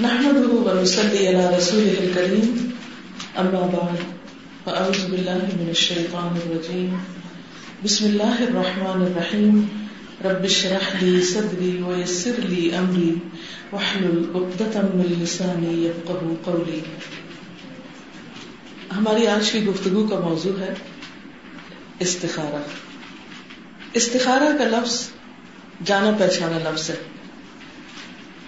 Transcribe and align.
نحمده 0.00 0.48
ونصلي 0.48 1.28
على 1.28 1.56
رسوله 1.56 2.02
الكريم. 2.02 2.70
أما 3.38 3.60
بعد، 3.60 3.96
فأعوذ 4.64 5.10
بالله 5.10 5.60
من 5.60 5.66
الشيطان 5.70 6.36
الرجيم. 6.36 6.96
بسم 7.84 8.04
الله 8.04 8.42
الرحمن 8.42 9.02
الرحيم. 9.02 9.66
رب 10.24 10.44
اشرح 10.44 11.02
لي 11.02 11.22
صدري 11.22 11.82
ويسر 11.82 12.32
لي 12.38 12.70
أمري. 12.78 13.14
واحلل 13.72 14.22
عقدة 14.34 14.80
من 14.94 15.22
لساني 15.22 15.86
يفقهوا 15.86 16.34
قولي. 16.44 16.80
ہماری 18.96 19.26
آج 19.26 19.50
کی 19.50 19.64
گفتگو 19.64 20.06
کا 20.06 20.18
موضوع 20.18 20.60
ہے 20.60 20.74
استخارہ. 21.98 22.62
استخارہ 23.92 24.56
کا 24.58 24.64
لفظ 24.64 25.08
جانا 25.84 26.10
پہچانا 26.18 26.70
لفظ 26.70 26.90
ہے. 26.90 26.94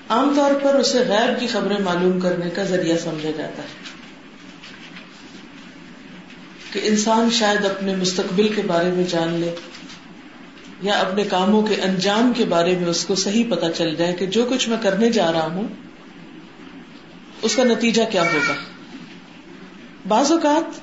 عام 0.08 0.32
طور 0.36 0.50
پر 0.62 0.74
اسے 0.74 0.98
غیر 1.08 1.34
کی 1.34 1.46
خبریں 1.46 1.78
معلوم 1.78 2.20
کرنے 2.20 2.50
کا 2.50 2.62
ذریعہ 2.62 2.96
سمجھا 2.96 3.30
جاتا 3.30 3.62
ہے 3.62 3.96
کہ 6.72 6.80
انسان 6.82 7.30
شاید 7.30 7.64
اپنے 7.64 7.96
مستقبل 7.96 8.48
کے 8.48 8.62
بارے 8.66 8.90
میں 8.90 9.04
جان 9.04 9.28
لے 9.28 9.54
یا 10.82 10.92
اپنے 10.92 11.24
کاموں 11.24 11.62
کے 11.62 11.74
انجام 11.74 12.32
کے 12.36 12.44
بارے 12.44 12.78
میں 12.78 12.88
اس 12.88 13.04
کو 13.04 13.14
صحیح 13.14 13.44
پتا 13.50 13.72
چل 13.72 13.94
جائے 13.94 14.12
کہ 14.12 14.26
جو 14.26 14.46
کچھ 14.50 14.68
میں 14.68 14.76
کرنے 14.82 15.10
جا 15.10 15.32
رہا 15.32 15.46
ہوں، 15.46 15.68
اس 17.42 17.56
کا 17.56 17.64
نتیجہ 17.64 18.02
کیا 18.10 18.22
ہوگا۔ 18.22 18.54
بعض 20.08 20.32
اوقات 20.32 20.80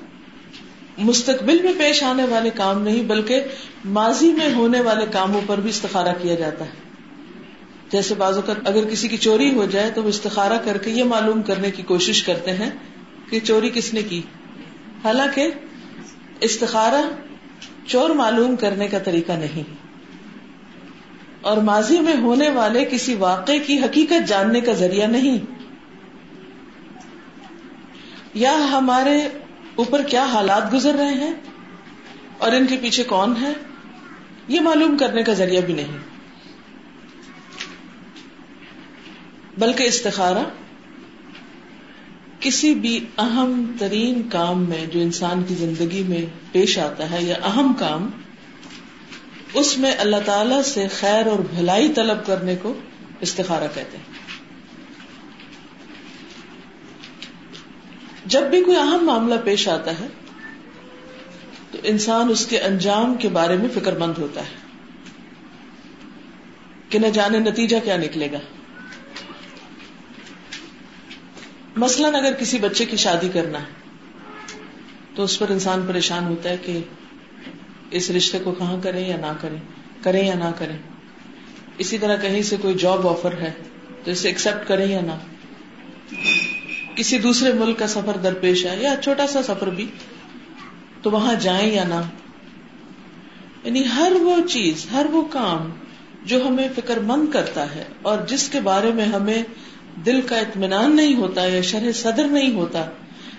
مستقبل 0.97 1.61
میں 1.61 1.73
پیش 1.77 2.03
آنے 2.03 2.23
والے 2.23 2.49
کام 2.49 2.81
نہیں، 2.81 3.03
بلکہ 3.03 3.43
ماضی 3.85 4.31
میں 4.31 4.53
ہونے 4.53 4.81
والے 4.81 5.05
کاموں 5.11 5.41
پر 5.47 5.59
بھی 5.59 5.69
استخارہ 5.69 6.13
کیا 6.21 6.35
جاتا 6.35 6.65
ہے۔ 6.65 6.82
جیسے 7.93 8.15
بعض 8.15 8.35
اوقات 8.35 8.55
اگر 8.65 8.85
کسی 8.85 9.07
کی 9.07 9.17
چوری 9.17 9.53
ہو 9.53 9.65
جائے 9.65 9.91
تو 9.91 10.03
وہ 10.03 10.09
استخارہ 10.09 10.53
کر 10.65 10.77
کے 10.77 10.91
یہ 10.91 11.03
معلوم 11.03 11.41
کرنے 11.41 11.71
کی 11.71 11.83
کوشش 11.83 12.23
کرتے 12.23 12.51
ہیں 12.51 12.69
کہ 13.29 13.39
چوری 13.39 13.69
کس 13.69 13.93
نے 13.93 14.01
کی۔ 14.03 14.21
حالانکہ 15.03 15.47
استخارہ 16.39 17.01
چور 17.87 18.09
معلوم 18.09 18.55
کرنے 18.55 18.87
کا 18.87 18.99
طریقہ 18.99 19.31
نہیں۔ 19.31 19.63
اور 21.41 21.57
ماضی 21.57 21.99
میں 21.99 22.17
ہونے 22.17 22.49
والے 22.49 22.85
کسی 22.85 23.15
واقعے 23.15 23.59
کی 23.59 23.79
حقیقت 23.79 24.27
جاننے 24.27 24.61
کا 24.61 24.73
ذریعہ 24.73 25.07
نہیں۔ 25.07 25.37
یا 28.33 28.55
ہمارے 28.71 29.21
اوپر 29.75 30.01
کیا 30.01 30.23
حالات 30.23 30.73
گزر 30.73 30.93
رہے 30.93 31.13
ہیں 31.13 31.33
اور 32.37 32.51
ان 32.51 32.67
کے 32.67 32.77
پیچھے 32.81 33.03
کون 33.03 33.33
ہے، 33.41 33.53
یہ 34.47 34.61
معلوم 34.61 34.97
کرنے 34.97 35.23
کا 35.23 35.33
ذریعہ 35.33 35.61
بھی 35.61 35.73
نہیں۔ 35.73 36.12
بلکہ 39.57 39.83
استخارہ 39.83 40.43
کسی 42.39 42.73
بھی 42.73 43.05
اہم 43.17 43.71
ترین 43.79 44.29
کام 44.29 44.65
میں 44.69 44.85
جو 44.85 44.99
انسان 44.99 45.43
کی 45.43 45.55
زندگی 45.55 46.03
میں 46.03 46.25
پیش 46.51 46.79
آتا 46.79 47.11
ہے 47.11 47.23
یا 47.23 47.35
اہم 47.43 47.73
کام، 47.79 48.09
اس 49.53 49.77
میں 49.77 49.91
اللہ 49.97 50.15
تعالی 50.25 50.63
سے 50.65 50.87
خیر 50.87 51.27
اور 51.27 51.39
بھلائی 51.39 51.93
طلب 51.93 52.25
کرنے 52.25 52.55
کو 52.55 52.73
استخارہ 53.19 53.67
کہتے 53.73 53.97
ہیں۔ 53.97 54.13
جب 58.25 58.41
بھی 58.41 58.63
کوئی 58.63 58.77
اہم 58.77 59.05
معاملہ 59.05 59.35
پیش 59.43 59.67
آتا 59.67 59.91
ہے، 59.99 60.07
تو 61.71 61.77
انسان 61.83 62.29
اس 62.29 62.45
کے 62.45 62.59
انجام 62.59 63.15
کے 63.15 63.29
بارے 63.29 63.57
میں 63.57 63.69
فکر 63.73 63.97
مند 63.97 64.13
ہوتا 64.17 64.41
ہے 64.41 64.55
کہ 66.89 66.99
نہ 66.99 67.07
جانے 67.07 67.39
نتیجہ 67.39 67.77
کیا 67.83 67.97
نکلے 67.97 68.31
گا۔ 68.31 68.39
مثلاً 71.75 72.15
اگر 72.15 72.33
کسی 72.33 72.57
بچے 72.57 72.85
کی 72.85 72.97
شادی 72.97 73.29
کرنا 73.33 73.59
ہے، 73.59 73.65
تو 75.15 75.23
اس 75.23 75.39
پر 75.39 75.49
انسان 75.49 75.85
پریشان 75.87 76.25
ہوتا 76.25 76.49
ہے 76.49 76.57
کہ 76.57 76.79
اس 77.91 78.11
رشتے 78.11 78.39
کو 78.39 78.51
کہاں 78.51 78.77
کریں 78.83 79.07
یا 79.07 79.17
نہ 79.17 79.33
کریں 79.41 79.57
کریں 80.03 80.27
یا 80.27 80.35
نہ 80.35 80.51
کریں۔ 80.57 80.77
اسی 81.77 81.97
طرح 81.97 82.17
کہیں 82.17 82.41
سے 82.41 82.55
کوئی 82.61 82.73
جاب 82.73 83.07
آفر 83.07 83.33
ہے، 83.33 83.51
تو 84.03 84.11
اسے 84.11 84.27
ایکسپٹ 84.27 84.67
کریں 84.67 84.87
یا 84.87 85.01
نہ۔ 85.01 85.11
کسی 86.95 87.17
دوسرے 87.17 87.53
ملک 87.53 87.79
کا 87.79 87.87
سفر 87.87 88.17
درپیش 88.23 88.65
ہے 88.65 88.81
یا 88.81 88.95
چھوٹا 89.03 89.27
سا 89.27 89.43
سفر 89.43 89.69
بھی، 89.69 89.87
تو 91.01 91.11
وہاں 91.11 91.33
جائیں 91.35 91.71
یا 91.71 91.83
نہ۔ 91.83 92.01
یعنی 93.63 93.83
ہر 93.95 94.11
وہ 94.21 94.47
چیز، 94.47 94.85
ہر 94.91 95.05
وہ 95.11 95.21
کام 95.21 95.69
جو 96.25 96.47
ہمیں 96.47 96.67
فکر 96.75 96.97
مند 96.97 97.31
کرتا 97.31 97.75
ہے 97.75 97.83
اور 98.01 98.17
جس 98.27 98.49
کے 98.49 98.59
بارے 98.59 98.91
میں 98.91 99.05
ہمیں 99.05 99.43
دل 100.05 100.21
کا 100.21 100.37
اطمینان 100.37 100.95
نہیں 100.95 101.15
ہوتا 101.15 101.45
یا 101.45 101.61
شرح 101.61 101.91
صدر 101.91 102.27
نہیں 102.27 102.55
ہوتا 102.55 102.85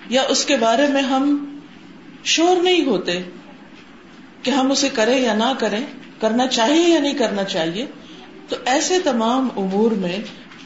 یا 0.08 0.22
اس 0.28 0.44
کے 0.44 0.56
بارے 0.56 0.86
میں 0.86 1.02
ہم 1.02 1.58
شور 2.24 2.62
نہیں 2.62 2.84
ہوتے 2.84 3.22
کہ 4.42 4.50
ہم 4.50 4.70
اسے 4.70 4.88
کریں 4.88 5.20
یا 5.20 5.34
نہ 5.34 5.52
کریں، 5.58 5.86
کرنا 6.20 6.46
چاہیے 6.46 6.88
یا 6.88 7.00
نہیں 7.00 7.14
کرنا 7.14 7.44
چاہیے، 7.44 7.86
تو 8.48 8.56
ایسے 8.64 8.98
تمام 8.98 9.48
امور 9.56 9.90
میں 9.90 10.18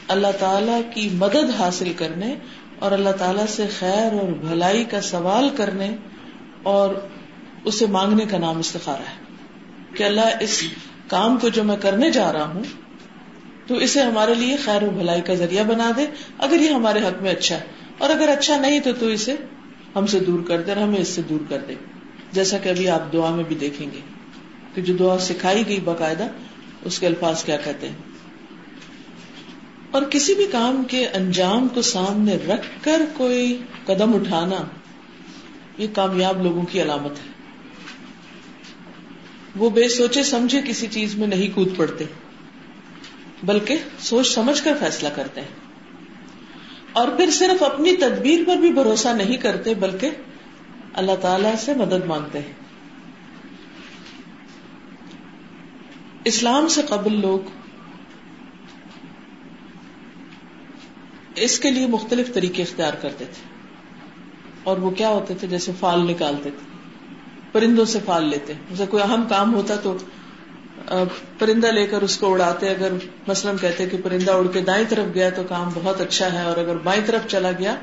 اللہ 0.07 0.31
تعالی 0.39 0.81
کی 0.93 1.09
مدد 1.13 1.59
حاصل 1.59 1.93
کرنے 1.93 2.35
اور 2.79 2.91
اللہ 2.91 3.09
تعالی 3.09 3.41
سے 3.49 3.67
خیر 3.79 4.13
اور 4.13 4.31
بھلائی 4.31 4.83
کا 4.83 5.01
سوال 5.01 5.49
کرنے 5.57 5.95
اور 6.63 6.95
اسے 7.63 7.85
مانگنے 7.85 8.25
کا 8.25 8.37
نام 8.37 8.59
استخارا 8.59 9.11
ہے۔ 9.11 9.29
کہ 9.97 10.03
اللہ 10.03 10.37
اس 10.39 10.63
کام 11.07 11.37
کو 11.37 11.49
جو 11.49 11.63
میں 11.63 11.77
کرنے 11.77 12.11
جا 12.11 12.33
رہا 12.33 12.47
ہوں 12.47 12.63
تو 13.69 13.75
اسے 13.75 14.01
ہمارے 14.01 14.33
لیے 14.33 14.55
خیر 14.55 14.83
و 14.83 14.89
بھلائی 14.89 15.21
کا 15.21 15.33
ذریعہ 15.33 15.63
بنا 15.63 15.91
دے، 15.97 16.05
اگر 16.37 16.61
یہ 16.61 16.69
ہمارے 16.69 16.99
حق 16.99 17.21
میں 17.21 17.31
اچھا 17.31 17.55
ہے۔ 17.55 17.61
اور 17.97 18.09
اگر 18.09 18.29
اچھا 18.29 18.57
نہیں 18.57 18.79
تو 18.79 18.93
تو 18.93 19.07
اسے 19.07 19.35
ہم 19.95 20.05
سے 20.05 20.19
دور 20.19 20.39
کر 20.47 20.61
دے 20.61 20.71
اور 20.71 20.81
ہمیں 20.81 20.99
اس 20.99 21.07
سے 21.07 21.21
دور 21.21 21.39
کر 21.49 21.57
دے۔ 21.67 21.75
جیسا 22.31 22.57
کہ 22.57 22.69
ابھی 22.69 22.89
آپ 22.89 23.13
دعا 23.13 23.31
میں 23.31 23.43
بھی 23.43 23.55
دیکھیں 23.55 23.87
گے 23.91 23.99
کہ 24.73 24.81
جو 24.81 24.97
دعا 24.97 25.19
سکھائی 25.19 25.67
گئی 25.67 25.79
باقاعدہ، 25.79 26.27
اس 26.85 26.99
کے 26.99 27.07
الفاظ 27.07 27.43
کیا 27.43 27.57
کہتے 27.57 27.89
ہیں؟ 27.89 27.95
اور 29.91 30.01
کسی 30.01 30.35
بھی 30.35 30.47
کام 30.51 30.83
کے 30.83 31.07
انجام 31.07 31.67
کو 31.67 31.81
سامنے 31.81 32.35
رکھ 32.35 32.83
کر 32.83 33.01
کوئی 33.17 33.61
قدم 33.85 34.15
اٹھانا، 34.15 34.57
یہ 35.77 35.87
کامیاب 35.93 36.43
لوگوں 36.43 36.63
کی 36.71 36.81
علامت 36.81 37.11
ہے۔ 37.11 37.31
وہ 39.55 39.69
بے 39.69 39.89
سوچے 39.89 40.23
سمجھے 40.23 40.61
کسی 40.67 40.87
چیز 40.91 41.15
میں 41.15 41.27
نہیں 41.27 41.55
کود 41.55 41.77
پڑتے۔ 41.77 42.05
بلکہ 43.43 43.77
سوچ 43.99 44.27
سمجھ 44.27 44.63
کر 44.63 44.77
فیصلہ 44.79 45.09
کرتے 45.15 45.41
ہیں۔ 45.41 45.47
اور 46.93 47.07
پھر 47.07 47.29
صرف 47.29 47.63
اپنی 47.63 47.95
تدبیر 47.95 48.39
پر 48.47 48.55
بھی 48.55 48.73
بھروسہ 48.73 49.07
نہیں 49.07 49.37
کرتے، 49.37 49.73
بلکہ 49.73 50.09
اللہ 50.93 51.11
تعالی 51.21 51.49
سے 51.59 51.73
مدد 51.73 52.05
مانگتے 52.05 52.39
ہیں۔ 52.39 52.53
اسلام 56.25 56.67
سے 56.67 56.81
قبل 56.89 57.21
لوگ 57.21 57.39
اس 61.35 61.59
کے 61.59 61.71
لیے 61.71 61.87
مختلف 61.87 62.33
طریقے 62.33 62.61
اختیار 62.63 62.93
کرتے 62.93 63.25
تھے۔ 63.25 63.49
اور 64.63 64.77
وہ 64.77 64.91
کیا 64.91 65.09
ہوتے 65.09 65.33
تھے؟ 65.33 65.47
جیسے 65.47 65.71
فال 65.79 65.99
نکالتے 65.99 66.49
تھے، 66.49 66.77
پرندوں 67.51 67.85
سے 67.85 67.99
فال 68.05 68.25
لیتے۔ 68.25 68.53
جیسے 68.69 68.85
کوئی 68.85 69.03
اہم 69.03 69.23
کام 69.29 69.53
ہوتا 69.53 69.75
تو 69.75 69.97
پرندہ 71.39 71.67
لے 71.67 71.87
کر 71.87 72.01
اس 72.01 72.17
کو 72.17 72.33
اڑاتے، 72.33 72.69
اگر 72.69 72.91
مثلاً 73.27 73.55
کہتے 73.61 73.85
کہ 73.85 73.97
پرندہ 74.03 74.31
اڑ 74.31 74.47
کے 74.47 74.61
دائیں 74.61 74.85
طرف 74.89 75.15
گیا 75.15 75.29
تو 75.29 75.43
کام 75.49 75.69
بہت 75.73 76.01
اچھا 76.01 76.33
ہے، 76.33 76.41
اور 76.41 76.57
اگر 76.57 76.77
بائیں 76.77 77.03
طرف 77.05 77.27
چلا 77.27 77.51
گیا 77.51 77.75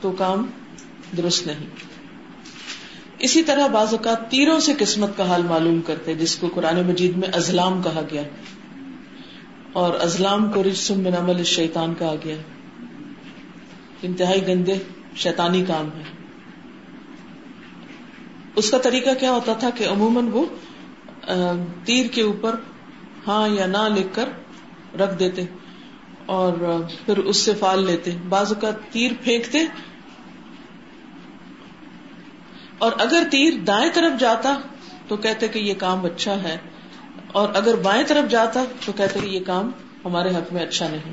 تو 0.00 0.12
کام 0.12 0.46
درست 1.16 1.46
نہیں۔ 1.46 1.66
اسی 3.18 3.42
طرح 3.42 3.66
بعض 3.66 3.94
اوقات 3.94 4.30
تیروں 4.30 4.60
سے 4.60 4.72
قسمت 4.78 5.10
کا 5.16 5.28
حال 5.28 5.42
معلوم 5.42 5.80
کرتے، 5.80 6.14
جس 6.14 6.36
کو 6.36 6.48
قرآن 6.54 6.86
مجید 6.86 7.16
میں 7.16 7.28
ازلام 7.32 7.82
کہا 7.82 8.00
گیا۔ 8.12 8.22
اور 9.72 9.94
ازلام 9.94 10.52
کو 10.52 10.62
رجسم 10.62 11.00
من 11.00 11.14
عمل 11.18 11.44
شیطان 11.44 11.94
کہا 11.98 12.14
گیا۔ 12.24 12.36
انتہائی 14.02 14.46
گندے، 14.46 14.74
شیطانی 15.16 15.64
کام 15.68 15.86
ہے۔ 15.86 16.02
اس 18.56 18.70
کا 18.70 18.78
طریقہ 18.78 19.10
کیا 19.20 19.32
ہوتا 19.32 19.52
تھا 19.52 19.70
کہ 19.74 19.84
عموماً 19.84 20.28
وہ 20.32 20.44
تیر 21.84 22.06
کے 22.12 22.22
اوپر 22.22 22.54
ہاں 23.26 23.48
یا 23.48 23.66
نہ 23.66 23.88
لکھ 23.96 24.08
کر 24.12 24.28
رکھ 24.96 25.18
دیتے 25.18 25.44
اور 26.26 26.52
پھر 27.06 27.18
اس 27.18 27.36
سے 27.36 27.54
فال 27.54 27.86
لیتے۔ 27.86 28.10
بعض 28.28 28.52
اوقات 28.52 28.74
تیر 28.90 29.12
پھینکتے 29.24 29.58
اور 32.78 32.92
اگر 32.98 33.22
تیر 33.30 33.52
دائیں 33.66 33.90
طرف 33.94 34.20
جاتا 34.20 34.58
تو 35.08 35.16
کہتے 35.16 35.48
کہ 35.48 35.58
یہ 35.58 35.74
کام 35.78 36.04
اچھا 36.04 36.42
ہے 36.42 36.56
اور 37.32 37.48
اگر 37.54 37.74
بائیں 37.76 38.04
طرف 38.06 38.30
جاتا 38.30 38.64
تو 38.84 38.92
کہتے 38.92 39.20
کہ 39.20 39.26
یہ 39.26 39.44
کام 39.46 39.70
ہمارے 40.04 40.28
حق 40.28 40.52
میں 40.52 40.62
اچھا 40.62 40.88
نہیں۔ 40.88 41.12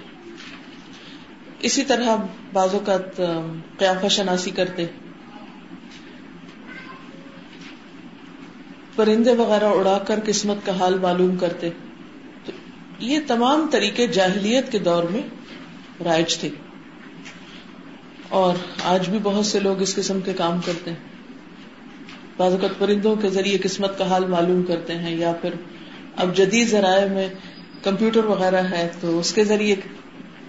اسی 1.60 1.82
طرح 1.82 2.16
بعض 2.54 2.74
اوقات 2.74 3.16
قیافہ 3.78 4.08
شناسی 4.08 4.52
کرتے۔ 4.52 4.86
پرندے 8.96 9.32
وغیرہ 9.32 9.66
اڑا 9.66 10.00
کر 10.08 10.20
قسمت 10.26 10.58
کا 10.66 10.80
حال 10.80 11.00
معلوم 11.00 11.36
کرتے۔ 11.36 11.70
تو 12.46 12.52
یہ 13.00 13.20
تمام 13.28 13.68
طریقے 13.72 14.08
جاہلیت 14.08 14.72
کے 14.72 14.80
دور 14.80 15.04
میں 15.04 15.22
رائج 16.04 16.38
تھے۔ 16.38 16.50
اور 18.30 18.56
آج 18.84 19.10
بھی 19.10 19.20
بہت 19.24 19.46
سے 19.46 19.60
لوگ 19.60 19.82
اس 19.82 19.96
قسم 19.96 20.20
کے 20.22 20.34
کام 20.34 20.60
کرتے 20.66 20.92
ہیں۔ 20.92 20.98
بعض 22.38 22.52
اوقات 22.52 22.80
پرندوں 22.80 23.16
کے 23.16 23.30
ذریعے 23.30 23.58
قسمت 23.58 23.98
کا 23.98 24.10
حال 24.10 24.26
معلوم 24.26 24.64
کرتے 24.64 24.96
ہیں 24.96 25.18
یا 25.18 25.34
پھر 25.42 25.50
اب 26.16 26.36
جدید 26.36 26.68
ذرائع 26.68 27.08
میں 27.08 27.28
کمپیوٹر 27.84 28.26
وغیرہ 28.26 28.62
ہے 28.64 28.90
تو 29.02 29.20
اس 29.20 29.34
کے 29.34 29.44
ذریعے 29.44 29.76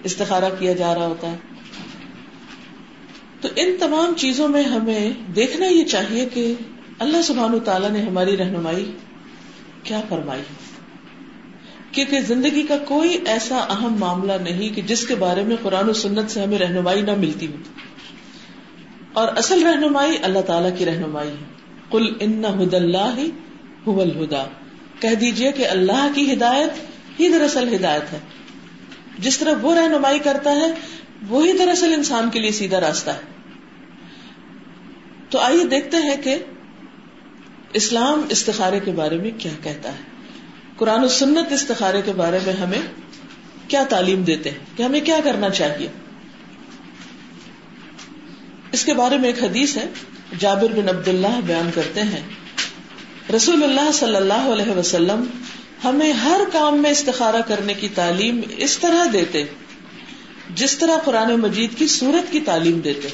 استخارہ 0.05 0.45
کیا 0.59 0.73
جا 0.73 0.95
رہا 0.95 1.07
ہوتا 1.07 1.33
ہے۔ 1.33 1.37
تو 3.41 3.49
ان 3.57 3.77
تمام 3.81 4.15
چیزوں 4.17 4.49
میں 4.49 4.63
ہمیں 4.63 5.11
دیکھنا 5.37 5.67
یہ 5.67 5.85
چاہیے 5.85 6.27
کہ 6.35 6.55
اللہ 6.99 7.23
سبحان 7.23 7.61
تعالیٰ 7.61 7.91
نے 7.91 8.03
ہماری 8.03 8.37
رہنمائی 8.37 8.93
کیا 9.83 10.01
فرمائی؟ 10.09 10.43
کیونکہ 11.93 12.21
زندگی 12.21 12.63
کا 12.63 12.79
کوئی 12.79 13.19
ایسا 13.27 13.57
اہم 13.57 13.97
معاملہ 13.99 14.33
نہیں 14.33 14.77
کہ 14.77 14.83
جس 14.83 15.07
کے 15.07 15.15
بارے 15.15 15.43
میں 15.43 15.57
قرآن 15.63 15.89
و 15.89 15.93
سنت 15.93 16.31
سے 16.31 16.43
ہمیں 16.43 16.59
رہنمائی 16.59 17.03
نہ 17.03 17.15
ملتی 17.15 17.47
ہو۔ 17.47 17.57
اور 19.13 19.29
اصل 19.37 19.67
رہنمائی 19.67 20.17
اللہ 20.23 20.41
تعالیٰ 20.41 20.79
کی 20.79 20.85
رہنمائی 20.85 21.29
ہے۔ 21.29 21.45
کل 21.91 22.07
ان 22.21 22.45
ہد 22.45 22.75
اللہ 22.75 23.17
الہدا 23.87 24.47
کہہ 25.01 25.15
دیجیے 25.15 25.53
کہ 25.53 25.69
اللہ 25.69 26.09
کی 26.15 26.33
ہدایت 26.33 26.71
ہی 27.21 27.29
دراصل 27.29 27.75
ہدایت 27.75 28.13
ہے۔ 28.13 28.19
جس 29.19 29.39
طرح 29.39 29.53
وہ 29.63 29.75
رہنمائی 29.75 30.19
کرتا 30.19 30.51
ہے، 30.51 30.75
وہی 31.29 31.53
دراصل 31.53 31.93
انسان 31.93 32.31
کے 32.31 32.41
لیے 32.41 32.51
سیدھا 32.51 32.81
راستہ 32.81 33.11
ہے۔ 33.11 33.21
تو 35.31 35.39
آئیے 35.39 35.65
دیکھتے 35.65 35.97
ہیں 35.97 36.17
کہ 36.23 36.39
اسلام 37.75 38.23
استخارے 38.31 38.81
کے 38.81 38.91
بارے 38.91 39.17
میں 39.17 39.31
کیا 39.39 39.53
کہتا 39.63 39.89
ہے؟ 39.89 40.03
قرآن 40.77 41.05
و 41.05 41.09
سنت 41.09 41.53
استخارے 41.53 42.03
کے 42.03 42.13
بارے 42.13 42.39
میں 42.47 42.53
ہمیں 42.53 42.81
کیا 43.69 43.85
تعلیم 43.89 44.23
دیتے 44.23 44.51
ہیں؟ 44.51 44.59
کہ 44.77 44.83
ہمیں 44.83 45.01
کیا 45.01 45.21
کرنا 45.25 45.51
چاہیے؟ 45.51 45.89
اس 48.73 48.85
کے 48.85 48.95
بارے 48.95 49.19
میں 49.19 49.25
ایک 49.25 49.45
حدیث 49.45 49.77
ہے، 49.77 49.87
جابر 50.39 50.83
بن 50.83 50.89
عبد 50.89 51.09
اللہ 51.09 51.41
بیان 51.47 51.71
کرتے 51.75 52.03
ہیں، 52.03 52.23
رسول 53.37 53.65
اللہ 53.65 53.93
صلی 53.93 54.17
اللہ 54.17 54.53
علیہ 54.53 54.71
وسلم 54.71 55.25
ہمیں 55.85 56.13
ہر 56.13 56.41
کام 56.53 56.83
میں 56.83 56.91
استخارہ 56.91 57.41
کرنے 57.47 57.75
کی 57.75 57.89
تعلیم 57.89 58.41
اس 58.57 58.79
طرح 58.79 59.05
دیتے، 59.13 59.45
جس 60.55 60.79
طرح 60.79 60.97
قرآن 61.05 61.41
مجید 61.41 61.79
کی 61.79 61.87
صورت 61.87 62.33
کی 62.33 62.41
تعلیم 62.41 62.81
دیتے۔ 62.81 63.09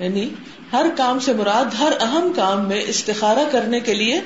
یعنی 0.00 0.28
ہر 0.72 0.86
کام 0.96 1.18
سے 1.18 1.32
مراد، 1.32 1.74
ہر 1.78 1.92
اہم 2.00 2.32
کام 2.36 2.68
میں 2.68 2.82
استخارہ 2.86 3.44
کرنے 3.52 3.80
کے 3.80 3.94
لیے 3.94 4.20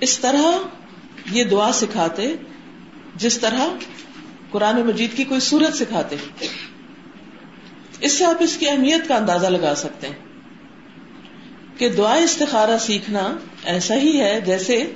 اس 0.00 0.18
طرح 0.18 0.44
یہ 1.30 1.44
دعا 1.44 1.70
سکھاتے، 1.72 2.34
جس 3.16 3.38
طرح 3.38 3.66
قرآن 4.50 4.80
مجید 4.80 5.16
کی 5.16 5.24
کوئی 5.24 5.40
صورت 5.40 5.76
سکھاتے۔ 5.76 6.16
اس 8.00 8.12
سے 8.12 8.24
آپ 8.24 8.36
اس 8.40 8.56
کی 8.56 8.68
اہمیت 8.68 9.08
کا 9.08 9.14
اندازہ 9.14 9.46
لگا 9.46 9.74
سکتے 9.74 10.06
ہیں 10.06 11.78
کہ 11.78 11.88
دعا 11.88 12.14
استخارہ 12.14 12.78
سیکھنا 12.78 13.36
ایسا 13.64 13.94
ہی 13.94 14.20
ہے 14.20 14.40
جیسے 14.40 14.92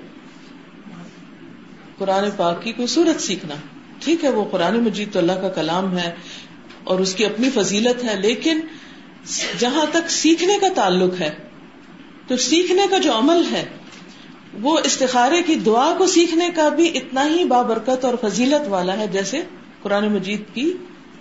قرآن 1.98 2.24
پاک 2.36 2.62
کی 2.62 2.72
کوئی 2.72 2.88
صورت 2.88 3.22
سیکھنا۔ 3.22 3.54
ٹھیک 4.00 4.24
ہے، 4.24 4.28
وہ 4.28 4.44
قرآن 4.50 4.80
مجید 4.80 5.12
تو 5.12 5.18
اللہ 5.18 5.32
کا 5.32 5.48
کلام 5.48 5.98
ہے 5.98 6.14
اور 6.84 7.00
اس 7.00 7.14
کی 7.14 7.24
اپنی 7.26 7.50
فضیلت 7.50 8.04
ہے، 8.04 8.16
لیکن 8.16 8.60
جہاں 9.58 9.86
تک 9.90 10.10
سیکھنے 10.10 10.58
کا 10.60 10.66
تعلق 10.74 11.20
ہے، 11.20 11.30
تو 12.28 12.36
سیکھنے 12.36 12.82
کا 12.90 12.98
جو 12.98 13.18
عمل 13.18 13.42
ہے، 13.52 13.64
وہ 14.62 14.78
استخارے 14.84 15.42
کی 15.42 15.54
دعا 15.54 15.94
کو 15.98 16.06
سیکھنے 16.06 16.50
کا 16.54 16.68
بھی 16.68 16.98
اتنا 16.98 17.28
ہی 17.28 17.44
بابرکت 17.44 18.04
اور 18.04 18.14
فضیلت 18.20 18.68
والا 18.68 18.98
ہے 18.98 19.06
جیسے 19.06 19.42
قرآن 19.82 20.12
مجید 20.12 20.42
کی 20.54 20.72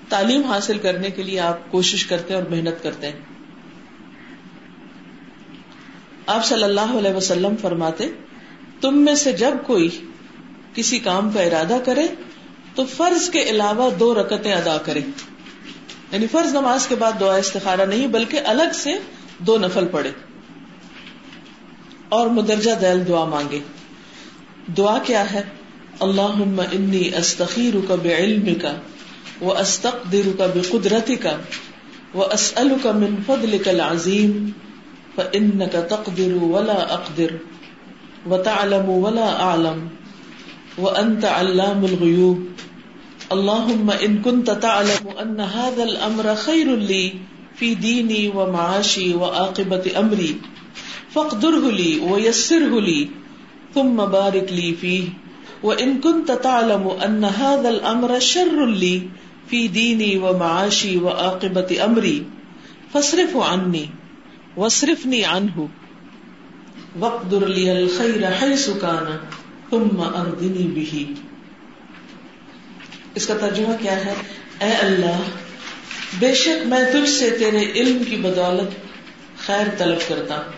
تعلیم 0.10 0.44
حاصل 0.44 0.78
کرنے 0.78 1.10
کے 1.10 1.24
لیے 1.24 1.40
آپ 1.40 1.72
کوشش 1.72 2.06
کرتے 2.06 2.34
اور 2.34 2.44
محنت 2.50 2.84
کرتے 2.84 3.08
ہیں۔ 3.08 3.20
آپ 6.28 6.46
صلی 6.46 6.64
اللہ 6.64 6.96
علیہ 6.98 7.14
وسلم 7.14 7.56
فرماتے، 7.62 8.08
تم 8.82 8.98
میں 8.98 9.16
سے 9.16 9.32
جب 9.32 9.52
کوئی 9.66 9.90
کسی 10.74 11.00
کام 11.00 11.32
کا 11.32 11.42
ارادہ 11.42 11.78
کرے، 11.86 12.08
تو 12.76 12.86
فرض 12.86 13.30
کے 13.30 13.40
علاوہ 13.40 13.90
دو 13.90 14.14
رکتیں 14.14 14.54
ادا 14.54 14.78
کرے۔ 14.78 15.02
یعنی 16.12 16.28
فرض 16.28 16.54
نماز 16.54 16.88
کے 16.88 16.96
بعد 16.96 17.20
دعا 17.20 17.36
استخارہ 17.36 17.86
نہیں، 17.86 18.08
بلکہ 18.08 18.40
الگ 18.46 18.74
سے 18.74 18.94
دو 19.40 19.58
نفل 19.58 19.88
پڑے 19.88 20.12
اور 22.10 22.28
مدرجہ 22.28 22.72
دل 22.82 23.08
دعا 23.08 23.26
مانگے۔ 23.26 23.60
دعا 24.78 24.98
کیا 25.04 25.32
ہے؟ 25.32 25.42
اللہ 26.00 26.38
انی 26.72 27.10
استخیر 27.18 27.74
کا 27.88 27.96
بے 27.96 28.16
علم 28.16 28.54
کا 28.62 28.74
وہ 29.42 29.54
استقدر 29.54 30.30
کا 30.38 30.46
بے 30.46 30.62
قدرتی 30.62 31.16
کا 31.16 31.36
وہ 32.14 32.26
اسل 32.34 32.74
کا 32.84 32.92
من 32.92 33.16
فضل 33.26 33.58
کا 33.58 33.72
عظیم 33.92 34.50
ان 35.34 35.60
کا 35.72 35.82
تقدر 35.82 36.34
ولا 36.42 36.74
اقدر، 36.74 37.36
و 38.30 38.38
تعلم 38.38 38.90
ولا 38.90 39.30
عالم 39.36 39.88
و 40.78 40.90
انت 40.90 41.26
علام 41.26 41.86
الغیوب۔ 41.86 42.46
اللهم 43.32 43.90
ان 43.92 44.22
كنت 44.22 44.50
تعلم 44.52 45.08
ان 45.22 45.40
هذا 45.40 45.84
الامر 45.84 46.36
خير 46.36 46.76
لي 46.76 47.14
في 47.56 47.76
ديني 47.76 48.28
ومعاشي 48.36 49.14
وعاقبه 49.14 50.00
امري 50.00 50.36
فقدره 51.12 51.72
لي 51.72 52.00
ويسره 52.00 52.80
لي 52.80 53.10
ثم 53.76 53.96
بارك 54.06 54.54
لي 54.60 54.74
فيه 54.74 55.10
وإن 55.64 56.00
كنت 56.02 56.32
تعلم 56.32 56.88
أن 56.88 57.26
هذا 57.26 57.70
الأمر 57.70 58.20
شر 58.20 58.66
لي 58.66 59.02
في 59.50 59.68
ديني 59.68 60.18
ومعاشي 60.18 60.98
وعاقبة 60.98 61.86
أمري 61.86 62.26
فاصرف 62.94 63.38
عني 63.38 63.90
واصرفني 64.58 65.26
عنه 65.26 65.70
واقدر 67.00 67.48
لي 67.48 67.72
الخير 67.84 68.32
حيث 68.32 68.70
كان 68.70 69.20
ثم 69.72 70.00
أرضني 70.00 70.68
به 70.76 71.08
اس 73.18 73.28
کا 73.28 73.38
ترجمہ 73.38 73.74
کیا 73.80 74.06
ہے؟ 74.06 74.14
اے 74.60 74.72
اللہ، 74.72 75.22
بے 76.20 76.34
شک 76.34 76.68
میں 76.68 76.86
تجھ 76.94 77.10
سے 77.10 77.30
تیرے 77.30 77.72
علم 77.72 78.04
کی 78.04 78.16
بدولت 78.16 78.70
خیر 79.38 79.68
طلب 79.78 79.98
کرتا 80.08 80.38
ہوں۔ 80.38 80.52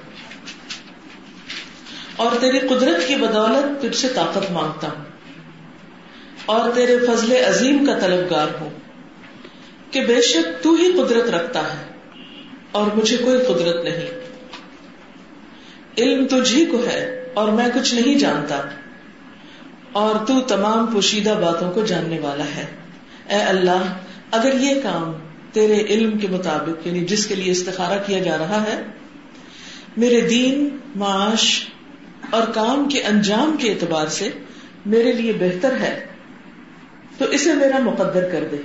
اور 2.15 2.31
تیری 2.41 2.59
قدرت 2.59 3.07
کی 3.07 3.15
بدولت 3.15 3.81
تجھ 3.81 3.97
سے 3.97 4.07
طاقت 4.07 4.51
مانگتا 4.51 4.88
ہوں۔ 4.88 5.03
اور 6.45 6.69
تیرے 6.71 7.00
فضل 7.00 7.31
عظیم 7.47 7.85
کا 7.85 8.00
طلبگار 8.00 8.47
ہوں۔ 8.61 8.69
کہ 9.92 10.01
بے 10.01 10.21
شک 10.21 10.63
تو 10.63 10.73
ہی 10.73 10.94
قدرت 10.94 11.30
رکھتا 11.30 11.59
ہے 11.59 11.92
اور 12.71 12.87
مجھے 12.95 13.18
کوئی 13.18 13.37
قدرت 13.39 13.83
نہیں۔ 13.83 14.19
علم 15.97 16.28
تجھ 16.28 16.54
ہی 16.56 16.66
کو 16.66 16.83
ہے 16.92 17.28
اور 17.33 17.47
میں 17.47 17.68
کچھ 17.73 17.95
نہیں 17.95 18.16
جانتا۔ 18.16 18.61
اور 19.99 20.25
تو 20.25 20.41
تمام 20.41 20.87
پوشیدہ 20.87 21.29
باتوں 21.29 21.71
کو 21.71 21.85
جاننے 21.85 22.19
والا 22.19 22.44
ہے۔ 22.44 22.65
اے 23.29 23.35
اللہ، 23.35 23.97
اگر 24.31 24.53
یہ 24.59 24.81
کام 24.83 25.11
تیرے 25.51 25.77
علم 25.77 26.18
کے 26.18 26.27
مطابق 26.31 26.87
یعنی 26.87 26.99
جس 26.99 27.25
کے 27.25 27.35
لیے 27.35 27.51
استخارہ 27.51 27.99
کیا 28.06 28.19
جا 28.19 28.37
رہا 28.37 28.63
ہے، 28.63 28.81
میرے 29.97 30.21
دین، 30.21 30.77
معاش 30.95 31.65
اور 32.29 32.47
کام 32.53 32.89
کے 32.89 33.03
انجام 33.03 33.56
کے 33.59 33.71
اعتبار 33.71 34.07
سے 34.07 34.29
میرے 34.85 35.11
لیے 35.11 35.33
بہتر 35.33 35.75
ہے، 35.79 36.06
تو 37.18 37.25
اسے 37.25 37.53
میرا 37.53 37.79
مقدر 37.79 38.29
کر 38.31 38.47
دے 38.51 38.57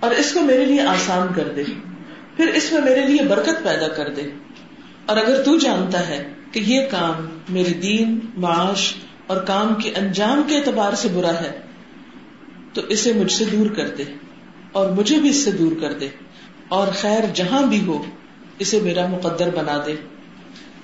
اور 0.00 0.10
اس 0.10 0.32
کو 0.32 0.40
میرے 0.40 0.64
لیے 0.64 0.80
آسان 0.80 1.28
کر 1.36 1.48
دے۔ 1.56 1.64
پھر 2.36 2.48
اس 2.48 2.72
میں 2.72 2.80
میرے 2.80 3.00
لیے 3.00 3.22
برکت 3.28 3.64
پیدا 3.64 3.88
کر 3.88 4.08
دے۔ 4.10 4.22
اور 5.06 5.16
اگر 5.16 5.42
تو 5.42 5.58
جانتا 5.58 6.08
ہے 6.08 6.28
کہ 6.52 6.58
یہ 6.58 6.80
کام 6.90 7.38
میرے 7.48 7.72
دین، 7.72 8.18
معاش 8.36 8.94
اور 9.26 9.42
کام 9.42 9.74
کے 9.74 9.90
انجام 9.90 10.42
کے 10.46 10.56
اعتبار 10.56 10.92
سے 10.92 11.08
برا 11.08 11.40
ہے، 11.40 11.60
تو 12.72 12.80
اسے 12.80 13.12
مجھ 13.12 13.32
سے 13.32 13.44
دور 13.44 13.66
کر 13.66 13.88
دے 13.88 14.04
اور 14.72 14.90
مجھے 14.90 15.18
بھی 15.18 15.28
اس 15.28 15.44
سے 15.44 15.50
دور 15.50 15.72
کر 15.80 15.92
دے۔ 15.92 16.08
اور 16.68 16.88
خیر 16.94 17.20
جہاں 17.34 17.62
بھی 17.62 17.84
ہو، 17.86 18.04
اسے 18.58 18.80
میرا 18.80 19.06
مقدر 19.06 19.50
بنا 19.54 19.82
دے۔ 19.86 19.94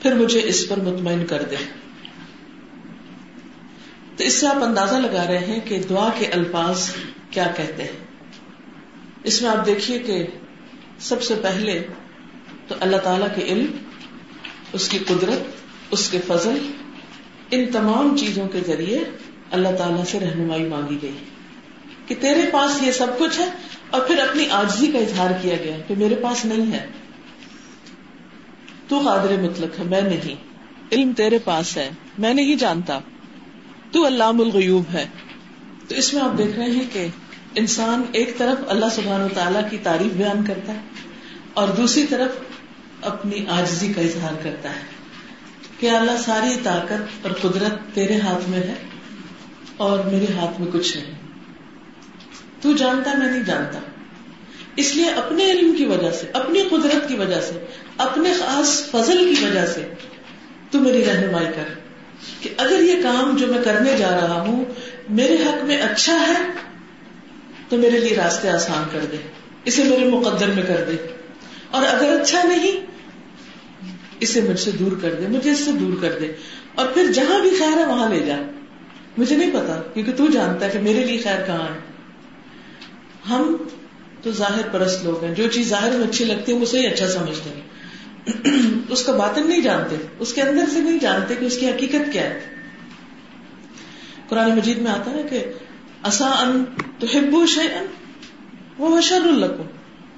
پھر 0.03 0.15
مجھے 0.15 0.41
اس 0.45 0.69
پر 0.69 0.81
مطمئن 0.81 1.27
کر 1.27 1.43
دے۔ 1.43 1.57
تو 4.17 4.25
اس 4.25 4.35
سے 4.35 4.47
آپ 4.47 4.65
اندازہ 4.65 4.95
لگا 4.95 5.27
رہے 5.27 5.39
ہیں 5.39 5.61
کہ 5.61 5.83
دعا 5.91 6.09
کے 6.19 6.27
الفاظ 6.27 6.91
کیا 7.31 7.53
کہتے 7.57 7.83
ہیں۔ 7.83 8.07
اس 9.25 9.43
میں 9.43 9.51
آپ 9.51 9.67
دیکھیے 9.67 9.99
کہ 9.99 10.27
سب 10.99 11.23
سے 11.23 11.35
پہلے 11.43 11.87
تو 12.69 12.75
اللہ 12.81 12.97
تعالی 12.97 13.25
کے 13.35 13.43
علم، 13.43 13.67
اس 14.73 14.89
کی 14.89 14.99
قدرت، 14.99 15.53
اس 15.91 16.11
کے 16.11 16.19
فضل 16.27 16.73
ان 17.51 17.67
تمام 17.73 18.17
چیزوں 18.17 18.49
کے 18.49 18.61
ذریعے 18.67 19.05
اللہ 19.51 19.69
تعالیٰ 19.79 20.05
سے 20.05 20.21
رہنمائی 20.21 20.65
مانگی 20.65 20.99
گئی 21.03 21.17
کہ 22.07 22.15
تیرے 22.21 22.43
پاس 22.53 22.83
یہ 22.83 22.93
سب 22.93 23.07
کچھ 23.19 23.41
ہے 23.41 23.45
اور 23.91 24.01
پھر 24.01 24.19
اپنی 24.19 24.47
آجزی 24.51 24.87
کا 24.87 24.99
اظہار 24.99 25.31
کیا 25.43 25.57
گیا 25.65 25.77
کہ 25.87 25.95
میرے 25.99 26.15
پاس 26.15 26.45
نہیں 26.45 26.73
ہے۔ 26.73 26.87
تو 28.89 28.99
قادر 28.99 29.37
مطلق 29.41 29.79
ہے، 29.79 29.85
میں 29.85 30.03
نہیں۔ 30.03 30.35
علم 30.93 31.13
تیرے 31.13 31.39
پاس 31.39 31.77
ہے، 31.77 31.91
میں 32.19 32.35
نہیں 32.35 32.57
جانتا۔ 32.57 33.01
تو 33.93 34.07
علام 34.07 34.41
الغیوب 34.41 34.85
ہے۔ 34.93 35.07
تو 35.89 35.95
اس 35.95 36.15
میں 36.15 36.23
آپ 36.23 36.39
دیکھ 36.39 36.57
رہے 36.57 36.71
ہیں 36.71 36.85
کہ 36.93 37.07
انسان 37.55 38.03
ایک 38.13 38.39
طرف 38.39 38.65
اللہ 38.69 38.87
سبحان 38.93 39.21
و 39.21 39.29
تعالیٰ 39.35 39.71
کی 39.71 39.79
تعریف 39.83 40.13
بیان 40.13 40.45
کرتا 40.45 40.73
ہے 40.73 40.79
اور 41.55 41.69
دوسری 41.69 42.07
طرف 42.07 42.31
اپنی 43.03 43.47
آجزی 43.49 43.93
کا 43.93 44.01
اظہار 44.01 44.33
کرتا 44.43 44.71
ہے۔ 44.71 45.00
کہ 45.81 45.91
اللہ 45.91 46.17
ساری 46.25 46.61
طاقت 46.63 47.27
اور 47.27 47.31
قدرت 47.33 47.95
تیرے 47.95 48.21
ہاتھ 48.21 48.51
میں 48.51 48.59
ہے 48.59 48.75
اور 49.77 49.99
میرے 49.99 50.27
ہاتھ 50.37 50.61
میں 50.61 50.73
کچھ 50.73 50.97
نہیں 50.97 51.11
تو 52.61 52.73
جانتا 52.73 53.13
میں 53.19 53.31
نہیں 53.31 53.43
جانتا۔ 53.43 53.79
اس 54.77 54.97
لیے 54.97 55.11
اپنے 55.11 55.45
علم 55.45 55.73
کی 55.73 55.85
وجہ 55.85 56.11
سے، 56.11 56.27
اپنی 56.33 56.61
قدرت 56.71 57.09
کی 57.09 57.15
وجہ 57.15 57.41
سے، 57.41 57.67
اپنے 57.97 58.33
خاص 58.33 58.91
فضل 58.91 59.35
کی 59.35 59.45
وجہ 59.45 59.67
سے 59.67 59.95
تو 60.71 60.81
میری 60.81 61.05
رہنمائی 61.05 61.47
کر۔ 61.47 61.81
کہ 62.41 62.51
اگر 62.57 62.81
یہ 62.81 63.03
کام 63.03 63.37
جو 63.37 63.47
میں 63.47 63.65
کرنے 63.65 63.97
جا 63.97 64.11
رہا 64.11 64.41
ہوں 64.41 64.65
میرے 65.09 65.35
حق 65.35 65.65
میں 65.65 65.83
اچھا 65.83 66.27
ہے 66.29 66.35
تو 67.69 67.77
میرے 67.77 67.99
لیے 67.99 68.17
راستے 68.17 68.51
آسان 68.51 68.83
کر 68.93 69.05
دے۔ 69.13 69.17
اسے 69.65 69.85
میرے 69.85 70.05
مقدر 70.05 70.47
میں 70.47 70.63
کر 70.63 70.85
دے۔ 70.87 71.17
اور 71.71 71.83
اگر 71.83 72.21
اچھا 72.21 72.43
نہیں 72.43 72.90
اسے 74.21 74.41
مجھ 74.41 74.61
سے 74.61 74.71
دور 74.71 74.93
کر 75.03 75.15
دے، 75.15 75.27
مجھے 75.27 75.51
اس 75.51 75.59
سے 75.59 75.73
دور 75.73 75.93
کر 76.01 76.19
دے۔ 76.21 76.33
اور 76.75 76.89
پھر 76.89 77.13
جہاں 77.13 77.41
بھی 77.41 77.51
خیر 77.59 77.79
ہے 77.79 77.87
وہاں 77.87 78.11
لے 78.11 78.21
جا۔ 78.21 78.37
مجھے 79.19 79.37
نہیں 79.37 79.51
پتا، 79.51 79.83
کیونکہ 79.95 80.13
تو 80.13 80.27
جانتا 80.27 80.67
ہے 80.67 80.71
کہ 80.71 80.79
میرے 80.79 81.05
لیے 81.05 81.19
خیر 81.19 81.47
کہاں 81.47 81.75
ہے۔ 81.75 81.79
ہم 83.31 83.57
تو 84.23 84.33
ظاہر 84.33 84.69
پرست 84.73 85.05
لوگ 85.05 85.25
ہیں، 85.25 85.35
جو 85.35 85.49
چیز 85.49 85.69
ظاہر 85.69 85.91
میں 85.91 86.07
اچھی 86.07 86.25
لگتی 86.25 86.53
ہے 86.53 86.59
اسے 86.59 86.81
ہی 86.81 86.87
اچھا 86.87 87.09
سمجھتے 87.09 87.51
ہیں۔ 87.51 87.61
اس 88.89 89.05
کا 89.05 89.13
باطن 89.13 89.49
نہیں 89.49 89.61
جانتے، 89.61 89.97
اس 90.19 90.33
کے 90.35 90.43
اندر 90.43 90.65
سے 90.73 90.81
نہیں 90.81 90.99
جانتے 90.99 91.35
کہ 91.35 91.45
اس 91.45 91.59
کی 91.59 91.69
حقیقت 91.69 92.13
کیا 92.13 92.23
ہے۔ 92.23 92.41
قرآن 94.29 94.51
مجید 94.51 94.79
میں 94.79 94.91
آتا 94.91 95.11
ہے 95.11 95.23
کہ 95.31 95.45
اصا 96.03 96.27
ان 96.27 96.65
تو 96.99 97.07
ہبو 97.19 97.47
شن 97.47 97.87
وہ 98.79 99.01
شر 99.01 99.21
القم 99.25 99.63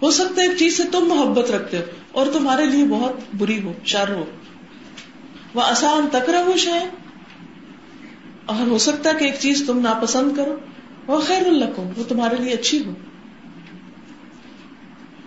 ہو 0.02 0.10
سکتا 0.10 0.42
ہے 0.42 0.48
ایک 0.48 0.58
چیز 0.58 0.76
سے 0.76 0.82
تم 0.92 1.04
محبت 1.08 1.50
رکھتے 1.50 1.78
ہو 1.78 1.82
اور 2.12 2.26
تمہارے 2.32 2.66
لیے 2.66 2.84
بہت 2.84 3.12
بری 3.38 3.62
ہو، 3.62 3.72
شر 3.84 4.14
ہو۔ 4.14 4.24
وہ 5.54 5.62
آسان 5.62 6.06
تکرا 6.12 6.42
ہو 6.44 6.56
شاید 6.56 6.88
اور 8.46 8.66
ہو 8.66 8.78
سکتا 8.78 9.10
ہے 9.10 9.14
کہ 9.18 9.24
ایک 9.24 9.34
چیز 9.38 9.64
تم 9.66 9.78
ناپسند 9.78 10.36
کرو۔ 10.36 10.56
وہ 11.06 11.20
خیر 11.20 11.46
القم 11.46 11.88
وہ 11.96 12.02
تمہارے 12.08 12.36
لیے 12.40 12.52
اچھی 12.52 12.84
ہو۔ 12.86 12.94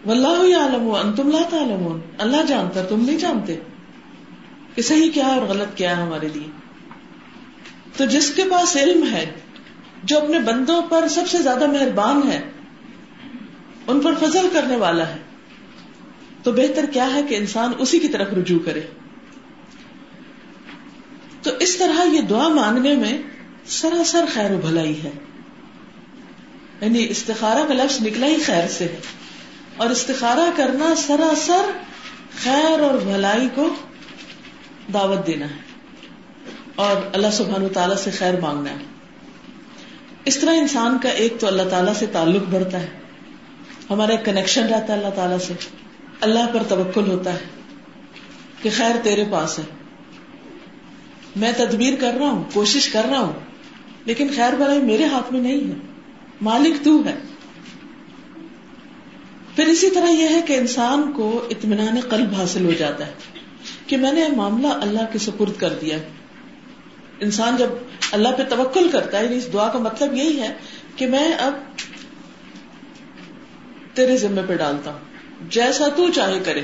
واللہ 0.06 0.58
عالم 0.58 0.92
انتم 0.92 1.32
لا 1.32 1.42
تعلمون۔ 1.50 2.00
اللہ 2.18 2.44
جانتا 2.48 2.84
تم 2.84 3.06
نہیں 3.06 3.18
جانتے 3.18 3.56
کہ 4.76 4.82
صحیح 4.82 5.12
کیا 5.12 5.28
اور 5.28 5.42
غلط 5.42 5.78
کیا 5.78 5.98
ہے 5.98 6.02
ہمارے 6.02 6.28
لیے۔ 6.34 6.48
تو 7.98 8.06
جس 8.06 8.34
کے 8.34 8.44
پاس 8.52 8.78
علم 8.78 9.08
ہے، 9.12 9.32
جو 10.04 10.18
اپنے 10.18 10.40
بندوں 10.40 10.82
پر 10.82 11.08
سب 11.08 11.28
سے 11.28 11.38
زیادہ 11.38 11.68
مہربان 11.68 12.22
ہے 12.32 12.42
ان 13.88 14.00
پر 14.00 14.14
فضل 14.16 14.48
کرنے 14.54 14.76
والا 14.76 15.08
ہے۔ 15.08 15.18
تو 16.44 16.52
بہتر 16.52 16.86
کیا 16.94 17.14
ہے 17.14 17.24
کہ 17.24 17.36
انسان 17.36 17.72
اسی 17.80 18.00
کی 18.00 18.08
طرف 18.08 18.28
رجوع 18.34 18.60
کرے۔ 18.66 18.82
تو 21.42 21.52
اس 21.60 21.78
طرح 21.78 22.04
یہ 22.14 22.22
دعا 22.22 22.48
مانگنے 22.48 22.96
میں 22.96 23.22
سراسر 23.66 24.26
خیر 24.34 24.52
و 24.52 24.58
بھلائی 24.58 25.04
ہے۔ 25.04 25.12
یعنی 26.82 27.08
استخارہ 27.10 27.68
کا 27.68 27.74
لفظ 27.74 28.02
نکلا 28.02 28.28
ہی 28.28 28.44
خیر 28.44 28.68
سے 28.68 28.86
ہے۔ 28.86 29.00
اور 29.78 29.90
استخارہ 29.90 30.50
کرنا 30.56 30.96
سراسر 30.96 31.72
خیر 32.44 32.80
اور 32.80 32.98
بھلائی 32.98 33.48
کو 33.56 33.70
دعوت 34.94 35.28
دینا 35.28 35.50
ہے۔ 35.50 35.62
اور 36.76 36.96
اللہ 37.14 37.28
سبحان 37.34 37.68
تعالیٰ 37.74 37.98
سے 37.98 38.12
خیر 38.12 38.40
مانگنا 38.40 38.70
ہے۔ 38.70 38.86
اس 40.26 40.38
طرح 40.38 40.54
انسان 40.58 40.98
کا 40.98 41.10
ایک 41.10 41.34
تو 41.40 41.48
اللہ 41.48 41.64
تعالیٰ 41.70 41.94
سے 41.94 42.06
تعلق 42.06 42.44
بڑھتا 42.50 42.82
ہے۔ 42.82 43.05
ہمارا 43.90 44.12
ایک 44.12 44.26
کنیکشن 44.26 44.64
رہتا 44.64 44.94
ہے 44.94 44.98
اللہ 44.98 45.16
تعالیٰ 45.16 45.40
سے۔ 45.40 45.54
اللہ 46.22 46.48
پر 46.54 46.64
توکل 46.64 47.12
ہوتا 47.12 47.34
ہے 47.34 47.40
کہ 48.62 48.70
خیر 48.78 48.96
تیرے 49.04 49.24
پاس 49.32 49.60
ہے۔ 49.60 49.64
میں 51.36 51.52
تدبیر 51.58 51.94
کر 52.00 52.14
رہا 52.20 52.30
ہوں، 52.30 52.44
کوشش 52.54 52.90
کر 52.90 53.06
رہا 53.10 53.20
ہوں، 53.20 53.34
لیکن 54.06 54.28
خیر 54.36 54.54
بھلائی 54.54 54.82
میرے 54.82 55.06
ہاتھ 55.06 55.34
میں 55.34 55.42
نہیں 55.42 55.70
ہے۔ 55.70 55.76
مالک 56.42 56.86
تو 56.86 57.06
ہے۔ 57.06 57.16
پھر 59.56 59.66
اسی 59.66 59.90
طرح 59.90 60.10
یہ 60.10 60.28
ہے 60.30 60.42
کہ 60.48 60.54
انسان 60.54 61.12
کو 61.12 61.48
اطمینان 61.50 62.00
قلب 62.10 62.34
حاصل 62.34 62.66
ہو 62.66 62.72
جاتا 62.72 63.08
ہے 63.08 63.12
کہ 63.88 63.98
میں 63.98 64.12
نے 64.12 64.28
معاملہ 64.36 64.68
اللہ 64.68 65.02
کے 65.14 65.20
سپرد 65.20 65.60
کر 65.60 65.74
دیا 65.82 65.98
انسان 67.20 67.58
جب 67.58 67.68
اللہ 68.12 68.30
پہ 68.38 68.44
توکل 68.50 68.90
کرتا 68.92 69.20
ہے 69.20 69.26
یعنی 69.26 69.38
اس 69.38 69.54
دعا 69.54 69.68
کا 69.68 69.80
مطلب 69.80 70.14
یہی 70.14 70.40
ہے 70.42 70.54
کہ 70.96 71.08
میں 71.08 71.34
اب 71.34 71.54
تیرے 73.96 74.18
ذمے 74.18 74.42
پہ 74.48 74.56
ڈالتا 74.56 74.92
ہوں۔ 74.92 75.00
جیسا 75.50 75.88
تو 75.88 76.10
چاہے 76.10 76.40
کرے۔ 76.46 76.62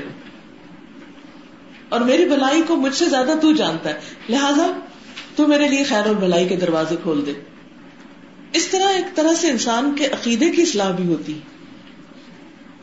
اور 1.88 2.00
میری 2.00 2.24
بلائی 2.24 2.62
کو 2.66 2.76
مجھ 2.76 2.94
سے 2.94 3.04
زیادہ 3.04 3.30
تو 3.42 3.52
جانتا 3.52 3.90
ہے۔ 3.90 4.00
لہذا 4.28 4.66
تو 5.36 5.46
میرے 5.46 5.68
لیے 5.68 5.84
خیر 5.84 6.06
اور 6.06 6.14
بلائی 6.14 6.48
کے 6.48 6.56
دروازے 6.56 6.96
کھول 7.02 7.26
دے۔ 7.26 7.32
اس 8.52 8.68
طرح 8.68 8.88
ایک 8.88 9.16
طرح 9.16 9.34
سے 9.34 9.50
انسان 9.50 9.94
کے 9.98 10.06
عقیدے 10.06 10.50
کی 10.50 10.62
اصلاح 10.62 10.90
بھی 10.90 11.06
ہوتی 11.06 11.38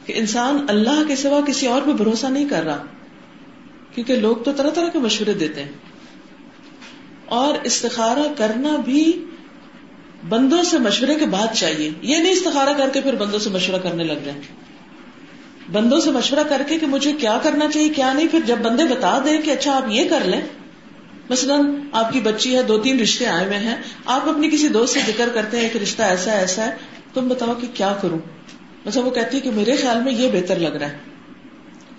کہ 0.06 0.14
انسان 0.16 0.66
اللہ 0.70 1.04
کے 1.08 1.16
سوا 1.16 1.42
کسی 1.48 1.68
اور 1.68 1.82
پہ 1.82 1.92
بھروسہ 1.92 2.26
نہیں 2.26 2.50
کر 2.50 2.64
رہا۔ 2.64 2.84
کیونکہ 3.96 4.16
لوگ 4.16 4.38
تو 4.38 4.52
طرح 4.52 4.70
طرح 4.70 4.88
کے 4.88 5.00
مشورے 5.00 5.34
دیتے 5.34 5.64
ہیں۔ 5.64 5.72
اور 7.26 7.54
استخارہ 7.64 8.34
کرنا 8.38 8.76
بھی 8.76 9.26
بندوں 10.28 10.64
سے 10.64 10.80
مشورے 10.80 11.16
کے 11.16 11.26
بعد 11.26 11.56
چاہیے۔ 11.56 11.90
یہ 12.02 12.18
نہیں 12.18 12.32
استخارہ 12.32 12.70
کر 12.78 12.90
کے 12.90 13.02
پھر 13.02 13.16
بندوں 13.16 13.40
سے 13.40 13.50
مشورہ 13.50 13.80
کرنے 13.80 14.04
لگ 14.04 14.14
جائیں۔ 14.26 14.42
بندوں 15.72 16.00
سے 16.00 16.12
مشورہ 16.12 16.40
کر 16.50 16.62
کے 16.68 16.80
کہ 16.80 16.86
مجھے 16.86 17.12
کیا 17.12 17.40
کرنا 17.44 17.66
چاہیے، 17.74 17.90
کیا 17.90 18.14
نہیں، 18.14 18.28
پھر 18.32 18.40
جب 18.46 18.58
بندے 18.58 18.84
بتا 18.84 19.20
دیں 19.26 19.42
کہ 19.42 19.52
اچھا 19.52 19.76
آپ 19.76 19.84
یہ 19.88 20.10
کر 20.10 20.20
لیں۔ 20.26 20.42
مثلاً 21.30 21.76
آپ 21.92 22.14
کی 22.14 22.20
بچی 22.20 22.56
ہے، 22.56 22.64
دو 22.64 22.78
تین 22.78 23.00
رشتے 23.00 23.26
آئے 23.26 23.46
ہوئے 23.46 23.58
ہیں۔ 23.58 23.76
آپ 24.06 24.30
اپنی 24.30 24.50
کسی 24.50 24.68
دوست 24.68 24.94
سے 24.94 25.00
ذکر 25.08 25.30
کرتے 25.34 25.60
ہیں 25.60 25.70
کہ 25.74 25.78
رشتہ 25.78 26.02
ایسا 26.02 26.32
ایسا 26.32 26.66
ہے، 26.66 26.72
تم 27.14 27.28
بتاؤ 27.28 27.54
کہ 27.62 27.68
کیا 27.74 27.96
کروں؟ 28.02 28.20
مطلب 28.86 29.06
وہ 29.06 29.12
کہتی 29.12 29.38
ہے 29.38 29.42
کہ 29.42 29.52
میرے 29.52 29.76
خیال 29.76 30.04
میں 30.04 30.14
یہ 30.14 30.32
بہتر 30.34 30.60
لگ 30.60 30.68
رہا 30.68 30.90
ہے۔ 30.90 30.98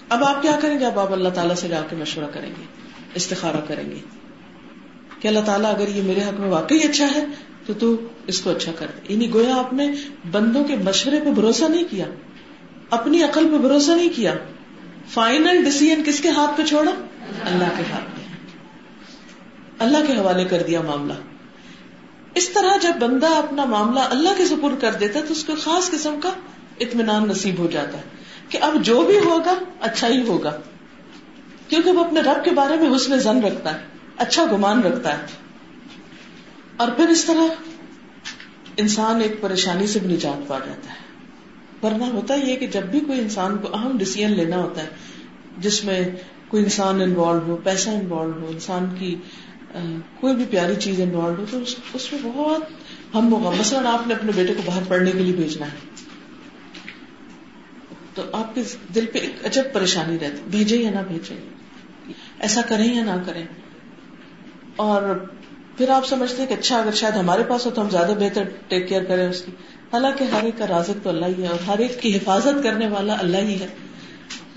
اب 0.08 0.24
آپ 0.24 0.42
کیا 0.42 0.58
کریں 0.62 0.80
گے؟ 0.80 0.86
اب 0.86 0.98
آپ 0.98 1.12
اللہ 1.12 1.28
تعالیٰ 1.28 1.54
سے 1.54 1.68
جا 1.68 1.80
کے 1.90 1.96
مشورہ 1.96 2.24
کریں 2.24 2.50
گے، 2.58 2.64
استخارہ 3.14 3.60
کریں 3.66 3.90
گے۔ 3.90 3.98
کہ 5.20 5.28
اللہ 5.28 5.40
تعالیٰ 5.40 5.74
اگر 5.74 5.88
یہ 5.88 6.02
میرے 6.02 6.20
حق 6.20 6.40
میں 6.40 6.48
واقعی 6.48 6.78
اچھا 6.78 7.06
ہے 7.14 7.24
تو 7.72 7.96
تو 7.96 8.08
اس 8.26 8.40
کو 8.40 8.50
اچھا 8.50 8.72
کر 8.78 8.86
یعنی 9.08 9.32
گویا 9.34 9.56
آپ 9.56 9.72
نے 9.72 9.90
بندوں 10.30 10.64
کے 10.64 10.76
مشورے 10.76 11.20
پہ 11.24 11.30
بھروسہ 11.30 11.64
نہیں 11.64 11.84
کیا، 11.90 12.04
اپنی 12.90 13.22
عقل 13.22 13.48
پہ 13.48 13.58
بھروسہ 13.58 13.92
نہیں 13.92 14.08
کیا۔ 14.16 14.34
فائنل 15.08 15.64
ڈسیزن 15.64 16.02
کس 16.06 16.20
کے 16.20 16.28
ہاتھ 16.28 16.56
پہ 16.56 16.62
چھوڑا؟ 16.62 16.90
اللہ 17.50 17.64
کے 17.76 17.82
ہاتھ 17.92 18.04
پہ۔ 18.04 18.20
اللہ 19.78 19.98
کے 20.06 20.12
حوالے 20.12 20.44
کر 20.44 20.62
دیا 20.62 20.80
معاملہ۔ 20.80 21.12
اس 22.34 22.48
طرح 22.48 22.76
جب 22.76 22.92
بندہ 23.00 23.26
اپنا 23.26 23.64
معاملہ 23.64 24.00
اللہ 24.00 24.28
کے 24.36 24.44
سپر 24.44 24.74
کر 24.80 24.92
دیتا 24.92 25.18
ہے 25.18 25.24
تو 25.24 25.32
اس 25.32 25.44
کو 25.44 25.52
خاص 25.54 25.90
قسم 25.90 26.20
کا 26.22 26.30
اطمینان 26.80 27.28
نصیب 27.28 27.58
ہو 27.58 27.68
جاتا 27.70 27.98
ہے 27.98 28.02
کہ 28.48 28.58
اب 28.60 28.74
جو 28.82 29.00
بھی 29.00 29.18
ہوگا 29.18 29.54
اچھا 29.80 30.08
ہی 30.08 30.22
ہوگا۔ 30.28 30.60
کیونکہ 31.68 31.90
وہ 31.90 32.04
اپنے 32.04 32.20
رب 32.20 32.44
کے 32.44 32.50
بارے 32.50 32.76
میں 32.76 32.96
حسن 32.96 33.18
زن 33.18 33.44
رکھتا 33.44 33.74
ہے 33.74 33.80
اچھا 34.16 34.44
گمان 34.52 34.82
رکھتا 34.82 35.18
ہے۔ 35.18 35.26
اور 36.80 36.88
پھر 36.88 37.08
اس 37.08 37.24
طرح 37.24 37.46
انسان 38.76 39.20
ایک 39.20 39.40
پریشانی 39.40 39.86
سے 39.86 39.98
بھی 39.98 40.14
نجات 40.14 40.48
پا 40.48 40.58
جاتا 40.58 40.92
ہے۔ 40.92 41.00
ورنہ 41.82 42.04
ہوتا 42.04 42.34
یہ 42.34 42.56
کہ 42.56 42.66
جب 42.66 42.82
بھی 42.82 43.00
کوئی 43.00 43.20
انسان 43.20 43.58
کو 43.58 43.74
اہم 43.74 43.98
ڈسیزن 43.98 44.32
لینا 44.32 44.56
ہوتا 44.56 44.82
ہے، 44.82 44.88
جس 45.58 45.84
میں 45.84 46.08
کوئی 46.48 46.62
انسان 46.62 47.02
انوالو 47.02 47.40
ہو، 47.40 47.56
پیسہ 47.56 47.90
انوالو 47.90 48.32
ہو، 48.32 48.46
انسان 48.48 48.86
کی 48.98 49.16
کوئی 50.20 50.34
بھی 50.36 50.44
پیاری 50.50 50.74
چیز 50.74 51.00
انوالو 51.00 51.36
ہو، 51.38 51.44
تو 51.50 51.58
اس 51.94 52.12
میں 52.12 52.20
بہت 52.22 52.62
ہم 53.14 53.32
ہوگا 53.32 53.50
مثلاً 53.58 53.86
آپ 53.86 54.06
نے 54.06 54.14
اپنے 54.14 54.32
بیٹے 54.36 54.54
کو 54.54 54.62
باہر 54.64 54.82
پڑھنے 54.88 55.10
کے 55.10 55.18
لیے 55.18 55.32
بھیجنا 55.32 55.66
ہے۔ 55.66 55.78
تو 58.14 58.22
آپ 58.32 58.54
کے 58.54 58.62
دل 58.94 59.06
پہ 59.12 59.18
ایک 59.18 59.46
عجب 59.46 59.62
پریشانی 59.72 60.18
رہتی، 60.18 60.42
بھیجے 60.50 60.76
یا 60.76 60.90
نہ 60.90 60.98
بھیجے، 61.08 61.34
ایسا 62.38 62.60
کریں 62.68 62.94
یا 62.94 63.04
نہ 63.04 63.22
کریں۔ 63.26 63.46
اور 64.76 65.02
پھر 65.80 65.88
آپ 65.88 66.06
سمجھتے 66.06 66.46
کہ 66.46 66.54
اچھا 66.54 66.78
اگر 66.78 66.92
شاید 66.92 67.16
ہمارے 67.16 67.42
پاس 67.48 67.66
ہو 67.66 67.70
تو 67.70 67.82
ہم 67.82 67.90
زیادہ 67.90 68.12
بہتر 68.18 68.42
ٹیک 68.68 68.88
کیئر 68.88 69.04
کریں 69.04 69.28
اس 69.28 69.42
کی۔ 69.42 69.52
حالانکہ 69.92 70.24
ہر 70.24 70.42
ایک 70.42 70.58
کا 70.58 70.66
رازق 70.66 71.04
تو 71.04 71.10
اللہ 71.10 71.26
ہی 71.26 71.42
ہے 71.42 71.48
اور 71.48 71.58
ہر 71.66 71.78
ایک 71.78 72.02
کی 72.02 72.16
حفاظت 72.16 72.62
کرنے 72.62 72.88
والا 72.88 73.16
اللہ 73.18 73.36
ہی 73.36 73.60
ہے۔ 73.60 73.66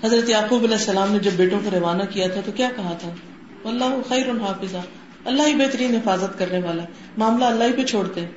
حضرت 0.04 0.28
یعقوب 0.28 0.62
علیہ 0.62 0.76
السلام 0.76 1.12
نے 1.12 1.18
جب 1.18 1.30
بیٹوں 1.36 1.60
کو 1.64 1.70
روانہ 1.70 2.02
کیا 2.02 2.26
تھا 2.28 2.40
تو 2.44 2.52
کیا 2.52 2.68
کہا 2.76 2.96
تھا؟ 3.00 3.10
اللہ 3.64 3.84
خیر 4.08 4.30
حافظ 4.30 4.74
اللہ 5.24 5.42
ہی 5.46 5.54
بہترین 5.54 5.94
حفاظت 5.94 6.38
کرنے 6.38 6.60
والا۔ 6.64 6.82
معاملہ 7.16 7.44
اللہ 7.44 7.64
ہی 7.64 7.72
پہ 7.72 7.84
چھوڑتے 7.84 8.20
ہیں۔ 8.20 8.28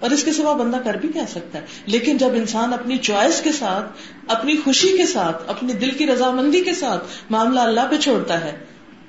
اور 0.00 0.10
اس 0.10 0.24
کے 0.24 0.32
سوا 0.32 0.52
بندہ 0.52 0.76
کر 0.84 0.94
بھی 0.94 1.08
کہہ 1.08 1.30
سکتا 1.30 1.58
ہے؟ 1.58 1.64
لیکن 1.86 2.16
جب 2.16 2.30
انسان 2.34 2.72
اپنی 2.72 2.96
چوائس 2.96 3.40
کے 3.40 3.52
ساتھ، 3.52 3.92
اپنی 4.28 4.56
خوشی 4.64 4.96
کے 4.96 5.06
ساتھ، 5.06 5.42
اپنی 5.46 5.72
دل 5.72 5.90
کی 5.90 6.06
رضامندی 6.06 6.60
کے 6.60 6.74
ساتھ 6.74 7.04
معاملہ 7.30 7.60
اللہ 7.60 7.80
پہ 7.90 7.96
چھوڑتا 7.96 8.44
ہے، 8.44 8.58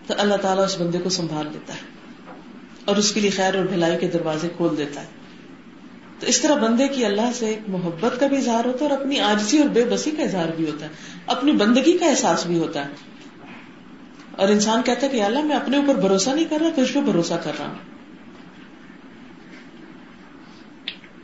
تو 0.08 0.14
اللہ 0.18 0.36
تعالیٰ 0.36 0.64
اس 0.64 0.82
بندے 0.82 0.98
کو 0.98 1.10
سنبھال 1.10 1.48
لیتا 1.52 1.74
ہے۔ 1.74 1.95
اور 2.86 2.96
اس 2.96 3.14
کے 3.14 3.20
لیے 3.20 3.30
خیر 3.30 3.56
اور 3.56 3.66
بھلائی 3.66 3.98
کے 4.00 4.08
دروازے 4.08 4.48
کھول 4.58 4.78
دیتا 4.78 5.02
ہے۔ 5.02 5.08
تو 6.20 6.28
اس 6.28 6.42
طرح 6.42 6.56
بندے 6.56 6.88
کی 6.88 7.06
اللہ 7.06 7.32
سے 7.36 7.46
ایک 7.46 7.60
محبت 7.68 8.20
کا 8.20 8.28
بھی 8.28 8.38
اظہار 8.38 8.66
ہوتا 8.66 8.86
ہے 8.86 8.90
اور 8.90 9.00
اپنی 9.00 9.20
آجزی 9.20 9.58
اور 9.58 9.70
بے 9.70 9.86
بسی 9.86 10.12
کا 10.12 10.24
اظہار 10.24 10.50
بھی 10.56 10.72
ہوتا 10.72 10.86
ہے۔ 10.86 10.92
اپنی 11.28 11.52
بندگی 11.52 11.98
کا 11.98 12.06
احساس 12.06 12.46
بھی 12.46 12.58
ہوتا 12.58 12.86
ہے۔ 12.86 12.94
اور 14.32 14.48
انسان 14.48 14.82
کہتا 14.84 15.08
ہے 15.08 15.12
کہ 15.12 15.22
اللہ 15.22 15.40
میں 15.40 15.56
اپنے 15.56 15.78
اوپر 15.78 15.96
بھروسہ 15.96 16.30
نہیں 16.30 16.46
کر 16.46 16.58
رہا، 16.60 16.70
تجھ 16.76 16.94
پہ 16.94 17.00
بھروسہ 17.00 17.34
کر 17.34 17.52
رہا 17.60 17.68
ہوں۔ 17.68 17.76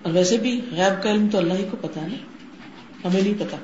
اور 0.02 0.14
ویسے 0.14 0.38
بھی 0.38 0.62
غیب 0.72 1.04
کا 1.04 1.12
علم 1.12 1.28
تو 1.30 1.38
اللہ 1.38 1.54
ہی 1.54 1.68
کو 1.72 1.78
پتا 1.78 2.08
نہیں 2.08 2.20
ہمیں 3.06 3.22
نہیں 3.22 3.34
پتا 3.40 3.58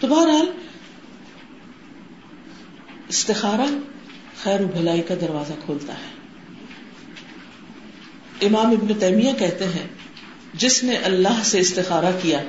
تو 0.00 0.06
بہرحال، 0.06 0.46
استخارہ 3.08 3.66
خیر 4.42 4.60
و 4.60 4.66
بھلائی 4.66 5.02
کا 5.02 5.14
دروازہ 5.20 5.52
کھولتا 5.64 5.92
ہے۔ 5.92 6.20
امام 8.46 8.66
ابن 8.66 8.98
تیمیہ 8.98 9.32
کہتے 9.32 9.64
ہیں، 9.64 9.88
جس 10.54 10.84
نے 10.84 10.96
اللہ 10.96 11.42
سے 11.42 11.58
استخارہ 11.58 12.12
کیا 12.22 12.42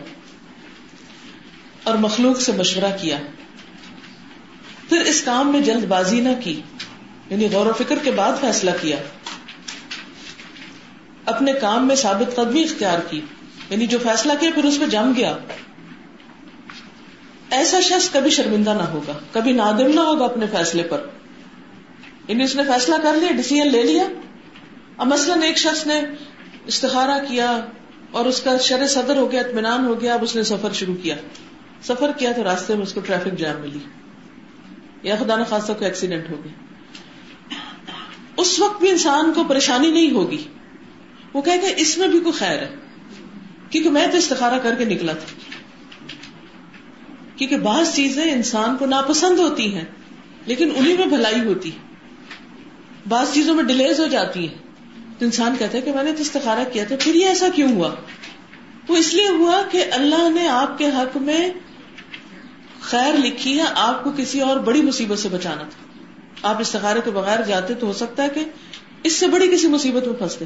اور 1.83 1.95
مخلوق 1.95 2.41
سے 2.41 2.51
مشورہ 2.51 2.98
کیا، 3.01 3.17
پھر 4.89 5.01
اس 5.01 5.21
کام 5.21 5.51
میں 5.51 5.62
جلد 5.62 5.86
بازی 5.86 6.21
نہ 6.21 6.29
کی 6.43 6.62
یعنی 7.29 7.48
غور 7.51 7.65
و 7.65 7.74
فکر 7.74 8.00
کے 8.03 8.12
بعد 8.12 8.33
فیصلہ 8.41 8.71
کیا۔ 8.81 8.98
اپنے 11.25 11.53
کام 11.53 11.88
میں 11.88 11.95
ثابت 11.95 12.36
قدمی 12.36 12.63
اختیار 12.63 13.00
کی 13.10 13.21
یعنی 13.69 13.88
جو 13.88 13.98
فیصلہ 14.03 14.33
کیا، 14.39 14.50
پھر 14.55 14.63
اس 14.63 14.79
پہ 14.79 14.86
جم 14.86 15.13
گیا۔ 15.15 15.38
ایسا 17.50 17.79
شخص 17.79 18.12
کبھی 18.12 18.29
شرمندہ 18.29 18.69
نہ 18.69 18.83
ہوگا، 18.83 19.13
کبھی 19.31 19.51
نادم 19.51 19.93
نہ 19.93 20.00
ہوگا 20.00 20.25
اپنے 20.25 20.45
فیصلے 20.51 20.83
پر۔ 20.83 21.07
یعنی 22.32 22.44
اس 22.44 22.56
نے 22.56 22.64
فیصلہ 22.64 22.96
کر 23.04 23.14
لیا 23.14 23.32
ڈسیزن 23.32 23.72
لے 23.72 23.84
لیا۔ 23.84 24.04
اب 24.98 25.08
مثلاً 25.08 25.42
ایک 25.42 25.58
شخص 25.58 25.88
نے 25.88 26.02
استخارہ 26.66 27.26
کیا 27.30 27.66
اور 28.12 28.26
اس 28.26 28.42
کا 28.42 28.58
شر 28.58 28.88
صدر 28.88 29.16
ہو 29.16 29.32
گیا، 29.32 29.42
اطمینان 29.42 29.86
ہو 29.86 30.02
گیا، 30.02 30.14
اب 30.14 30.24
اس 30.24 30.36
نے 30.36 30.44
سفر 30.44 30.74
شروع 30.74 30.96
کیا۔ 30.96 31.16
سفر 31.82 32.12
کیا 32.18 32.32
تو 32.32 32.44
راستے 32.44 32.76
میں 32.76 32.84
اس 32.84 32.94
کو 32.94 33.00
ٹریفک 33.00 33.38
جام 33.38 33.62
ملی۔ 33.62 33.80
یا 35.04 35.16
خدا 35.20 35.36
نخواستہ 35.36 35.74
کو 35.74 35.86
ایکسیڈنٹ 35.86 36.30
ہو 36.30 36.42
گیا 36.44 36.52
اس 38.38 38.60
وقت 38.60 38.80
بھی 38.80 38.90
انسان 38.90 39.34
کو 39.34 39.44
پریشانی 39.44 39.92
نہیں 39.92 40.12
ہوگی۔ 40.12 40.44
وہ 41.34 41.42
کہ 41.42 41.52
اس 41.78 41.98
میں 41.98 42.08
بھی 42.08 42.20
کوئی 42.20 42.34
خیر 42.34 42.60
ہے۔ 42.60 42.76
کیونکہ 43.70 43.90
میں 43.90 44.08
تو 44.08 44.18
استخارہ 44.18 44.60
کر 44.64 44.76
کے 44.76 44.86
نکلا 44.86 45.14
تھا۔ 45.14 45.52
کیونکہ 47.36 47.58
بعض 47.58 47.96
چیزیں 47.96 48.32
انسان 48.32 48.78
کو 48.78 48.86
ناپسند 48.86 49.40
ہوتی 49.40 49.76
ہیں، 49.76 49.86
لیکن 50.46 50.70
انہیں 50.76 50.98
میں 50.98 51.06
بھلائی 51.06 51.40
ہوتی 51.46 51.72
ہے۔ 51.72 51.90
بعض 53.10 53.34
چیزوں 53.34 53.55
میں 53.55 53.63
ڈیلیز 53.63 54.00
ہو 54.00 54.08
جاتی 54.08 54.48
ہیں۔ 54.48 54.58
تو 55.20 55.25
انسان 55.25 55.55
کہتا 55.60 55.77
ہے 55.77 55.81
کہ 55.81 55.93
میں 55.93 56.03
نے 56.03 56.12
تو 56.12 56.22
استخارہ 56.22 56.60
کیا 56.74 56.84
تھا، 56.88 56.96
پھر 57.00 57.15
یہ 57.15 57.27
ایسا 57.27 57.48
کیوں 57.55 57.72
ہوا؟ 57.72 57.96
وہ 58.88 58.98
اس 58.98 59.13
لیے 59.13 59.29
ہوا 59.29 59.62
کہ 59.72 59.86
اللہ 59.91 60.29
نے 60.29 60.48
آپ 60.48 60.77
کے 60.77 60.88
حق 60.88 61.17
میں 61.17 61.50
خیر 62.81 63.13
لکھی 63.13 63.58
ہے، 63.58 63.63
آپ 63.75 64.03
کو 64.03 64.12
کسی 64.17 64.39
اور 64.39 64.58
بڑی 64.58 64.81
مصیبت 64.81 65.20
سے 65.20 65.29
بچانا 65.29 65.63
تھا۔ 65.63 65.88
آپ 66.50 66.62
استخارے 66.62 67.00
کے 67.05 67.12
بغیر 67.12 67.41
جاتے 67.41 67.74
تو 67.74 67.88
ہو 67.88 67.93
سکتا 67.93 68.24
ہے 68.24 68.29
کہ 68.29 68.43
اس 69.03 69.13
سے 69.13 69.27
بڑی 69.27 69.48
کسی 69.48 69.67
مصیبت 69.67 70.08
میں 70.08 70.15
پھنستے۔ 70.15 70.46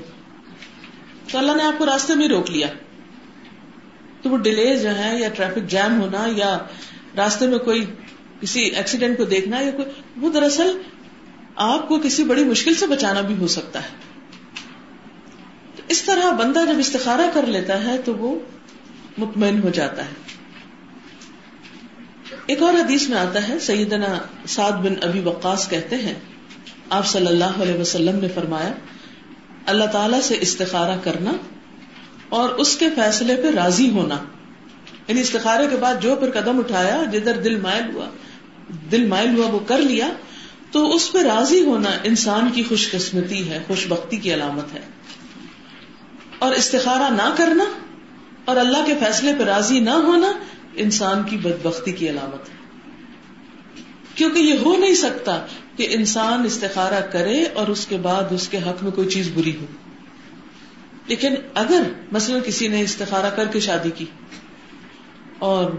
تو 1.32 1.38
اللہ 1.38 1.52
نے 1.52 1.64
آپ 1.64 1.74
کو 1.78 1.86
راستے 1.86 2.16
میں 2.16 2.28
روک 2.28 2.52
لیا۔ 2.52 2.68
تو 4.22 4.30
وہ 4.30 4.38
ڈیلے 4.38 4.78
جو 4.78 4.98
ہے 4.98 5.20
یا 5.20 5.30
ٹریفک 5.30 5.70
جام 5.70 6.02
ہونا 6.02 6.28
یا 6.36 6.58
راستے 7.18 7.48
میں 7.48 7.60
کوئی 7.60 7.86
کسی 8.42 8.60
ایکسیڈنٹ 8.60 9.18
کو 9.18 9.24
دیکھنا 9.24 9.60
یا 9.60 9.72
کوئی، 9.72 9.86
وہ 10.18 10.30
دراصل 10.30 10.82
آپ 11.56 11.88
کو 11.88 12.00
کسی 12.00 12.24
بڑی 12.24 12.44
مشکل 12.44 12.74
سے 12.74 12.88
بچانا 12.88 13.22
بھی 13.22 13.36
ہو 13.40 13.48
سکتا 13.48 13.84
ہے۔ 13.84 13.88
اس 15.88 16.02
طرح 16.02 16.32
بندہ 16.32 16.60
جب 16.60 16.80
استخارہ 16.80 17.30
کر 17.34 17.46
لیتا 17.46 17.84
ہے 17.84 17.98
تو 17.98 18.16
وہ 18.16 18.40
مطمئن 19.18 19.64
ہو 19.64 19.70
جاتا 19.70 20.06
ہے۔ 20.06 20.14
ایک 22.46 22.62
اور 22.62 22.74
حدیث 22.74 23.10
میں 23.10 23.18
آتا 23.18 23.48
ہے، 23.48 23.60
سیدنا 23.60 24.18
سعد 24.48 24.72
بن 24.72 24.94
ابی 25.02 25.20
وقاص 25.20 25.70
کہتے 25.70 25.96
ہیں، 25.96 26.14
آپ 26.90 27.08
صلی 27.08 27.28
اللہ 27.28 27.62
علیہ 27.62 27.82
وسلم 27.82 28.20
نے 28.20 28.28
فرمایا، 28.36 28.74
اللہ 29.66 29.86
تعالی 29.86 30.22
سے 30.22 30.38
استخارہ 30.42 30.98
کرنا 31.04 31.32
اور 32.30 32.50
اس 32.50 32.78
کے 32.78 32.90
فیصلے 32.90 33.36
پہ 33.36 33.56
راضی 33.56 33.90
ہونا۔ 33.90 34.16
یعنی 35.08 35.22
استخارے 35.22 35.68
کے 35.70 35.76
بعد 35.76 35.96
جو 36.02 36.16
پھر 36.16 36.42
قدم 36.42 36.60
اٹھایا، 36.60 37.04
جدھر 37.12 37.42
دل 37.42 37.60
مائل 37.62 37.96
ہوا، 37.96 38.10
دل 38.92 39.08
مائل 39.08 39.38
ہوا 39.38 39.48
وہ 39.48 39.60
کر 39.68 39.78
لیا 39.78 40.08
تو 40.76 40.96
اس 40.96 41.12
پہ 41.12 41.18
راضی 41.20 41.66
ہونا 41.66 41.90
انسان 42.04 42.50
کی 42.54 42.64
خوش 42.64 42.92
قسمتی 42.92 43.50
ہے 43.50 43.64
خوش 43.68 43.88
بختی 43.88 44.18
کی 44.18 44.34
علامت 44.34 44.74
ہے۔ 44.74 44.80
اور 46.40 46.52
استخارہ 46.52 47.14
نہ 47.14 47.36
کرنا 47.38 47.64
اور 48.46 48.58
اللہ 48.58 48.78
کے 48.86 48.94
فیصلے 49.06 49.34
پہ 49.40 49.44
راضی 49.44 49.80
نہ 49.80 49.90
ہونا 49.90 50.32
انسان 50.76 51.24
کی 51.24 51.38
بد 51.38 51.66
بختی 51.66 51.92
کی 51.92 52.10
علامت 52.10 52.50
ہے۔ 52.50 52.56
کیونکہ 54.16 54.40
یہ 54.40 54.54
ہو 54.66 54.78
نہیں 54.78 54.96
سکتا 54.96 55.46
کہ 55.76 55.88
انسان 55.90 56.46
استخارہ 56.46 57.02
کرے 57.02 57.44
اور 57.44 57.68
اس 57.68 57.88
کے 57.88 57.98
بعد 57.98 58.24
اس 58.32 58.48
کے 58.48 58.58
حق 58.58 58.84
میں 58.84 58.92
کوئی 58.92 59.10
چیز 59.10 59.30
بری 59.34 59.56
ہو۔ 59.56 59.66
لیکن 61.08 61.34
اگر 61.54 61.82
مثلا 62.12 62.40
کسی 62.40 62.68
نے 62.68 62.82
استخارہ 62.82 63.30
کر 63.36 63.48
کے 63.48 63.60
شادی 63.60 63.90
کی 63.96 64.06
اور 65.40 65.72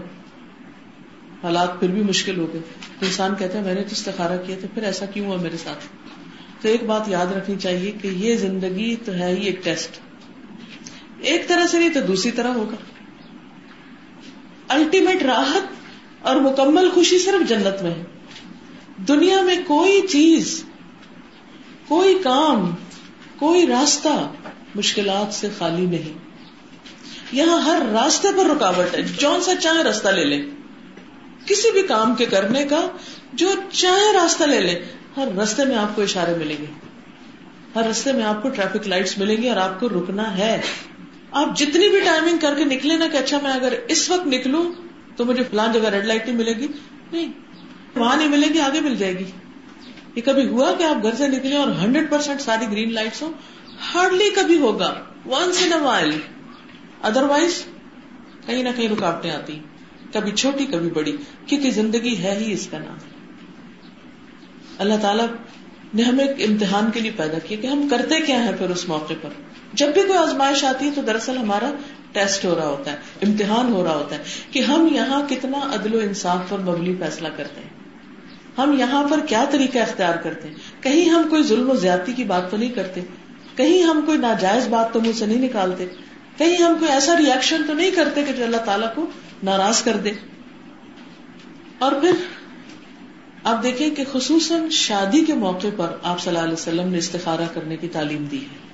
حالات 1.43 1.79
پھر 1.79 1.87
بھی 1.87 2.01
مشکل 2.01 2.39
ہو 2.39 2.53
گئے۔ 2.53 2.61
تو 2.99 3.05
انسان 3.05 3.35
کہتا 3.35 3.57
ہے، 3.57 3.63
میں 3.63 3.73
نے 3.73 3.81
تو 3.81 3.89
استخارہ 3.91 4.37
کیا 4.45 4.55
تھا 4.59 4.67
پھر 4.73 4.83
ایسا 4.83 5.05
کیوں 5.05 5.25
ہوا 5.25 5.37
میرے 5.37 5.57
ساتھ؟ 5.57 5.85
تو 6.61 6.67
ایک 6.67 6.83
بات 6.83 7.07
یاد 7.07 7.27
رکھنی 7.27 7.55
چاہیے 7.55 7.91
کہ 7.91 8.07
یہ 8.07 8.35
زندگی 8.35 8.95
تو 8.95 9.13
ہے 9.13 9.27
ہی 9.27 9.45
ایک 9.45 9.63
ٹیسٹ۔ 9.63 9.99
ایک 11.19 11.47
طرح 11.47 11.67
سے 11.67 11.79
نہیں 11.79 11.89
تو 11.89 11.99
دوسری 12.01 12.31
طرح 12.31 12.47
ہوگا۔ 12.47 12.75
الٹیمیٹ 14.67 15.23
راحت 15.23 15.61
اور 16.21 16.35
مکمل 16.35 16.89
خوشی 16.89 17.19
صرف 17.19 17.49
جنت 17.49 17.83
میں 17.83 17.91
ہے۔ 17.91 18.03
دنیا 19.07 19.41
میں 19.41 19.55
کوئی 19.67 20.07
چیز، 20.07 20.63
کوئی 21.87 22.19
کام، 22.23 22.75
کوئی 23.39 23.67
راستہ 23.67 24.31
مشکلات 24.75 25.33
سے 25.33 25.47
خالی 25.57 25.85
نہیں۔ 25.85 26.13
یہاں 27.31 27.61
ہر 27.61 27.81
راستے 27.91 28.27
پر 28.37 28.45
رکاوٹ 28.45 28.95
ہے۔ 28.95 29.01
جون 29.01 29.41
سا 29.41 29.55
چاہے 29.55 29.83
راستہ 29.83 30.09
لے 30.09 30.25
لیں۔ 30.25 30.56
کسی 31.47 31.71
بھی 31.71 31.81
کام 31.81 32.15
کے 32.15 32.25
کرنے 32.25 32.63
کا 32.63 32.87
جو 33.33 33.47
چاہے 33.71 34.13
راستہ 34.13 34.43
لے 34.43 34.59
لیں 34.59 34.79
ہر 35.17 35.27
رستے 35.43 35.65
میں 35.65 35.75
آپ 35.75 35.95
کو 35.95 36.01
اشارے 36.01 36.33
ملیں 36.37 36.55
گے۔ 36.59 36.65
ہر 37.75 37.87
رستے 37.87 38.11
میں 38.11 38.23
آپ 38.23 38.43
کو 38.43 38.49
ٹریفک 38.49 38.87
لائٹس 38.87 39.17
ملیں 39.17 39.37
گی 39.37 39.49
اور 39.49 39.57
آپ 39.57 39.79
کو 39.79 39.89
رکنا 39.89 40.37
ہے۔ 40.37 40.61
آپ 41.31 41.57
جتنی 41.57 41.89
بھی 41.89 41.99
ٹائمنگ 41.99 42.37
کر 42.37 42.55
کے 42.57 42.65
نکلے 42.65 42.97
نا 42.97 43.07
کہ 43.07 43.17
اچھا 43.17 43.39
میں 43.43 43.51
اگر 43.51 43.73
اس 43.87 44.09
وقت 44.09 44.27
نکلوں 44.27 44.71
تو 45.15 45.25
مجھے 45.25 45.43
فلان 45.43 45.71
جگہ 45.71 45.89
ریڈ 45.89 46.05
لائٹ 46.05 46.25
نہیں 46.25 46.37
ملے 46.37 46.53
گی۔ 46.53 46.67
نہیں، 47.11 47.31
وہاں 47.95 48.17
نہیں 48.17 48.27
ملے 48.27 48.47
گی، 48.53 48.59
آگے 48.59 48.81
مل 48.81 48.95
جائے 48.95 49.19
گی۔ 49.19 49.25
یہ 50.15 50.21
کبھی 50.25 50.47
ہوا 50.47 50.73
کہ 50.77 50.83
آپ 50.83 51.03
گھر 51.03 51.15
سے 51.15 51.27
نکلے 51.27 51.55
اور 51.55 51.67
ہنڈریڈ 51.67 52.09
پرسینٹ 52.09 52.41
ساری 52.41 52.65
گرین 52.71 52.93
لائٹس 52.93 53.21
ہو 53.21 53.31
ہارڈلی 53.93 54.29
کبھی 54.35 54.57
ہوگا۔ 54.57 54.93
Once 55.25 55.63
in 55.63 55.81
while 55.81 56.11
other 57.01 57.23
wise 57.23 57.63
کہیں 58.45 58.63
نہ 58.63 58.69
کہیں 58.75 58.89
رکاوٹیں 58.89 59.31
آتی۔ 59.31 59.59
کبھی 60.13 60.31
چھوٹی، 60.31 60.65
کبھی 60.65 60.89
بڑی، 60.89 61.17
کیونکہ 61.45 61.71
زندگی 61.71 62.17
ہے 62.17 62.37
ہی 62.39 62.53
اس 62.53 62.67
کا 62.71 62.77
نام۔ 62.77 62.97
اللہ 64.77 64.93
تعالیٰ 65.01 65.25
نے 65.93 66.03
ہمیں 66.03 66.25
ایک 66.25 66.49
امتحان 66.49 66.91
کے 66.91 66.99
لیے 66.99 67.11
پیدا 67.15 67.39
کیا 67.39 67.57
کہ 67.61 67.67
ہم 67.67 67.87
کرتے 67.91 68.21
کیا 68.21 68.43
ہیں 68.43 68.51
پھر 68.57 68.69
اس 68.69 68.89
موقع 68.89 69.13
پر۔ 69.21 69.29
جب 69.73 69.87
بھی 69.93 70.01
کوئی 70.01 70.17
آزمائش 70.17 70.63
آتی 70.63 70.85
ہے 70.85 70.91
تو 70.95 71.01
دراصل 71.01 71.37
ہمارا 71.37 71.71
ٹیسٹ 72.11 72.45
ہو 72.45 72.55
رہا 72.55 72.67
ہوتا 72.67 72.91
ہے، 72.91 72.97
امتحان 73.21 73.73
ہو 73.73 73.83
رہا 73.83 73.95
ہوتا 73.95 74.15
ہے 74.15 74.23
کہ 74.51 74.59
ہم 74.59 74.87
یہاں 74.93 75.21
کتنا 75.29 75.73
عدل 75.73 75.95
و 75.95 75.99
انصاف 75.99 76.49
پر 76.49 76.59
مبلی 76.59 76.95
فیصلہ 76.99 77.27
کرتے 77.37 77.61
ہیں۔ 77.61 77.77
ہم 78.57 78.79
یہاں 78.79 79.07
پر 79.07 79.19
کیا 79.19 79.45
طریقہ 79.51 79.77
اختیار 79.77 80.15
کرتے 80.15 80.47
ہیں؟ 80.47 80.55
کہیں 80.81 81.09
ہم 81.09 81.29
کوئی 81.29 81.43
ظلم 81.43 81.69
و 81.69 81.75
زیادتی 81.75 82.13
کی 82.13 82.23
بات 82.23 82.51
تو 82.51 82.57
نہیں 82.57 82.69
کرتے؟ 82.69 83.01
کہیں 83.55 83.83
ہم 83.83 84.01
کوئی 84.05 84.17
ناجائز 84.17 84.67
بات 84.67 84.93
تو 84.93 85.01
منہ 85.01 85.11
سے 85.11 85.25
نہیں 85.25 85.41
نکالتے؟ 85.41 85.85
کہیں 86.37 86.57
ہم 86.57 86.75
کوئی 86.79 86.91
ایسا 86.91 87.17
ریئیکشن 87.17 87.61
تو 87.67 87.73
نہیں 87.73 87.91
کرتے 87.91 88.23
کہ 88.23 88.33
جو 88.33 88.43
اللہ 88.43 88.57
تعالیٰ 88.57 88.95
کو 88.95 89.05
ناراض 89.43 89.81
کر 89.81 89.97
دے۔ 89.97 90.11
اور 91.79 91.91
پھر 91.91 92.11
آپ 93.43 93.63
دیکھیں 93.63 93.89
کہ 93.89 94.03
خصوصاً 94.11 94.69
شادی 94.69 95.25
کے 95.25 95.33
موقع 95.33 95.67
پر 95.77 95.97
آپ 96.03 96.19
صلی 96.19 96.29
اللہ 96.29 96.43
علیہ 96.43 96.53
وسلم 96.53 96.87
نے 96.87 96.97
استخارہ 96.97 97.41
کرنے 97.53 97.77
کی 97.77 97.87
تعلیم 97.87 98.23
دی 98.23 98.41
ہے۔ 98.41 98.67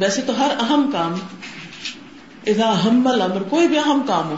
ویسے 0.00 0.20
تو 0.20 0.38
ہر 0.38 0.50
اہم 0.60 0.90
کام، 0.92 1.14
اذا 2.46 2.84
ہم 2.84 3.06
الامر، 3.06 3.42
کوئی 3.42 3.68
بھی 3.68 3.78
اہم 3.78 4.02
کام 4.06 4.28
ہو، 4.28 4.36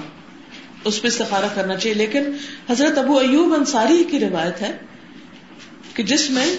اس 0.84 1.02
پہ 1.02 1.08
استخارہ 1.08 1.44
کرنا 1.54 1.76
چاہیے۔ 1.76 1.94
لیکن 1.94 2.22
حضرت 2.70 2.98
ابو 2.98 3.18
ایوب 3.18 3.54
انصاری 3.54 4.04
کی 4.10 4.20
روایت 4.20 4.60
ہے 4.60 4.76
کہ 5.94 6.02
جس 6.02 6.30
میں 6.30 6.56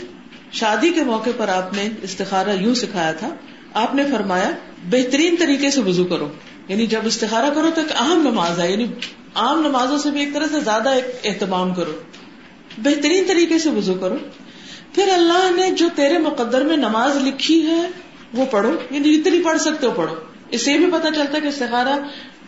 شادی 0.51 0.89
کے 0.89 1.03
موقع 1.03 1.29
پر 1.37 1.47
آپ 1.47 1.73
نے 1.73 1.89
استخارہ 2.01 2.49
یوں 2.49 2.75
سکھایا 2.75 3.11
تھا، 3.11 3.35
آپ 3.73 3.95
نے 3.95 4.03
فرمایا، 4.03 4.51
بہترین 4.89 5.35
طریقے 5.39 5.71
سے 5.71 5.81
وضو 5.81 6.05
کرو۔ 6.05 6.29
یعنی 6.71 6.85
جب 6.85 6.99
استخارہ 7.03 7.45
کرو 7.55 7.69
تو 7.75 7.81
ایک 7.81 7.91
اہم 7.91 8.21
نماز 8.31 8.59
ہے 8.59 8.71
یعنی 8.71 8.85
عام 9.35 9.61
نمازوں 9.61 9.97
سے 9.97 10.11
بھی 10.11 10.19
ایک 10.19 10.33
طرح 10.33 10.45
سے 10.51 10.59
زیادہ 10.59 10.89
اہتمام 11.23 11.73
کرو۔ 11.73 11.91
بہترین 12.77 13.23
طریقے 13.27 13.59
سے 13.59 13.69
وضو 13.69 13.93
کرو۔ 13.93 14.15
پھر 14.93 15.09
اللہ 15.13 15.51
نے 15.55 15.71
جو 15.71 15.87
تیرے 15.95 16.17
مقدر 16.17 16.63
میں 16.63 16.77
نماز 16.77 17.15
لکھی 17.15 17.67
ہے، 17.67 17.87
وہ 18.33 18.45
پڑھو۔ 18.45 18.71
یعنی 18.91 19.15
جتنی 19.15 19.43
پڑھ 19.43 19.61
سکتے 19.61 19.87
ہو 19.87 19.91
پڑھو۔ 19.91 20.15
اس 20.49 20.65
سے 20.65 20.77
بھی 20.77 20.85
پتا 20.91 21.11
چلتا 21.11 21.33
ہے 21.33 21.41
کہ 21.41 21.47
استخارا 21.47 21.97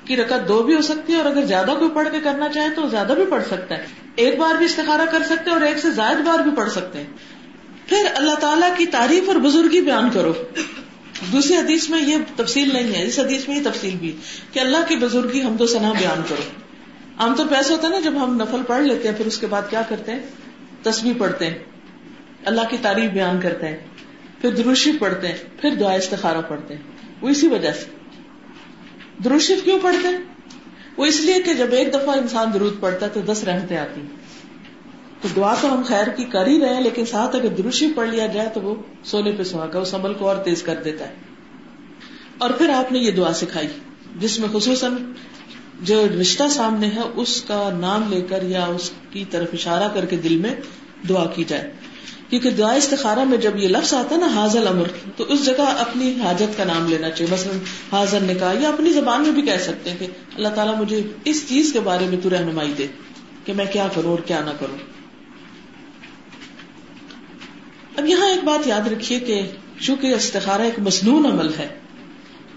کی 0.06 0.16
رکعت 0.16 0.48
دو 0.48 0.64
بھی 0.64 0.76
ہو 0.76 0.82
سکتی 0.82 1.14
ہے 1.14 1.18
اور 1.18 1.26
اگر 1.26 1.46
زیادہ 1.46 1.72
کوئی 1.80 1.92
پڑھ 1.94 2.08
کے 2.12 2.20
کرنا 2.20 2.50
چاہے 2.50 2.70
تو 2.70 2.88
زیادہ 2.88 3.14
بھی 3.16 3.24
پڑھ 3.30 3.44
سکتا 3.48 3.78
ہے۔ 3.78 3.86
ایک 4.16 4.40
بار 4.40 4.56
بھی 4.56 4.66
استخارا 4.66 5.06
کر 5.06 5.24
سکتے 5.30 5.50
اور 5.52 5.62
ایک 5.62 5.78
سے 5.78 5.92
زائد 5.92 6.18
بار 6.18 6.40
بھی 6.40 6.52
پڑھ 6.52 6.72
سکتے 6.72 7.00
ہیں۔ 7.00 7.08
پھر 7.88 8.06
اللہ 8.16 8.34
تعالیٰ 8.34 8.78
کی 8.78 8.86
تعریف 8.86 9.24
اور 9.28 9.36
بزرگی 9.36 9.82
بیان 9.82 10.10
کرو۔ 10.14 10.34
دوسری 11.32 11.56
حدیث 11.56 11.90
میں 11.90 12.02
یہ 12.02 12.18
تفصیل 12.36 12.70
نہیں 12.74 12.96
ہے، 12.96 13.06
اس 13.06 13.20
حدیث 13.20 13.48
میں 13.48 13.60
یہ 13.60 13.64
تفصیل 13.64 13.96
بھی 13.96 14.16
کہ 14.52 14.60
اللہ 14.60 14.78
کی 14.88 14.96
بزرگی 14.96 15.44
ہم 15.44 15.58
تو 15.58 15.68
سنا 15.68 15.92
بیان 15.92 16.22
کرو۔ 16.30 16.42
عام 17.18 17.36
طور 17.36 17.46
پہ 17.46 17.56
ایسا 17.56 17.74
ہوتا 17.74 17.88
ہے 17.88 17.94
نا، 17.94 18.00
جب 18.00 18.24
ہم 18.24 18.36
نفل 18.36 18.62
پڑھ 18.68 18.84
لیتے 18.84 19.08
ہیں، 19.08 19.16
پھر 19.16 19.26
اس 19.26 19.38
کے 19.38 19.48
بعد 19.48 19.62
کیا 19.70 19.82
کرتے 19.90 20.12
ہیں؟ 20.12 20.20
تصویر 20.84 21.14
پڑھتے 21.18 21.48
ہیں۔ 21.48 21.58
اللہ 22.46 22.62
کی 22.70 22.78
تعریف 22.82 23.12
بیان 23.12 23.42
کرتے 23.42 23.68
ہیں۔ 23.68 23.78
پھر 24.42 24.50
دروشی 24.50 24.92
پڑھتے 25.00 25.28
ہیں۔ 25.28 25.38
پھر 25.62 25.70
دعا 25.76 25.94
استخارہ 25.94 26.38
پڑھتے 26.48 26.76
ہیں۔ 26.76 26.82
وہ 27.22 27.30
اسی 27.30 27.48
وجہ 27.48 27.72
سے۔ 27.72 27.86
دروشف 29.24 29.64
کیوں 29.64 29.80
پڑھتے 29.82 30.08
ہیں؟ 30.08 30.18
وہ 30.98 31.06
اس 31.06 31.22
لیے 31.22 31.42
کہ 31.42 31.54
جب 31.54 31.68
ایک 31.72 31.90
دفعہ 31.90 32.18
انسان 32.18 32.54
درود 32.54 32.80
پڑھتا 32.80 33.06
ہے 33.06 33.12
تو 33.14 33.22
دس 33.22 33.44
رحمتیں 33.44 33.78
آتی 33.78 34.02
ہیں۔ 34.02 34.23
تو 35.24 35.30
دعا 35.36 35.56
تو 35.62 35.74
ہم 35.74 35.82
خیر 35.88 36.08
کی 36.08 36.24
کر 36.24 36.48
ہی 36.48 36.60
رہے 36.60 36.74
ہیں، 36.74 36.82
لیکن 36.82 37.06
ساتھ 37.06 37.36
اگر 37.36 37.48
دروشی 37.48 37.88
پڑھ 37.96 38.10
لیا 38.10 38.28
جائے 38.28 38.50
تو 38.54 38.62
وہ 38.62 38.76
سونے 39.04 39.32
پہ 39.32 39.44
سہاگا 39.44 39.80
اس 39.80 39.94
عمل 39.94 40.14
کو 40.14 40.28
اور 40.28 40.36
تیز 40.36 40.64
کر 40.64 40.76
دیتا 40.86 41.08
ہے۔ 41.08 41.14
اور 42.38 42.50
پھر 42.50 42.70
آپ 42.70 42.92
نے 42.92 43.00
یہ 43.00 43.12
دعا 43.12 43.34
سکھائی، 43.34 43.68
جس 44.20 44.40
میں 44.40 44.50
خصوصاً 44.54 44.96
جو 45.82 46.08
رشتہ 46.22 46.44
سامنے 46.50 46.88
ہے، 46.88 47.02
اس 47.16 47.42
کا 47.42 47.70
نام 47.80 48.04
لے 48.10 48.22
کر 48.22 48.44
یا 48.44 48.66
اس 48.66 48.92
کی 49.12 49.26
طرف 49.32 49.48
اشارہ 49.54 49.88
کر 49.94 50.06
کے 50.06 50.16
دل 50.16 50.38
میں 50.38 50.56
دعا 51.10 51.26
کی 51.26 51.44
جائے۔ 51.44 51.72
کیونکہ 52.30 52.50
دعا 52.50 52.72
استخارہ 52.72 53.24
میں 53.24 53.38
جب 53.38 53.56
یہ 53.56 53.68
لفظ 53.68 53.94
آتا 53.94 54.16
ہے 54.16 54.20
نا 54.20 54.28
حاضل 54.28 54.68
امر 54.68 54.88
تو 55.16 55.24
اس 55.24 55.46
جگہ 55.46 55.62
اپنی 55.62 56.14
حاجت 56.24 56.58
کا 56.58 56.64
نام 56.64 56.88
لینا 56.88 57.10
چاہیے۔ 57.10 57.34
مثلاً 57.34 57.58
حاضر 57.92 58.20
نکاح، 58.22 58.54
یا 58.60 58.70
اپنی 58.70 58.94
زبان 58.94 59.22
میں 59.22 59.32
بھی 59.32 59.42
کہہ 59.42 59.58
سکتے 59.62 59.90
ہیں 59.90 59.98
کہ 59.98 60.08
اللہ 60.36 60.48
تعالیٰ 60.48 60.76
مجھے 60.78 61.02
اس 61.26 61.50
چیز 61.50 61.74
کے 61.74 61.80
بارے 61.80 62.06
میں 62.06 62.18
تو 62.24 62.30
رہنمائی 62.30 62.74
دے 62.78 62.88
کہ 63.46 63.54
میں 63.54 63.66
کیا 63.66 63.88
کروں 63.96 64.12
اور 64.12 64.20
کیا 64.20 64.42
نہ 64.42 64.50
کروں۔ 64.60 64.78
اب 67.98 68.06
یہاں 68.06 68.28
ایک 68.30 68.44
بات 68.44 68.68
یاد 68.68 68.88
رکھیے 68.88 69.20
کہ 69.20 69.42
چونکہ 69.80 70.14
استخارہ 70.14 70.62
ایک 70.62 70.80
مصنون 70.80 71.26
عمل 71.26 71.54
ہے، 71.60 71.68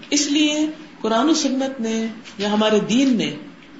اس 0.09 0.31
لیے 0.31 0.65
قرآن 1.01 1.29
و 1.29 1.33
سنت 1.33 1.81
نے 1.81 2.07
یا 2.37 2.53
ہمارے 2.53 2.79
دین 2.79 3.17
نے 3.17 3.35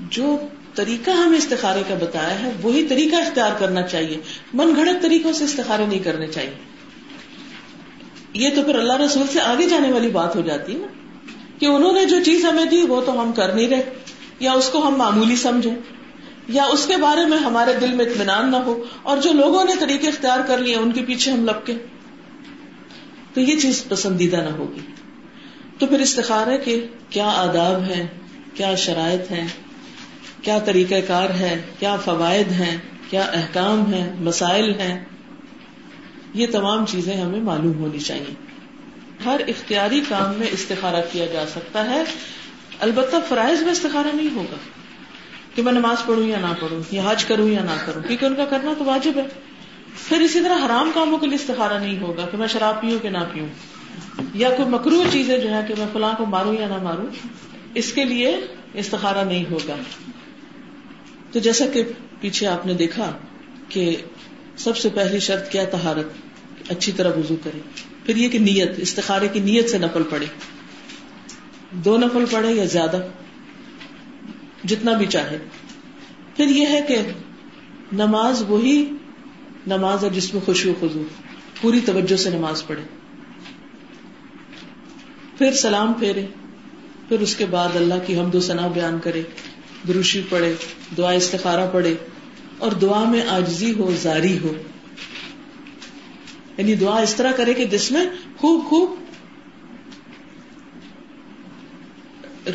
جو 0.10 0.38
طریقہ 0.76 1.12
ہمیں 1.12 1.38
استخارے 1.38 1.82
کا 1.88 1.96
بتایا 2.00 2.40
ہے، 2.40 2.52
وہی 2.62 2.86
طریقہ 2.88 3.16
اختیار 3.16 3.52
کرنا 3.60 3.82
چاہیے۔ 3.82 4.18
من 4.54 4.74
گھڑت 4.76 5.02
طریقوں 5.02 5.34
سے 5.34 5.44
استخارے 5.44 5.86
نہیں 5.86 6.00
کرنے 6.00 6.28
چاہیے۔ 6.28 6.54
یہ 8.34 8.50
تو 8.56 8.64
پھر 8.64 8.76
اللہ 8.76 8.94
رسول 8.94 9.28
سے 9.28 9.42
آگے 9.42 9.70
جانے 9.70 9.92
والی 9.92 10.10
بات 10.10 10.36
ہو 10.36 10.42
جاتی 10.42 10.74
ہے 10.74 10.78
نا، 10.78 10.88
کہ 11.60 11.66
انہوں 11.66 11.94
نے 11.94 12.06
جو 12.06 12.18
چیز 12.26 12.46
ہمیں 12.46 12.66
دی، 12.66 12.82
وہ 12.82 13.02
تو 13.02 13.22
ہم 13.22 13.32
کر 13.32 13.54
نہیں 13.54 13.68
رہے، 13.68 13.94
یا 14.40 14.52
اس 14.52 14.70
کو 14.70 14.88
ہم 14.88 14.96
معمولی 14.98 15.36
سمجھیں۔ 15.36 15.76
یا 16.48 16.64
اس 16.64 16.88
کے 16.88 16.98
بارے 16.98 17.26
میں 17.26 17.38
ہمارے 17.38 17.74
دل 17.82 17.94
میں 17.94 18.06
اطمینان 18.06 18.52
نہ 18.52 18.56
ہو 18.56 18.84
اور 19.04 19.18
جو 19.18 19.34
لوگوں 19.34 19.64
نے 19.64 19.74
طریقے 19.80 20.08
اختیار 20.08 20.40
کر 20.48 20.58
لیے 20.58 20.76
ان 20.76 20.92
کے 20.92 21.02
پیچھے 21.02 21.32
ہم 21.32 21.46
لپکے 21.46 21.74
تو 23.34 23.42
یہ 23.42 23.60
چیز 23.60 23.84
پسندیدہ 23.90 24.36
نہ 24.36 24.50
ہوگی۔ 24.50 24.82
تو 25.80 25.88
پھر 25.88 26.00
استخار 26.00 26.48
ہے 26.48 26.58
کہ 26.58 26.88
کیا 27.10 27.26
آداب 27.26 27.84
ہے 27.84 28.08
کیا 28.54 28.76
شرائط 28.76 29.32
ہے 29.32 29.48
کیا 30.42 30.60
طریقہ 30.60 30.96
کار 31.08 31.30
ہے 31.30 31.62
کیا 31.80 31.96
فوائد 31.96 32.52
ہیں، 32.52 32.78
کیا 33.10 33.22
احکام 33.22 33.94
ہے 33.94 34.14
مسائل 34.20 34.80
ہیں۔ 34.80 35.06
یہ 36.34 36.48
تمام 36.52 36.86
چیزیں 36.86 37.18
ہمیں 37.18 37.40
معلوم 37.40 37.80
ہونی 37.80 38.00
چاہیے۔ 38.00 38.34
ہر 39.26 39.42
اختیاری 39.48 40.02
کام 40.10 40.40
میں 40.40 40.48
استخارہ 40.52 41.02
کیا 41.12 41.26
جا 41.26 41.44
سکتا 41.52 41.90
ہے، 41.90 42.04
البتہ 42.80 43.16
فرائض 43.30 43.62
میں 43.62 43.72
استخارہ 43.72 44.16
نہیں 44.16 44.36
ہوگا۔ 44.36 44.56
کہ 45.58 45.64
میں 45.64 45.74
نماز 45.74 46.06
پڑھوں 46.06 46.24
یا 46.24 46.40
نہ 46.40 46.54
پڑھوں، 46.60 46.80
یا 46.92 47.02
حج 47.06 47.26
کروں 47.26 47.50
یا 47.50 47.64
نہ 47.64 47.86
کروں، 47.86 48.04
کیونکہ 48.04 48.26
ان 48.26 48.36
کا 48.36 48.46
کرنا 48.46 48.74
تو 48.78 48.86
واجب 48.86 49.12
ہے۔ 49.16 49.26
پھر 50.08 50.22
اسی 50.22 50.42
طرح 50.42 50.66
حرام 50.66 50.92
کاموں 50.94 51.18
کے 51.18 51.28
لیے 51.28 51.36
استخارہ 51.36 51.80
نہیں 51.80 52.00
ہوگا 52.00 52.26
کہ 52.32 52.38
میں 52.38 52.48
شراب 52.48 52.82
پیوں 52.82 53.00
کہ 53.00 53.10
نہ 53.10 53.18
پیوں۔ 53.34 53.48
یا 54.34 54.50
کوئی 54.50 54.70
مکرو 54.70 55.04
چیزیں 55.12 55.38
جو 55.38 55.50
ہے 55.50 55.60
کہ 55.68 55.74
میں 55.78 55.86
فلاں 55.94 56.14
کو 56.18 56.26
ماروں 56.26 56.54
یا 56.54 56.68
نہ 56.68 56.84
ماروں، 56.84 57.06
اس 57.76 57.94
کے 57.94 58.04
لیے 58.04 58.38
استخارہ 58.74 59.26
نہیں 59.26 59.46
ہوگا۔ 59.52 59.76
تو 61.32 61.40
جیسا 61.40 61.66
کہ 61.74 61.84
پیچھے 62.22 62.48
آپ 62.48 62.66
نے 62.66 62.74
دیکھا 62.74 63.12
کہ 63.70 63.96
سب 64.58 64.78
سے 64.78 64.90
پہلی 64.90 65.20
شرط 65.20 65.50
کیا 65.50 65.64
تہارت 65.64 66.06
اچھی 66.72 66.92
طرح 66.92 67.10
وضو 67.10 67.36
کرے۔ 67.44 67.60
پھر 68.06 68.16
یہ 68.16 68.30
کہ 68.30 68.40
نیت، 68.40 68.72
استخارے 68.78 69.28
کی 69.28 69.40
نیت 69.40 69.70
سے 69.70 69.78
نفل 69.78 70.04
پڑے 70.10 70.26
دو 71.72 71.98
نفل 71.98 72.26
پڑے 72.32 72.52
یا 72.52 72.66
زیادہ؟ 72.66 73.08
جتنا 74.68 74.94
بھی 74.94 75.06
چاہے۔ 75.06 75.38
پھر 76.36 76.46
یہ 76.46 76.68
ہے 76.68 76.82
کہ 76.88 76.98
نماز 77.92 78.44
وہی 78.48 78.90
نماز 79.68 80.04
ہے 80.04 80.10
جس 80.10 80.34
میں 80.34 80.42
خوشی 80.46 80.70
و 80.70 80.74
خزو 80.80 81.04
پوری 81.62 81.80
توجہ 81.86 82.16
سے 82.16 82.30
نماز 82.30 82.68
پڑھے 82.68 82.84
پھر 85.38 85.52
سلام 85.52 85.94
پھیرے، 85.94 86.26
پھر 87.10 87.20
اس 87.20 87.36
کے 87.36 87.46
بعد 87.46 87.76
اللہ 87.76 87.94
کی 88.06 88.20
حمد 88.20 88.36
و 88.36 88.40
ثنا 88.40 88.68
بیان 88.68 89.00
کرے، 89.04 89.22
دروشی 89.88 90.22
پڑھے، 90.30 90.56
دعا 90.98 91.12
استخارہ 91.12 91.70
پڑھے، 91.72 91.96
اور 92.58 92.72
دعا 92.72 93.04
میں 93.04 93.22
آجزی 93.30 93.74
ہو، 93.74 93.92
زاری 94.02 94.40
ہو۔ 94.40 94.54
یعنی 96.58 96.76
دعا 96.76 97.02
اس 97.02 97.16
طرح 97.16 97.32
کرے 97.32 97.54
کہ 97.54 97.66
جس 97.66 97.92
میں 97.92 98.06
خوب 98.38 98.66
خوب 98.66 98.96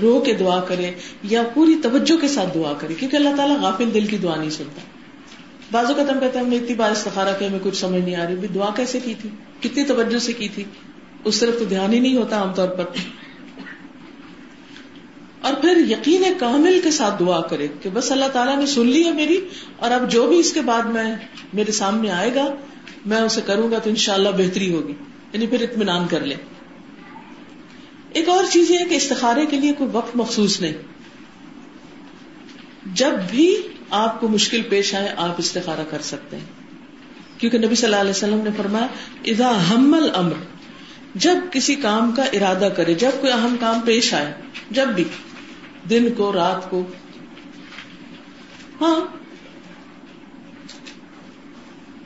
رو 0.00 0.20
کے 0.20 0.32
دعا 0.32 0.60
کرے 0.60 0.90
یا 1.22 1.42
پوری 1.54 1.74
توجہ 1.82 2.20
کے 2.20 2.28
ساتھ 2.28 2.54
دعا 2.54 2.72
کرے، 2.78 2.94
کیونکہ 2.94 3.16
اللہ 3.16 3.28
تعالیٰ 3.36 3.60
غافل 3.60 3.94
دل 3.94 4.06
کی 4.06 4.18
دعا 4.18 4.36
نہیں 4.36 4.50
سنتا۔ 4.50 4.80
بازو 5.70 5.94
کا 5.94 6.04
کہتے 6.04 6.38
ہیں، 6.38 6.44
ہم 6.44 6.50
نے 6.50 6.56
اتنی 6.56 6.74
بار 6.74 6.90
استخارہ 6.90 7.28
کہ 7.38 7.44
ہمیں 7.44 7.58
کچھ 7.62 7.76
سمجھ 7.76 8.02
نہیں 8.02 8.16
آ 8.16 8.24
رہی 8.26 8.34
دعا 8.34 8.70
کیسے 8.76 9.00
کی 9.00 9.14
تھی؟ 9.20 9.28
کتنی 9.60 9.84
توجہ 9.84 10.18
سے 10.18 10.32
کی 10.32 10.48
تھی؟ 10.48 10.64
اس 11.24 11.40
طرف 11.40 11.58
تو 11.58 11.64
دھیان 11.64 11.92
ہی 11.92 11.98
نہیں 11.98 12.16
ہوتا 12.16 12.36
عام 12.36 12.54
طور 12.54 12.68
پر۔ 12.68 12.84
اور 15.40 15.54
پھر 15.54 15.76
یقین 15.90 16.22
کامل 16.38 16.80
کے 16.84 16.90
ساتھ 16.90 17.14
دعا 17.20 17.40
کرے 17.40 17.68
کہ 17.82 17.90
بس 17.92 18.12
اللہ 18.12 18.24
تعالیٰ 18.32 18.56
نے 18.56 18.66
سن 18.66 18.86
لی 18.86 19.04
ہے 19.04 19.12
میری، 19.12 19.48
اور 19.76 19.90
اب 19.90 20.10
جو 20.10 20.26
بھی 20.26 20.38
اس 20.38 20.52
کے 20.52 20.60
بعد 20.60 20.82
میں 20.82 21.16
میرے 21.52 21.72
سامنے 21.72 22.10
آئے 22.10 22.34
گا، 22.34 22.54
میں 23.06 23.20
اسے 23.20 23.40
کروں 23.46 23.70
گا 23.70 23.78
تو 23.78 23.90
انشاءاللہ 23.90 24.28
بہتری 24.28 24.74
ہوگی۔ 24.74 24.92
یعنی 25.32 25.46
پھر 25.46 25.62
اطمینان 25.62 26.06
کر 26.06 26.20
لے۔ 26.20 26.34
ایک 28.14 28.28
اور 28.28 28.44
چیز 28.52 28.70
یہ 28.70 28.78
کہ 28.78 28.94
استخارے 28.94 29.46
کے 29.46 29.60
لیے 29.60 29.72
کوئی 29.72 29.90
وقت 29.92 30.16
مخصوص 30.16 30.60
نہیں۔ 30.60 30.72
جب 32.94 33.10
بھی 33.30 33.56
آپ 33.90 34.20
کو 34.20 34.28
مشکل 34.28 34.62
پیش 34.62 34.94
آئے، 34.94 35.08
آپ 35.16 35.34
استخارہ 35.38 35.80
کر 35.90 36.02
سکتے 36.02 36.36
ہیں۔ 36.36 36.44
کیونکہ 37.38 37.58
نبی 37.58 37.74
صلی 37.74 37.84
اللہ 37.84 37.96
علیہ 37.96 38.10
وسلم 38.10 38.40
نے 38.40 38.50
فرمایا، 38.56 38.86
اذا 39.24 39.52
حمل 39.70 40.10
امر 40.14 40.32
جب 41.14 41.36
کسی 41.52 41.74
کام 41.74 42.12
کا 42.12 42.22
ارادہ 42.22 42.68
کرے، 42.76 42.94
جب 42.94 43.10
کوئی 43.20 43.32
اہم 43.32 43.56
کام 43.60 43.80
پیش 43.80 44.14
آئے، 44.14 44.34
جب 44.70 44.88
بھی، 44.88 45.04
دن 45.90 46.08
کو، 46.16 46.32
رات 46.32 46.70
کو۔ 46.70 46.82
ہاں 48.80 49.00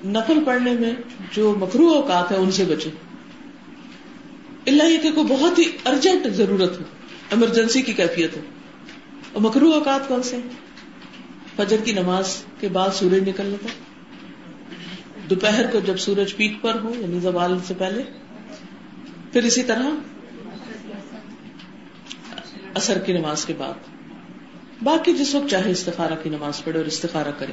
نفل 0.07 0.45
پڑھنے 0.45 0.73
میں 0.73 0.93
جو 1.33 1.55
مکرو 1.59 1.89
اوقات 1.89 2.33
ہے 2.33 2.37
ان 2.37 2.51
سے 2.51 2.65
بچے۔ 2.65 2.91
اللہ 4.67 4.83
یہ 4.83 4.99
کہ 4.99 5.13
کوئی 5.13 5.27
بہت 5.27 5.59
ہی 5.59 5.65
ارجنٹ 5.87 6.27
ضرورت 6.35 6.79
ہو 6.79 6.85
ایمرجنسی 7.31 7.83
کی 7.83 7.93
کیفیت 7.93 8.37
ہو۔ 8.37 8.41
اور 9.33 9.43
مکرو 9.43 9.71
اوقات 9.71 10.09
کون 10.09 10.23
سے 10.23 10.37
فجر 11.57 11.77
کی 11.85 11.93
نماز 11.93 12.45
کے 12.61 12.69
بعد 12.69 12.91
سورج 12.95 13.29
نکل 13.29 13.47
لیتا 13.47 13.69
دوپہر 15.31 15.67
کو 15.73 15.79
جب 15.81 15.97
سورج 15.97 16.37
پیک 16.37 16.63
پر 16.63 16.81
ہو 16.85 16.93
یعنی 16.99 17.21
زوال 17.21 17.59
سے 17.67 17.75
پہلے، 17.79 18.03
پھر 19.33 19.43
اسی 19.43 19.63
طرح 19.63 19.87
اثر 22.75 22.99
کی 22.99 23.13
نماز 23.13 23.45
کے 23.45 23.55
بعد۔ 23.59 23.75
باقی 24.83 25.13
جس 25.13 25.35
وقت 25.35 25.51
چاہے 25.51 25.71
استخارہ 25.71 26.13
کی 26.23 26.31
نماز 26.31 26.65
پڑھے 26.65 26.79
اور 26.79 26.87
استخارہ 26.87 27.31
کرے۔ 27.39 27.53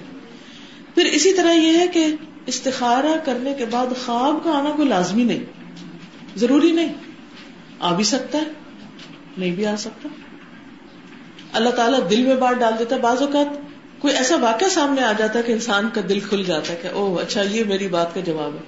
پھر 0.95 1.05
اسی 1.05 1.33
طرح 1.33 1.53
یہ 1.53 1.77
ہے 1.77 1.87
کہ 1.87 2.05
استخارہ 2.45 3.17
کرنے 3.25 3.53
کے 3.53 3.65
بعد 3.65 3.87
خواب 4.05 4.43
کا 4.43 4.51
آنا 4.51 4.69
کوئی 4.75 4.87
لازمی 4.87 5.23
نہیں۔ 5.23 5.62
ضروری 6.35 6.71
نہیں۔ 6.71 6.93
آ 7.79 7.95
بھی 7.95 8.03
سکتا 8.03 8.37
ہے، 8.37 8.43
نہیں 9.37 9.51
بھی 9.51 9.65
آ 9.65 9.75
سکتا۔ 9.75 10.09
اللہ 11.53 11.69
تعالیٰ 11.69 11.99
دل 12.09 12.25
میں 12.25 12.35
بات 12.35 12.55
ڈال 12.59 12.73
دیتا 12.79 12.95
ہے۔ 12.95 13.01
بعض 13.01 13.21
اوقات 13.21 13.47
کوئی 13.99 14.15
ایسا 14.15 14.35
واقعہ 14.35 14.67
سامنے 14.67 15.01
آ 15.01 15.11
جاتا 15.11 15.39
ہے 15.39 15.43
کہ 15.43 15.51
انسان 15.51 15.89
کا 15.93 16.01
دل 16.09 16.19
کھل 16.19 16.43
جاتا 16.43 16.73
ہے 16.73 16.79
کہ 16.81 16.87
او 16.87 17.19
اچھا 17.19 17.41
یہ 17.41 17.63
میری 17.63 17.87
بات 17.87 18.13
کا 18.13 18.19
جواب 18.19 18.53
ہے۔ 18.53 18.59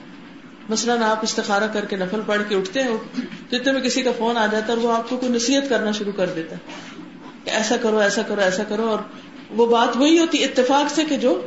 مثلاً 0.70 1.04
آپ 1.04 1.20
استخارہ 1.22 1.64
کر 1.74 1.86
کے 1.86 1.96
نفل 1.96 2.22
پڑھ 2.26 2.42
کے 2.50 2.56
اٹھتے 2.56 2.84
ہو 2.84 2.98
جتنے 3.52 3.72
میں 3.72 3.82
کسی 3.82 4.02
کا 4.02 4.12
فون 4.18 4.38
آ 4.38 4.46
جاتا 4.46 4.74
ہے 4.74 4.78
وہ 4.78 4.94
آپ 4.94 5.10
کو 5.10 5.18
کوئی 5.18 5.32
نصیحت 5.32 5.70
کرنا 5.70 5.92
شروع 5.92 6.12
کر 6.12 6.28
دیتا 6.28 6.56
ہے 6.56 6.92
کہ 7.44 7.50
ایسا 7.50 7.78
کرو 7.78 7.98
ایسا 7.98 8.22
کرو 8.22 8.42
ایسا 8.42 8.64
کرو 8.64 8.90
اور 8.90 9.00
وہ 9.50 9.66
بات 9.66 9.98
وہی 9.98 10.20
ہوتی، 10.20 10.44
اتفاق 10.44 10.92
سے 10.92 11.06
کہ 11.06 11.18
جو 11.18 11.42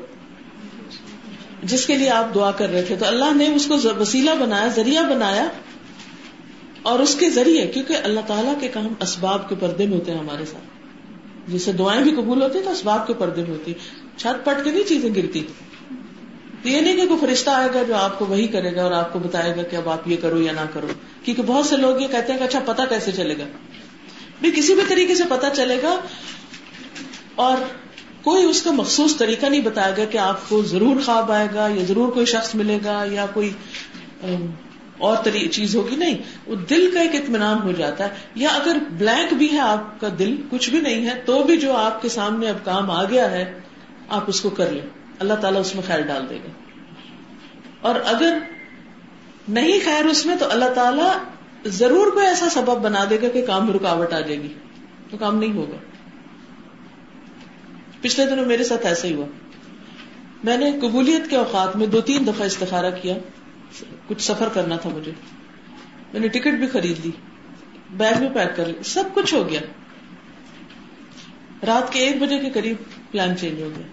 جس 1.62 1.86
کے 1.86 1.96
لیے 1.96 2.10
آپ 2.10 2.34
دعا 2.34 2.50
کر 2.50 2.68
رہے 2.68 2.82
تھے۔ 2.82 2.96
تو 2.96 3.06
اللہ 3.06 3.34
نے 3.34 3.54
اس 3.54 3.66
کو 3.66 3.76
وسیلہ 3.98 4.30
بنایا، 4.40 4.66
ذریعہ 4.66 5.02
بنایا 5.02 5.48
اور 6.88 6.98
اس 6.98 7.14
کے 7.14 7.30
ذریعے، 7.30 7.66
کیونکہ 7.66 7.96
اللہ 8.04 8.20
تعالیٰ 8.26 8.54
کے 8.60 8.68
کام 8.68 8.88
اسباب 9.00 9.48
کے 9.48 9.54
پردے 9.60 9.86
میں 9.86 9.98
ہوتے 9.98 10.12
ہیں 10.12 10.18
ہمارے 10.18 10.44
ساتھ۔ 10.44 10.64
جسے 11.50 11.72
دعائیں 11.72 12.02
بھی 12.02 12.10
قبول 12.10 12.42
ہوتی 12.42 12.58
ہیں 12.58 12.64
تو 12.64 12.70
اسباب 12.70 13.06
کے 13.06 13.14
پردے 13.14 13.40
میں 13.40 13.50
ہوتی۔ 13.50 13.74
چھت 14.16 14.44
پٹ 14.44 14.64
کے 14.64 14.70
نہیں 14.70 14.88
چیزیں 14.88 15.14
گرتی۔ 15.14 15.44
تو 16.62 16.68
یہ 16.68 16.80
نہیں 16.80 16.96
کہ 16.96 17.06
کوئی 17.06 17.20
فرشتہ 17.20 17.50
آئے 17.50 17.68
گا 17.74 17.82
جو 17.82 17.96
آپ 17.96 18.18
کو 18.18 18.26
وہی 18.26 18.46
کرے 18.46 18.76
گا 18.76 18.82
اور 18.82 18.92
آپ 18.92 19.12
کو 19.12 19.18
بتائے 19.18 19.56
گا 19.56 19.62
کہ 19.62 19.76
اب 19.76 19.88
آپ 19.88 20.08
یہ 20.08 20.16
کرو 20.22 20.42
یا 20.42 20.52
نہ 20.52 20.60
کرو۔ 20.72 20.86
کیونکہ 21.24 21.42
بہت 21.42 21.66
سے 21.66 21.76
لوگ 21.76 22.00
یہ 22.00 22.06
کہتے 22.06 22.32
ہیں 22.32 22.38
کہ 22.38 22.44
اچھا 22.44 22.60
پتا 22.64 22.84
کیسے 22.84 23.12
چلے 23.12 23.38
گا؟ 23.38 23.44
بھی 24.40 24.50
کسی 24.50 24.74
بھی 24.74 24.82
طریقے 24.88 25.14
سے 25.14 25.24
پتا 25.28 25.50
چلے 25.50 25.82
گا 25.82 26.00
اور 27.34 27.56
کوئی 28.22 28.44
اس 28.44 28.62
کا 28.62 28.70
مخصوص 28.70 29.16
طریقہ 29.16 29.46
نہیں 29.46 29.60
بتایا 29.60 29.90
گا 29.98 30.04
کہ 30.04 30.18
آپ 30.18 30.48
کو 30.48 30.62
ضرور 30.62 31.00
خواب 31.04 31.32
آئے 31.32 31.48
گا 31.54 31.68
یا 31.68 31.84
ضرور 31.88 32.12
کوئی 32.12 32.26
شخص 32.26 32.54
ملے 32.54 32.78
گا 32.84 33.04
یا 33.10 33.26
کوئی 33.34 33.50
اور 34.98 35.16
چیز 35.52 35.76
ہوگی 35.76 35.96
نہیں۔ 35.96 36.18
وہ 36.46 36.54
دل 36.54 36.90
کا 36.94 37.00
ایک 37.00 37.14
اطمینان 37.14 37.58
ہو 37.62 37.72
جاتا 37.72 38.04
ہے۔ 38.04 38.14
یا 38.34 38.48
اگر 38.48 38.76
بلینک 38.90 39.34
بھی 39.34 39.52
ہے 39.52 39.60
آپ 39.60 40.00
کا 40.00 40.08
دل، 40.18 40.36
کچھ 40.50 40.70
بھی 40.70 40.80
نہیں 40.80 41.06
ہے، 41.06 41.22
تو 41.26 41.42
بھی 41.42 41.56
جو 41.56 41.76
آپ 41.76 42.02
کے 42.02 42.08
سامنے 42.08 42.48
اب 42.48 42.64
کام 42.64 42.90
آ 42.90 43.04
گیا 43.04 43.30
ہے، 43.30 43.60
آپ 44.08 44.24
اس 44.26 44.40
کو 44.40 44.50
کر 44.50 44.70
لیں۔ 44.70 44.82
اللہ 45.18 45.34
تعالیٰ 45.34 45.60
اس 45.60 45.74
میں 45.74 45.82
خیر 45.86 46.00
ڈال 46.00 46.26
دے 46.30 46.36
گا۔ 46.36 46.50
اور 47.80 47.94
اگر 48.04 48.38
نہیں 49.48 49.80
خیر 49.84 50.04
اس 50.04 50.26
میں، 50.26 50.36
تو 50.36 50.50
اللہ 50.50 50.68
تعالیٰ 50.74 51.12
ضرور 51.66 52.12
کوئی 52.12 52.26
ایسا 52.26 52.48
سبب 52.48 52.78
بنا 52.78 53.04
دے 53.10 53.22
گا 53.22 53.28
کہ 53.28 53.46
کام 53.46 53.66
میں 53.66 53.74
رکاوٹ 53.74 54.12
آ 54.12 54.20
جائے 54.20 54.42
گی۔ 54.42 54.54
تو 55.10 55.16
کام 55.16 55.38
نہیں 55.38 55.52
ہوگا۔ 55.52 55.76
پچھلے 58.00 58.26
دنوں 58.26 58.44
میرے 58.44 58.64
ساتھ 58.64 58.86
ایسا 58.86 59.08
ہی 59.08 59.14
ہوا۔ 59.14 59.26
میں 60.44 60.56
نے 60.56 60.72
قبولیت 60.82 61.30
کے 61.30 61.36
اوقات 61.36 61.76
میں 61.76 61.86
دو 61.86 62.00
تین 62.00 62.26
دفعہ 62.26 62.46
استخارہ 62.46 62.90
کیا۔ 63.02 63.14
کچھ 64.08 64.22
سفر 64.22 64.48
کرنا 64.48 64.76
تھا 64.76 64.90
مجھے۔ 64.90 65.12
میں 66.12 66.20
نے 66.20 66.28
ٹکٹ 66.28 66.52
بھی 66.52 66.66
خرید 66.66 67.06
لی، 67.06 67.10
بیگ 67.90 68.18
بھی 68.18 68.28
پیک 68.34 68.56
کر 68.56 68.66
لی، 68.66 68.82
سب 68.84 69.04
کچھ 69.14 69.34
ہو 69.34 69.48
گیا۔ 69.48 69.60
رات 71.66 71.92
کے 71.92 71.98
ایک 71.98 72.22
بجے 72.22 72.38
کے 72.38 72.50
قریب 72.50 72.76
پلان 73.10 73.36
چینج 73.36 73.62
ہو 73.62 73.70
گیا۔ 73.76 73.86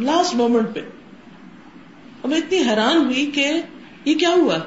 لاسٹ 0.00 0.34
مومنٹ 0.34 0.74
پہ۔ 0.74 0.80
اور 2.20 2.28
میں 2.28 2.38
اتنی 2.38 2.58
حیران 2.58 2.96
ہوئی 2.96 3.26
کہ 3.26 3.52
یہ 4.04 4.14
کیا 4.14 4.28
ہوا؟ 4.28 4.58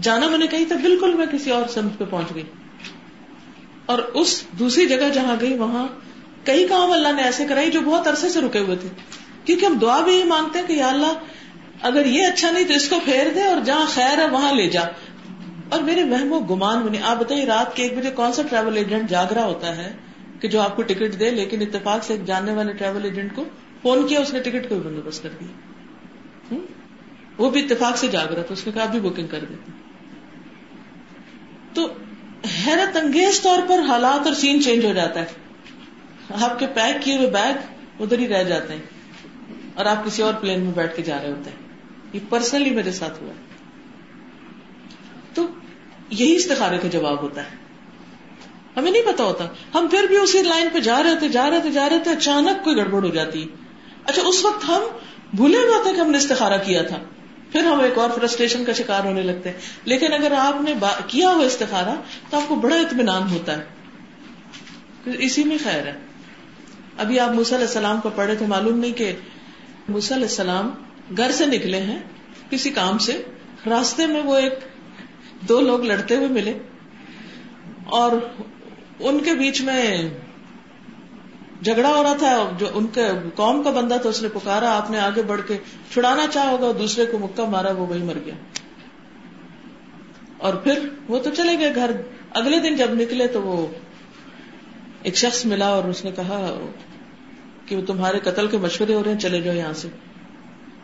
جانا 0.00 0.28
میں 0.28 0.38
نے 0.38 0.46
کہیں 0.46 0.64
تھا، 0.64 0.76
بالکل 0.76 1.14
میں 1.14 1.26
کسی 1.26 1.50
اور 1.50 1.68
سمت 1.68 1.98
پہ 1.98 2.04
پہنچ 2.10 2.34
گئی۔ 2.34 2.42
اور 3.86 3.98
اس 3.98 4.44
دوسری 4.58 4.86
جگہ 4.86 5.08
جہاں 5.14 5.36
گئی، 5.40 5.58
وہاں 5.58 5.88
کئی 6.44 6.68
کام 6.68 6.92
اللہ 6.92 7.12
نے 7.12 7.22
ایسے 7.22 7.44
کرائی 7.44 7.70
جو 7.70 7.80
بہت 7.80 8.08
عرصے 8.08 8.28
سے 8.28 8.40
رکے 8.40 8.58
ہوئے 8.58 8.76
تھے۔ 8.76 8.88
کیونکہ 9.44 9.66
ہم 9.66 9.78
دعا 9.78 10.00
بھی 10.00 10.14
یہ 10.14 10.24
مانگتے 10.24 10.58
ہیں 10.58 10.66
کہ 10.66 10.72
یا 10.72 10.88
اللہ 10.88 11.12
اگر 11.82 12.06
یہ 12.06 12.26
اچھا 12.26 12.50
نہیں 12.50 12.64
تو 12.64 12.74
اس 12.74 12.88
کو 12.88 13.00
پھیر 13.04 13.26
دے 13.34 13.42
اور 13.42 13.60
جہاں 13.64 13.86
خیر 13.88 14.18
ہے 14.18 14.28
وہاں 14.28 14.52
لے 14.52 14.70
جا۔ 14.70 14.82
اور 15.68 15.80
میرے 15.80 16.04
وہم 16.04 16.32
و 16.32 16.38
گمان 16.38 16.82
بنے 16.82 16.98
آپ 17.02 17.16
بتائیے، 17.16 17.46
رات 17.46 17.76
کے 17.76 17.82
ایک 17.82 17.98
بجے 17.98 18.10
کون 18.10 18.32
سا 18.32 18.42
ٹریول 18.50 18.76
ایجنٹ 18.76 19.10
جاگ 19.10 19.32
رہا 19.32 19.44
ہوتا 19.44 19.76
ہے؟ 19.76 19.92
کہ 20.40 20.48
جو 20.48 20.60
آپ 20.60 20.76
کو 20.76 20.82
ٹکٹ 20.82 21.20
دے، 21.20 21.30
لیکن 21.30 21.62
اتفاق 21.62 22.04
سے 22.04 22.12
ایک 22.12 22.26
جاننے 22.26 22.52
والے 22.52 22.72
ٹریول 22.72 23.04
ایجنٹ 23.04 23.36
کو 23.36 23.44
فون 23.82 24.08
کیا، 24.08 24.20
اس 24.20 24.32
نے 24.32 24.40
ٹکٹ 24.40 24.68
کو 24.68 24.74
بھی 24.74 24.88
بندوبست 24.88 25.22
کر 25.22 25.28
دیا۔ 25.40 25.48
وہ 27.38 27.50
بھی 27.50 27.60
اتفاق 27.60 27.96
سے 27.96 28.06
جاگ 28.06 28.26
رہا 28.26 28.42
تھا، 28.42 28.52
اس 28.52 28.66
نے 28.66 28.72
کہا 28.72 28.84
بھی 28.84 29.00
بکنگ 29.00 29.26
کر 29.26 29.38
دیتے۔ 29.50 29.72
تو 31.74 31.86
حیرت 32.66 32.96
انگیز 32.96 33.40
طور 33.40 33.58
پر 33.68 33.78
حالات 33.78 34.26
اور 34.26 34.34
سین 34.34 34.62
چینج 34.62 34.84
ہو 34.84 34.92
جاتا 34.92 35.20
ہے۔ 35.20 35.26
آپ 36.42 36.58
کے 36.58 36.66
پیک 36.66 37.02
کیے 37.02 37.16
ہوئے 37.16 37.30
بیگ 37.30 37.54
ادھر 38.00 38.18
ہی 38.18 38.28
رہ 38.28 38.42
جاتے 38.42 38.72
ہیں 38.72 38.82
اور 39.74 39.84
آپ 39.84 40.04
کسی 40.04 40.22
اور 40.22 40.34
پلین 40.34 40.60
میں 40.60 40.72
بیٹھ 40.72 40.96
کے 40.96 41.02
جا 41.02 41.18
رہے 41.22 41.30
ہوتے 41.30 41.50
ہیں۔ 41.50 41.61
یہ 42.12 42.20
پرسنلی 42.28 42.70
میرے 42.70 42.92
ساتھ 42.92 43.22
ہوا 43.22 43.32
تو 45.34 45.46
یہی 46.10 46.36
استخارے 46.36 46.78
کا 46.78 46.88
جواب 46.88 47.22
ہوتا 47.22 47.42
ہے۔ 47.42 47.56
ہمیں 48.76 48.92
نہیں 48.92 49.02
پتا 49.02 49.24
ہوتا۔ 49.24 49.44
ہم 49.74 49.86
پھر 49.90 50.02
بھی 50.08 50.16
اسی 50.16 50.42
لائن 50.42 50.68
پہ 50.72 50.80
جا 50.80 51.02
رہے 51.02 51.16
تھے، 51.16 51.28
جا 51.28 51.50
رہے 51.50 51.60
تھے، 51.60 51.70
جا 51.70 51.88
رہے 51.88 51.98
تھے، 51.98 52.10
اچانک 52.10 52.64
کوئی 52.64 52.76
گڑبڑ 52.76 53.02
ہو 53.02 53.08
جاتی۔ 53.08 53.48
اچھا 54.04 54.22
اس 54.26 54.44
وقت 54.44 54.68
ہم 54.68 54.82
بھولے 55.34 55.58
ہوئے 55.58 55.82
تھے 55.82 55.92
کہ 55.92 56.00
ہم 56.00 56.10
نے 56.10 56.18
استخارا 56.18 56.56
کیا 56.56 56.82
تھا۔ 56.82 56.98
پھر 57.52 57.64
ہم 57.64 57.80
ایک 57.80 57.98
اور 57.98 58.10
فرسٹریشن 58.10 58.64
کا 58.64 58.72
شکار 58.72 59.04
ہونے 59.04 59.22
لگتے۔ 59.22 59.48
ہیں 59.48 59.56
لیکن 59.84 60.12
اگر 60.12 60.32
آپ 60.32 60.60
نے 60.60 60.74
کیا 61.06 61.28
ہوا 61.28 61.44
استخارا 61.44 61.94
تو 62.30 62.36
آپ 62.36 62.48
کو 62.48 62.54
بڑا 62.54 62.76
اطمینان 62.76 63.22
ہوتا 63.30 63.58
ہے۔ 63.58 63.64
اسی 65.06 65.44
میں 65.44 65.58
خیر 65.62 65.86
ہے۔ 65.86 65.98
ابھی 66.98 67.20
آپ 67.20 67.28
علیہ 67.28 67.54
السلام 67.54 68.00
کو 68.00 68.10
پڑھے 68.14 68.34
تھے 68.34 68.46
معلوم 68.46 68.78
نہیں 68.78 68.92
کہ 68.92 69.12
علیہ 69.88 70.14
السلام 70.14 70.70
گھر 71.16 71.32
سے 71.32 71.46
نکلے 71.46 71.80
ہیں، 71.80 71.98
کسی 72.50 72.70
کام 72.70 72.98
سے، 72.98 73.22
راستے 73.66 74.06
میں 74.06 74.22
وہ 74.22 74.36
ایک 74.36 74.52
دو 75.48 75.60
لوگ 75.60 75.80
لڑتے 75.80 76.16
ہوئے 76.16 76.28
ملے 76.28 76.58
اور 77.84 78.12
ان 79.00 79.20
کے 79.20 79.32
بیچ 79.32 79.60
میں 79.60 80.10
جھگڑا 81.62 81.88
ہو 81.88 82.02
رہا 82.02 82.14
تھا، 82.18 82.50
جو 82.58 82.66
ان 82.74 82.86
کے 82.86 83.02
قوم 83.34 83.62
کا 83.62 83.70
بندہ 83.70 83.96
تھا، 84.02 84.08
اس 84.08 84.22
نے 84.22 84.28
پکارا، 84.28 84.76
آپ 84.76 84.90
نے 84.90 84.98
آگے 84.98 85.22
بڑھ 85.22 85.40
کے 85.48 85.58
چھڑانا 85.92 86.26
چاہ 86.32 86.46
ہوگا، 86.46 86.78
دوسرے 86.78 87.06
کو 87.06 87.18
مکہ 87.18 87.44
مارا، 87.44 87.72
وہ 87.72 87.86
وہی 87.86 88.02
مر 88.02 88.18
گیا۔ 88.24 88.34
اور 90.38 90.54
پھر 90.54 90.88
وہ 91.08 91.18
تو 91.18 91.30
چلے 91.30 91.58
گئے 91.58 91.74
گھر۔ 91.74 91.90
اگلے 92.30 92.58
دن 92.58 92.76
جب 92.76 92.94
نکلے 92.94 93.26
تو 93.26 93.42
وہ 93.42 93.66
ایک 95.02 95.16
شخص 95.16 95.46
ملا 95.46 95.68
اور 95.68 95.84
اس 95.84 96.04
نے 96.04 96.10
کہا 96.10 96.68
کہ 97.66 97.76
وہ 97.76 97.82
تمہارے 97.86 98.18
قتل 98.18 98.46
کے 98.46 98.58
مشورے 98.58 98.94
ہو 98.94 99.04
رہے 99.04 99.12
ہیں، 99.12 99.18
چلے 99.18 99.40
جاؤ 99.40 99.54
یہاں 99.54 99.72
سے۔ 99.72 99.88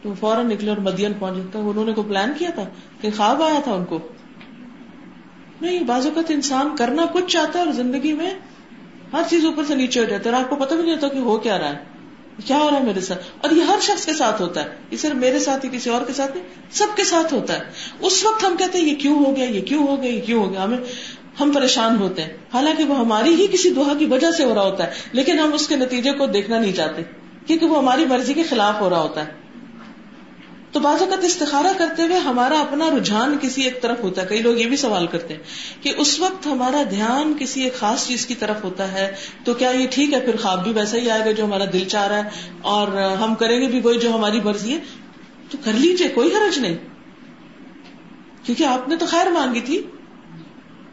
تو 0.02 0.12
فوراً 0.20 0.46
نکلے 0.46 0.68
اور 0.68 0.78
مدین 0.78 1.12
پہنچ 1.18 1.36
انہوں 1.54 1.84
نے 1.84 1.92
کوئی 1.92 2.08
پلان 2.08 2.32
کیا 2.38 2.50
تھا؟ 2.50 2.64
کہ 3.00 3.10
خواب 3.16 3.42
آیا 3.42 3.60
تھا 3.64 3.72
ان 3.72 3.84
کو؟ 3.84 3.98
نہیں، 5.60 5.80
بعض 5.80 6.06
اوقات 6.06 6.24
انسان 6.28 6.76
کرنا 6.76 7.04
کچھ 7.12 7.24
چاہتا 7.26 7.58
ہے 7.58 7.64
اور 7.64 7.72
زندگی 7.72 8.12
میں 8.12 8.30
ہر 9.12 9.22
چیز 9.30 9.44
اوپر 9.44 9.64
سے 9.64 9.74
نیچے 9.74 10.00
ہو 10.00 10.04
جاتا 10.04 10.30
ہے 10.30 10.34
اور 10.34 10.44
آپ 10.44 10.50
کو 10.50 10.56
پتہ 10.56 10.74
بھی 10.74 10.82
نہیں 10.82 10.94
ہوتا 10.94 11.08
کہ 11.08 11.18
ہو 11.18 11.38
کیا 11.38 11.58
رہا 11.58 11.68
ہے۔ 11.68 11.78
کیا 12.44 12.58
ہو 12.58 12.70
رہا 12.70 12.78
ہے 12.78 12.82
میرے 12.82 13.00
ساتھ؟ 13.00 13.22
اور 13.40 13.50
یہ 13.50 13.62
ہر 13.62 13.78
شخص 13.80 14.06
کے 14.06 14.12
ساتھ 14.12 14.42
ہوتا 14.42 14.64
ہے۔ 14.64 14.68
یہ 14.90 14.96
صرف 14.96 15.14
میرے 15.14 15.38
ساتھ 15.38 15.66
ہی، 15.66 15.70
کسی 15.72 15.90
اور 15.90 16.02
کے 16.06 16.12
ساتھ 16.12 16.36
نہیں، 16.36 16.46
سب 16.70 16.86
کے 16.96 17.04
ساتھ 17.04 17.34
ہوتا 17.34 17.54
ہے۔ 17.54 17.60
اس 18.00 18.24
وقت 18.24 18.44
ہم 18.44 18.56
کہتے 18.56 18.78
ہیں، 18.78 18.84
یہ 18.84 18.94
کیوں 18.94 19.24
ہو 19.24 19.36
گیا؟ 19.36 19.44
یہ 19.44 19.60
کیوں 19.60 19.86
ہو 19.86 20.02
گیا؟ 20.02 20.10
یہ 20.10 20.20
کیوں 20.20 20.44
ہو 20.44 20.52
گیا؟ 20.52 20.64
ہمیں، 20.64 20.78
ہم 21.40 21.52
پریشان 21.54 21.96
ہوتے 21.96 22.22
ہیں۔ 22.22 22.36
حالانکہ 22.54 22.84
وہ 22.84 22.98
ہماری 22.98 23.34
ہی 23.34 23.46
کسی 23.46 23.70
دعا 23.70 23.94
کی 23.98 24.04
وجہ 24.04 24.30
سے 24.30 24.44
ہو 24.44 24.54
رہا 24.54 24.62
ہوتا 24.62 24.86
ہے، 24.86 24.90
لیکن 25.12 25.38
ہم 25.38 25.52
اس 25.52 25.68
کے 25.68 25.76
نتیجے 25.76 26.12
کو 26.12 26.26
دیکھنا 26.26 26.58
نہیں 26.58 26.72
چاہتے، 26.72 27.02
کیونکہ 27.46 27.66
وہ 27.66 27.78
ہماری 27.78 28.04
مرضی 28.04 28.34
کے 28.34 28.42
خلاف 28.42 28.80
ہو 28.80 28.90
رہا 28.90 29.00
ہوتا 29.00 29.26
ہے۔ 29.26 29.47
تو 30.78 30.82
بعض 30.82 31.02
اوقات 31.02 31.24
استخارہ 31.24 31.66
کرتے 31.78 32.02
ہوئے 32.02 32.16
ہمارا 32.16 32.60
اپنا 32.60 32.90
رجحان 32.90 33.38
کسی 33.40 33.62
ایک 33.62 33.82
طرف 33.82 34.00
ہوتا 34.02 34.22
ہے۔ 34.22 34.26
کئی 34.26 34.42
لوگ 34.42 34.56
یہ 34.56 34.66
بھی 34.66 34.76
سوال 34.76 35.06
کرتے 35.06 35.34
ہیں 35.34 35.40
کہ 35.82 35.92
اس 35.96 36.20
وقت 36.20 36.46
ہمارا 36.46 36.82
دھیان 36.90 37.34
کسی 37.38 37.62
ایک 37.62 37.74
خاص 37.74 38.06
چیز 38.06 38.26
کی 38.26 38.34
طرف 38.34 38.64
ہوتا 38.64 38.92
ہے 38.92 39.14
تو 39.44 39.54
کیا 39.54 39.70
یہ 39.70 39.86
ٹھیک 39.90 40.12
ہے؟ 40.12 40.20
پھر 40.20 40.36
خواب 40.36 40.64
بھی 40.64 40.72
ویسا 40.72 40.96
ہی 40.96 41.10
آئے 41.10 41.24
گا 41.24 41.30
جو 41.30 41.44
ہمارا 41.44 41.64
دل 41.72 41.84
چاہ 41.84 42.06
رہا 42.06 42.24
ہے 42.24 42.28
اور 42.62 42.88
ہم 43.12 43.34
کریں 43.34 43.60
گے 43.60 43.66
بھی 43.66 43.80
وہی 43.80 43.98
جو 43.98 44.14
ہماری 44.14 44.40
مرضی 44.40 44.72
ہے۔ 44.72 44.78
تو 45.50 45.58
کر 45.64 45.72
لیجیے 45.72 46.08
کوئی 46.08 46.34
حرج 46.34 46.58
نہیں۔ 46.58 46.76
کیونکہ 48.42 48.64
آپ 48.64 48.88
نے 48.88 48.96
تو 48.96 49.06
خیر 49.06 49.30
مانگی 49.30 49.60
تھی۔ 49.60 49.82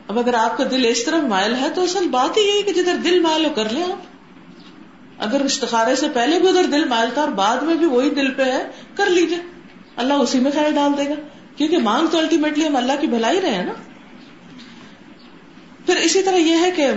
اب 0.07 0.19
اگر 0.19 0.33
آپ 0.33 0.57
کا 0.57 0.63
دل 0.71 0.85
اس 0.85 1.05
طرف 1.05 1.23
مائل 1.23 1.55
ہے 1.55 1.69
تو 1.69 1.83
اصل 1.83 2.07
بات 2.07 2.37
ہی 2.37 2.41
یہی 2.41 2.61
کہ 2.61 2.73
جدھر 2.73 2.95
دل 2.95 3.19
مائل 3.19 3.45
ہو، 3.45 3.49
کر 3.55 3.69
لیں 3.69 3.83
آپ۔ 3.83 4.01
اگر 5.19 5.41
استخارے 5.41 5.95
سے 5.95 6.07
پہلے 6.13 6.39
بھی 6.39 6.49
ادھر 6.49 6.63
دل 6.63 6.85
مائل 6.85 7.09
تھا 7.13 7.21
اور 7.21 7.29
بعد 7.29 7.57
میں 7.57 7.75
بھی 7.75 7.85
وہی 7.85 8.09
دل 8.09 8.31
پہ 8.31 8.43
ہے، 8.43 8.67
کر 8.95 9.05
لیجیے 9.05 9.54
اللہ 9.95 10.13
اسی 10.13 10.39
میں 10.39 10.51
خیر 10.51 10.71
ڈال 10.71 10.97
دے 10.97 11.09
گا۔ 11.09 11.13
کیونکہ 11.55 11.77
مانگ 11.77 12.07
تو 12.07 12.17
الٹیمیٹلی 12.17 12.67
ہم 12.67 12.75
اللہ 12.75 12.93
کی 13.01 13.07
بھلائی 13.07 13.41
رہے 13.41 13.55
ہیں 13.55 13.65
نا۔ 13.65 13.73
پھر 15.85 15.95
اسی 15.95 16.23
طرح 16.23 16.35
یہ 16.35 16.55
ہے 16.61 16.71
کہ 16.71 16.87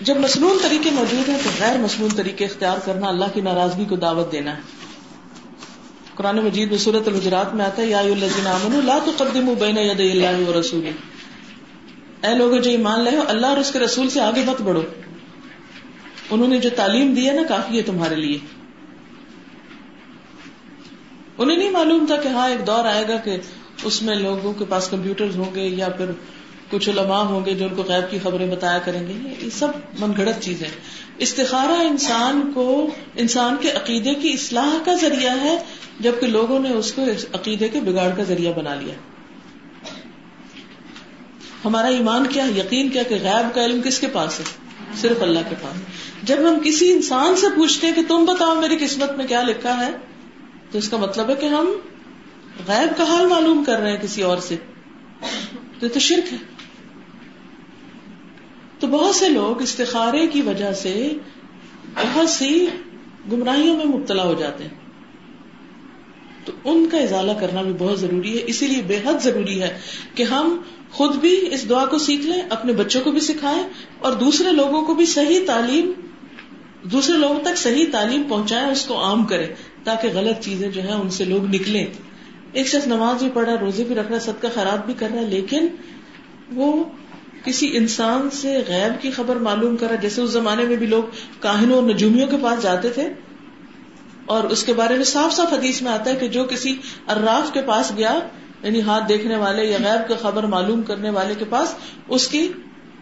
جب 0.00 0.16
مصنون 0.16 0.58
طریقے 0.62 0.90
موجود 0.90 1.28
ہیں 1.28 1.38
تو 1.44 1.50
غیر 1.60 1.78
مصنون 1.78 2.08
طریقے 2.16 2.44
اختیار 2.44 2.78
کرنا، 2.84 3.08
اللہ 3.08 3.24
کی 3.34 3.40
ناراضگی 3.40 3.84
کو 3.84 3.96
دعوت 3.96 4.32
دینا 4.32 4.56
ہے۔ 4.56 4.60
قرآن 6.14 6.36
مجید 6.36 6.70
میں 6.70 6.78
صورت 6.78 7.08
الحجرات 7.08 7.54
میں 7.54 7.64
آتا 7.64 7.82
ہے، 7.82 7.86
یا 7.86 8.02
لا 8.84 8.98
تقدموا 9.04 9.54
بین 9.60 9.78
یدی 9.78 10.10
اللہ 10.10 10.48
و 10.48 10.60
رسول 10.60 10.90
اے 12.22 12.34
لوگ 12.34 12.56
جو 12.56 12.70
ایمان 12.70 13.00
لے 13.00 13.16
ہو، 13.16 13.22
اللہ 13.26 13.46
اور 13.46 13.56
اس 13.56 13.72
کے 13.72 13.78
رسول 13.78 14.10
سے 14.10 14.20
آگے 14.20 14.42
مت 14.46 14.62
بڑھو۔ 14.62 14.82
انہوں 16.30 16.48
نے 16.48 16.58
جو 16.58 16.70
تعلیم 16.76 17.14
دی 17.14 17.28
ہے 17.28 17.32
نا، 17.32 17.42
کافی 17.48 17.76
ہے 17.76 17.82
تمہارے 17.82 18.14
لیے۔ 18.14 18.38
انہیں 21.38 21.56
نہیں 21.56 21.70
معلوم 21.70 22.06
تھا 22.06 22.16
کہ 22.16 22.28
ہاں 22.28 22.48
ایک 22.48 22.66
دور 22.66 22.84
آئے 22.84 23.04
گا 23.08 23.16
کہ 23.16 23.36
اس 23.82 24.02
میں 24.02 24.14
لوگوں 24.14 24.52
کے 24.52 24.64
پاس 24.68 24.88
کمپیوٹر 24.88 25.26
ہوں 25.36 25.54
گے 25.54 25.66
یا 25.66 25.88
پھر 25.88 26.06
کچھ 26.70 26.88
علماء 26.88 27.22
ہوں 27.22 27.44
گے 27.46 27.54
جو 27.54 27.64
ان 27.64 27.74
کو 27.74 27.82
غیب 27.82 28.10
کی 28.10 28.18
خبریں 28.22 28.50
بتایا 28.50 28.78
کریں 28.78 29.06
گے۔ 29.08 29.34
یہ 29.40 29.50
سب 29.50 29.68
من 29.98 30.12
گھڑت 30.16 30.42
چیزیں 30.42 30.68
استخارہ 31.18 31.80
انسان 31.80 32.50
کو 32.54 32.90
انسان 33.14 33.56
کے 33.60 33.70
عقیدے 33.70 34.14
کی 34.14 34.32
اصلاح 34.32 34.84
کا 34.84 34.94
ذریعہ 34.94 35.40
ہے، 35.40 35.58
جبکہ 36.00 36.26
لوگوں 36.26 36.58
نے 36.58 36.70
اس 36.70 36.92
کو 36.92 37.02
عقیدے 37.32 37.68
کے 37.68 37.80
بگاڑ 37.80 38.10
کا 38.16 38.22
ذریعہ 38.22 38.52
بنا 38.52 38.74
لیا۔ 38.74 38.94
ہمارا 41.64 41.86
ایمان 41.86 42.26
کیا 42.26 42.46
ہے 42.46 42.52
یقین 42.52 42.88
کیا 42.88 43.02
کہ 43.02 43.14
غیب 43.14 43.54
کا 43.54 43.64
علم 43.64 43.82
کس 43.82 43.98
کے 43.98 44.06
پاس 44.06 44.40
ہے؟ 44.40 44.44
صرف 44.96 45.22
اللہ 45.22 45.38
کے 45.48 45.54
پاس۔ 45.62 45.80
جب 46.22 46.36
ہم 46.38 46.58
کسی 46.64 46.92
انسان 46.92 47.36
سے 47.36 47.46
پوچھتے 47.56 47.86
ہیں 47.86 47.94
کہ 47.94 48.02
تم 48.08 48.24
بتاؤ 48.24 48.54
میری 48.54 48.76
قسمت 48.80 49.12
میں 49.12 49.26
کیا 49.26 49.42
لکھا 49.42 49.86
ہے 49.86 49.90
تو 50.76 50.78
اس 50.78 50.88
کا 50.88 50.96
مطلب 50.96 51.30
ہے 51.30 51.34
کہ 51.34 51.46
ہم 51.46 51.66
غیب 52.68 52.96
کا 52.96 53.04
حال 53.04 53.26
معلوم 53.26 53.64
کر 53.64 53.78
رہے 53.78 53.90
ہیں 53.90 53.98
کسی 54.02 54.22
اور 54.22 54.38
سے۔ 54.38 54.56
تو 55.80 55.88
تو 55.88 55.98
شرک 55.98 56.32
ہے۔ 56.32 56.38
تو 58.78 58.86
بہت 58.86 59.14
سے 59.14 59.28
لوگ 59.28 59.62
استخارے 59.62 60.26
کی 60.26 60.42
وجہ 60.42 60.72
سے 60.72 61.12
بہت 61.94 62.28
سی 62.28 62.66
گمراہیوں 63.32 63.76
میں 63.76 63.84
مبتلا 63.84 64.22
ہو 64.22 64.34
جاتے 64.34 64.64
ہیں۔ 64.64 64.70
تو 66.44 66.52
ان 66.64 66.88
کا 66.88 66.98
ازالہ 66.98 67.32
کرنا 67.40 67.62
بھی 67.62 67.72
بہت 67.78 68.00
ضروری 68.00 68.38
ہے۔ 68.38 68.44
اسی 68.46 68.66
لیے 68.66 68.82
بے 68.82 68.96
حد 68.96 69.22
ضروری 69.22 69.62
ہے 69.62 69.78
کہ 70.14 70.22
ہم 70.22 70.62
خود 70.90 71.16
بھی 71.16 71.54
اس 71.54 71.68
دعا 71.68 71.86
کو 71.86 71.98
سیکھ 71.98 72.26
لیں، 72.26 72.42
اپنے 72.50 72.72
بچوں 72.72 73.00
کو 73.00 73.10
بھی 73.10 73.20
سکھائیں 73.20 73.62
اور 73.98 74.12
دوسرے 74.12 74.52
لوگوں 74.52 74.82
کو 74.82 74.94
بھی 74.94 75.06
صحیح 75.06 75.40
تعلیم، 75.46 75.92
دوسرے 76.82 77.16
لوگوں 77.16 77.40
تک 77.40 77.56
صحیح 77.56 77.86
تعلیم 77.92 78.22
پہنچائیں 78.22 78.68
اس 78.68 78.84
کو 78.84 79.04
عام 79.04 79.24
کرے 79.24 79.54
تاکہ 79.86 80.08
غلط 80.14 80.44
چیزیں 80.44 80.68
جو 80.70 80.82
ہے 80.82 80.92
ان 80.92 81.10
سے 81.10 81.24
لوگ 81.24 81.44
نکلیں۔ 81.44 81.86
ایک 82.52 82.66
شخص 82.66 82.86
نماز 82.86 83.22
بھی 83.22 83.30
پڑھ 83.34 83.48
رہا 83.48 83.60
روزے 83.60 83.84
بھی 83.84 83.94
رکھ 83.94 84.10
رہا 84.10 84.20
سب 84.20 84.32
کا 84.40 84.48
خراب 84.54 84.86
بھی 84.86 84.94
کر 84.94 85.08
رہا 85.14 85.20
ہے 85.20 85.26
لیکن 85.26 85.66
وہ 86.54 86.84
کسی 87.44 87.76
انسان 87.76 88.30
سے 88.30 88.62
غیب 88.68 89.02
کی 89.02 89.10
خبر 89.10 89.36
معلوم 89.36 89.76
کر 89.76 89.86
رہا 89.86 89.96
جیسے 89.96 90.20
اس 90.20 90.30
زمانے 90.30 90.64
میں 90.64 90.76
بھی 90.76 90.86
لوگ 90.86 91.02
کاہنوں 91.40 91.76
اور 91.76 91.82
نجومیوں 91.82 92.26
کے 92.26 92.36
پاس 92.42 92.62
جاتے 92.62 92.90
تھے 92.90 93.08
اور 94.26 94.44
اس 94.44 94.64
کے 94.64 94.72
بارے 94.72 94.96
میں 94.96 95.04
صاف 95.04 95.32
صاف 95.32 95.52
حدیث 95.52 95.82
میں 95.82 95.92
آتا 95.92 96.10
ہے 96.10 96.16
کہ 96.16 96.28
جو 96.28 96.44
کسی 96.44 96.76
اراف 97.08 97.52
کے 97.52 97.62
پاس 97.62 97.92
گیا 97.96 98.18
یعنی 98.62 98.80
ہاتھ 98.80 99.04
دیکھنے 99.08 99.36
والے 99.36 99.64
یا 99.64 99.78
غیب 99.84 100.08
کا 100.08 100.14
خبر 100.22 100.42
معلوم 100.46 100.82
کرنے 100.82 101.10
والے 101.10 101.34
کے 101.38 101.44
پاس 101.48 101.74
اس 102.08 102.28
کی 102.28 102.48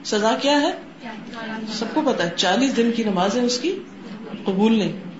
سزا 0.04 0.36
کیا 0.42 0.60
ہے؟ 0.60 0.72
سب 1.72 1.94
کو 1.94 2.02
پتا 2.06 2.24
ہے 2.24 2.30
چالیس 2.36 2.76
دن 2.76 2.90
کی 2.96 3.04
نماز 3.04 3.36
ہے 3.36 3.44
اس 3.44 3.58
کی 3.60 3.78
قبول 4.44 4.72
نہیں۔ 4.72 5.13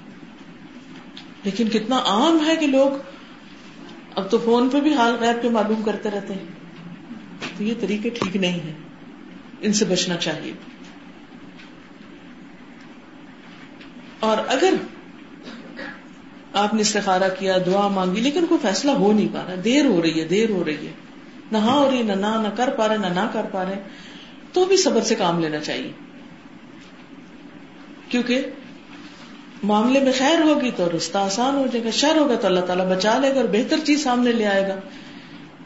لیکن 1.44 1.68
کتنا 1.68 1.96
عام 1.96 2.38
ہے 2.46 2.56
کہ 2.56 2.66
لوگ 2.66 2.90
اب 4.14 4.30
تو 4.30 4.38
فون 4.38 4.68
پہ 4.68 4.80
بھی 4.80 4.94
حال 4.94 5.14
غیب 5.20 5.42
کے 5.42 5.48
معلوم 5.48 5.82
کرتے 5.82 6.10
رہتے 6.10 6.34
ہیں۔ 6.34 6.44
تو 7.58 7.64
یہ 7.64 7.74
طریقے 7.80 8.10
ٹھیک 8.10 8.36
نہیں 8.36 8.60
ہے 8.60 8.72
ان 9.60 9.72
سے 9.72 9.84
بچنا 9.84 10.16
چاہیے۔ 10.16 10.52
اور 14.20 14.36
اگر 14.46 14.74
آپ 16.52 16.74
نے 16.74 16.80
استخارا 16.80 17.28
کیا، 17.28 17.56
دعا 17.66 17.88
مانگی، 17.88 18.20
لیکن 18.20 18.46
کوئی 18.46 18.68
فیصلہ 18.68 18.90
ہو 18.90 19.12
نہیں 19.12 19.28
پا 19.32 19.44
رہا، 19.48 19.54
دیر 19.64 19.84
ہو 19.84 20.02
رہی 20.02 20.20
ہے، 20.20 20.24
دیر 20.24 20.50
ہو 20.50 20.64
رہی 20.64 20.86
ہے۔ 20.86 20.92
نہ 21.52 21.58
ہاں 21.58 21.78
ہو 21.78 21.90
رہی، 21.90 22.02
نہ 22.02 22.12
نہ 22.12 22.26
نہ 22.26 22.48
کر 22.56 22.70
پا 22.70 22.88
رہے، 22.88 22.98
نہ 22.98 23.06
نہ 23.06 23.30
کر 23.32 23.46
پا 23.52 23.64
رہے۔ 23.64 23.82
تو 24.52 24.64
بھی 24.64 24.76
صبر 24.76 25.00
سے 25.00 25.14
کام 25.14 25.40
لینا 25.40 25.60
چاہیے۔ 25.60 25.92
کیونکہ 28.08 28.50
معاملے 29.64 30.00
میں 30.00 30.12
خیر 30.18 30.40
ہوگی 30.42 30.70
تو 30.76 30.88
رستہ 30.96 31.18
آسان 31.18 31.54
ہو 31.54 31.66
جائے 31.72 31.84
گا، 31.84 31.90
شر 31.90 32.16
ہوگا 32.16 32.34
تو 32.34 32.46
اللہ 32.46 32.60
تعالیٰ 32.60 32.96
بچا 32.96 33.18
لے 33.18 33.30
گا 33.30 33.34
اور 33.34 33.44
بہتر 33.44 33.76
چیز 33.84 34.04
سامنے 34.04 34.32
لے 34.32 34.46
آئے 34.46 34.68
گا۔ 34.68 34.74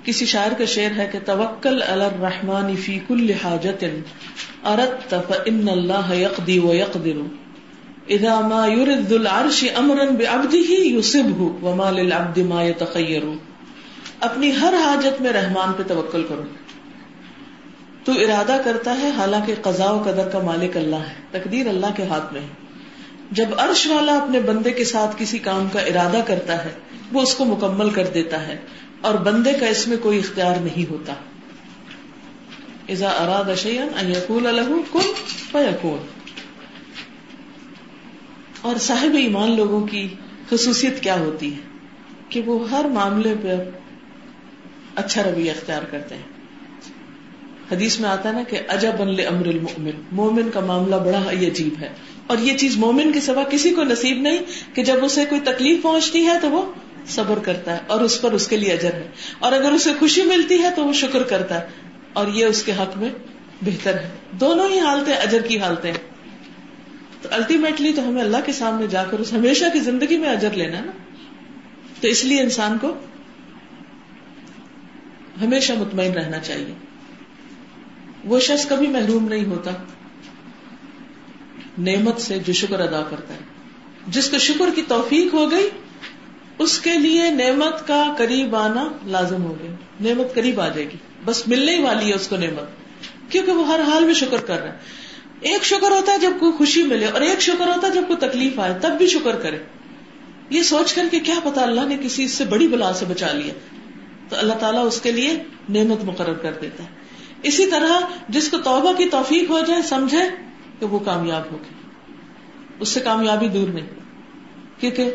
کسی 0.04 0.26
شاعر 0.26 0.50
کا 0.58 0.64
شعر 0.64 0.98
ہے 0.98 1.08
کہ 1.12 1.18
توکل 1.26 1.82
الرحمن 1.82 2.76
فی 2.76 2.98
کل 3.08 3.30
حاجت 3.44 3.84
ارت 4.64 5.10
فان 5.10 5.68
اللہ 5.68 6.14
یقدی 6.14 6.58
و 6.58 6.74
یقدر۔ 6.74 7.20
اذا 8.08 8.40
ما 8.40 8.66
يرد 8.66 9.12
العرش 9.12 9.64
امرا 9.76 10.04
بعبده 10.04 10.72
يصبه 10.84 11.58
وما 11.62 11.90
للعبد 11.90 12.38
ما 12.38 12.64
يتخير 12.64 13.22
اپنی 14.20 14.50
ہر 14.60 14.74
حاجت 14.84 15.22
میں 15.22 15.32
رحمان 15.32 15.72
پہ 15.76 15.82
توکل 15.88 16.22
کرو۔ 16.28 16.42
تو 18.04 18.12
ارادہ 18.12 18.60
کرتا 18.64 18.96
ہے، 19.02 19.10
حالانکہ 19.16 19.54
قضاء 19.62 19.92
و 19.92 20.02
قدر 20.02 20.28
کا 20.28 20.38
مالک 20.38 20.76
اللہ 20.76 20.96
ہے، 20.96 21.14
تقدیر 21.30 21.68
اللہ 21.68 21.86
کے 21.96 22.02
ہاتھ 22.04 22.32
میں 22.32 22.40
ہے۔ 22.40 22.67
جب 23.30 23.46
عرش 23.56 23.86
والا 23.86 24.14
اپنے 24.14 24.40
بندے 24.40 24.70
کے 24.70 24.84
ساتھ 24.84 25.16
کسی 25.18 25.38
کام 25.38 25.68
کا 25.72 25.80
ارادہ 25.80 26.20
کرتا 26.26 26.64
ہے، 26.64 26.70
وہ 27.12 27.22
اس 27.22 27.34
کو 27.34 27.44
مکمل 27.44 27.90
کر 27.90 28.06
دیتا 28.06 28.46
ہے، 28.46 28.58
اور 29.00 29.14
بندے 29.14 29.52
کا 29.52 29.66
اس 29.66 29.88
میں 29.88 29.96
کوئی 29.96 30.18
اختیار 30.18 30.56
نہیں 30.56 30.90
ہوتا۔ 30.90 31.14
اراد 32.88 33.50
اور 38.62 38.76
صاحب 38.76 39.14
ایمان 39.14 39.56
لوگوں 39.56 39.86
کی 39.86 40.08
خصوصیت 40.50 41.00
کیا 41.00 41.18
ہوتی 41.18 41.54
ہے؟ 41.54 41.60
کہ 42.28 42.40
وہ 42.40 42.70
ہر 42.70 42.84
معاملے 42.84 43.34
پہ 43.42 43.48
اچھا 44.94 45.22
رویہ 45.22 45.50
اختیار 45.50 45.82
کرتے 45.82 46.14
ہیں۔ 46.14 46.22
حدیث 47.72 48.00
میں 48.00 48.08
آتا 48.10 48.28
ہے 48.28 48.34
نا 48.34 48.42
کہ 48.42 48.60
اجب 48.68 48.92
امر 49.00 49.46
المؤمن۔ 49.46 49.90
مومن 50.12 50.50
کا 50.50 50.60
معاملہ 50.60 50.96
بڑا 50.96 51.30
ہی 51.30 51.46
عجیب 51.46 51.74
ہے۔ 51.80 51.88
اور 52.28 52.38
یہ 52.38 52.56
چیز 52.56 52.76
مومن 52.76 53.12
کے 53.12 53.20
سوا 53.20 53.44
کسی 53.44 53.70
کو 53.70 53.84
نصیب 53.84 54.18
نہیں 54.18 54.38
کہ 54.74 54.84
جب 54.84 55.04
اسے 55.04 55.24
کوئی 55.24 55.40
تکلیف 55.40 55.82
پہنچتی 55.82 56.26
ہے 56.26 56.38
تو 56.42 56.50
وہ 56.50 56.72
صبر 57.06 57.38
کرتا 57.38 57.72
ہے 57.72 57.78
اور 57.86 58.00
اس 58.00 58.22
پر 58.22 58.32
اس 58.32 58.48
کے 58.48 58.56
لیے 58.56 58.72
اجر 58.72 58.94
ہے۔ 58.94 59.08
اور 59.38 59.52
اگر 59.52 59.72
اسے 59.72 59.90
خوشی 59.98 60.22
ملتی 60.22 60.62
ہے 60.62 60.68
تو 60.76 60.84
وہ 60.84 60.92
شکر 60.92 61.22
کرتا 61.22 61.60
ہے۔ 61.60 61.66
اور 62.12 62.26
یہ 62.26 62.46
اس 62.46 62.62
کے 62.62 62.72
حق 62.72 62.98
میں 62.98 63.08
بہتر 63.62 63.94
ہے۔ 63.94 64.08
دونوں 64.32 64.68
ہی 64.68 64.80
حالتیں 64.80 65.14
اجر 65.14 65.42
کی 65.42 65.58
حالتیں 65.58 65.92
تو 67.22 67.28
الٹیمیٹلی 67.32 67.92
تو 67.92 68.08
ہمیں 68.08 68.22
اللہ 68.22 68.36
کے 68.46 68.52
سامنے 68.52 68.86
جا 68.86 69.04
کر 69.04 69.18
اس 69.18 69.32
ہمیشہ 69.32 69.64
کی 69.72 69.80
زندگی 69.80 70.16
میں 70.16 70.28
اجر 70.28 70.50
لینا 70.50 70.80
نا۔ 70.80 70.92
تو 72.00 72.08
اس 72.08 72.24
لیے 72.24 72.40
انسان 72.40 72.78
کو 72.80 72.88
ہمیشہ 75.42 75.72
مطمئن 75.72 76.12
رہنا 76.12 76.38
چاہیے۔ 76.38 76.74
وہ 78.24 78.40
شخص 78.40 78.68
کبھی 78.68 78.86
محروم 78.86 79.28
نہیں 79.28 79.44
ہوتا۔ 79.44 79.70
نعمت 81.78 82.20
سے 82.20 82.38
جو 82.38 82.52
شکر 82.52 82.80
ادا 82.80 83.02
کرتا 83.10 83.34
ہے۔ 83.34 83.38
جس 84.06 84.30
کو 84.30 84.38
شکر 84.38 84.68
کی 84.74 84.82
توفیق 84.88 85.34
ہو 85.34 85.50
گئی، 85.50 85.68
اس 86.58 86.78
کے 86.78 86.94
لیے 86.94 87.30
نعمت 87.30 87.86
کا 87.86 88.14
قریب 88.18 88.56
آنا 88.56 88.88
لازم 89.06 89.42
ہو 89.42 89.56
گیا۔ 89.62 89.70
نعمت 90.00 90.34
قریب 90.34 90.60
آ 90.60 90.68
جائے 90.68 90.84
گی۔ 90.84 90.96
بس 91.24 91.48
ملنے 91.48 91.76
ہی 91.76 91.82
والی 91.82 92.10
ہے 92.10 92.14
اس 92.14 92.28
کو 92.28 92.36
نعمت۔ 92.36 92.68
کیونکہ 93.32 93.52
وہ 93.52 93.66
ہر 93.68 93.80
حال 93.80 94.04
میں 94.04 94.14
شکر 94.14 94.36
کر 94.36 94.58
رہا 94.58 94.72
ہے۔ 94.72 94.78
ایک 95.40 95.64
شکر 95.64 95.90
ہوتا 95.90 96.12
ہے 96.12 96.18
جب 96.18 96.30
کوئی 96.40 96.52
خوشی 96.52 96.82
ملے، 96.82 97.06
اور 97.06 97.20
ایک 97.20 97.40
شکر 97.40 97.66
ہوتا 97.66 97.86
ہے 97.86 97.92
جب 97.92 98.02
کوئی 98.06 98.28
تکلیف 98.28 98.58
آئے، 98.58 98.74
تب 98.80 98.90
بھی 98.98 99.06
شکر 99.06 99.36
کرے۔ 99.36 99.58
یہ 100.50 100.62
سوچ 100.62 100.94
کر 100.94 101.04
کہ 101.10 101.20
کیا 101.20 101.34
پتا 101.44 101.62
اللہ 101.62 101.80
نے 101.80 101.96
کسی 102.02 102.28
سے 102.28 102.44
بڑی 102.44 102.68
بلا 102.68 102.92
سے 102.92 103.04
بچا 103.04 103.32
لیا۔ 103.32 103.54
تو 104.28 104.36
اللہ 104.36 104.52
تعالیٰ 104.52 104.86
اس 104.86 105.00
کے 105.00 105.12
لیے 105.12 105.42
نعمت 105.68 106.04
مقرر 106.04 106.34
کر 106.34 106.52
دیتا 106.62 106.84
ہے۔ 106.84 106.88
اسی 107.42 107.66
طرح 107.66 108.00
جس 108.28 108.48
کو 108.48 108.58
توبہ 108.58 108.92
کی 108.92 109.04
توفیق 109.04 109.50
ہو 109.50 109.60
جائے، 109.66 109.82
سمجھے 109.82 110.47
کہ 110.80 110.86
وہ 110.86 110.98
کامیاب 110.98 111.42
ہوگی 111.52 111.74
اس 112.80 112.88
سے 112.88 113.00
کامیابی 113.00 113.48
دور 113.48 113.68
نہیں۔ 113.68 113.86
کیونکہ 114.80 115.10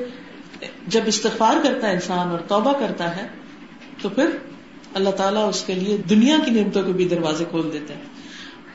جب 0.87 1.01
استغفار 1.05 1.55
کرتا 1.63 1.87
ہے 1.87 1.93
انسان 1.93 2.29
اور 2.29 2.39
توبہ 2.39 2.73
کرتا 2.79 3.15
ہے، 3.15 3.27
تو 4.01 4.09
پھر 4.09 4.25
اللہ 4.93 5.09
تعالیٰ 5.09 5.49
اس 5.49 5.63
کے 5.63 5.73
لیے 5.73 5.97
دنیا 5.97 6.37
کی 6.45 6.51
نعمتوں 6.51 6.83
کے 6.83 6.93
بھی 6.93 7.07
دروازے 7.07 7.45
کھول 7.49 7.69
دیتے 7.73 7.93
ہیں 7.93 8.03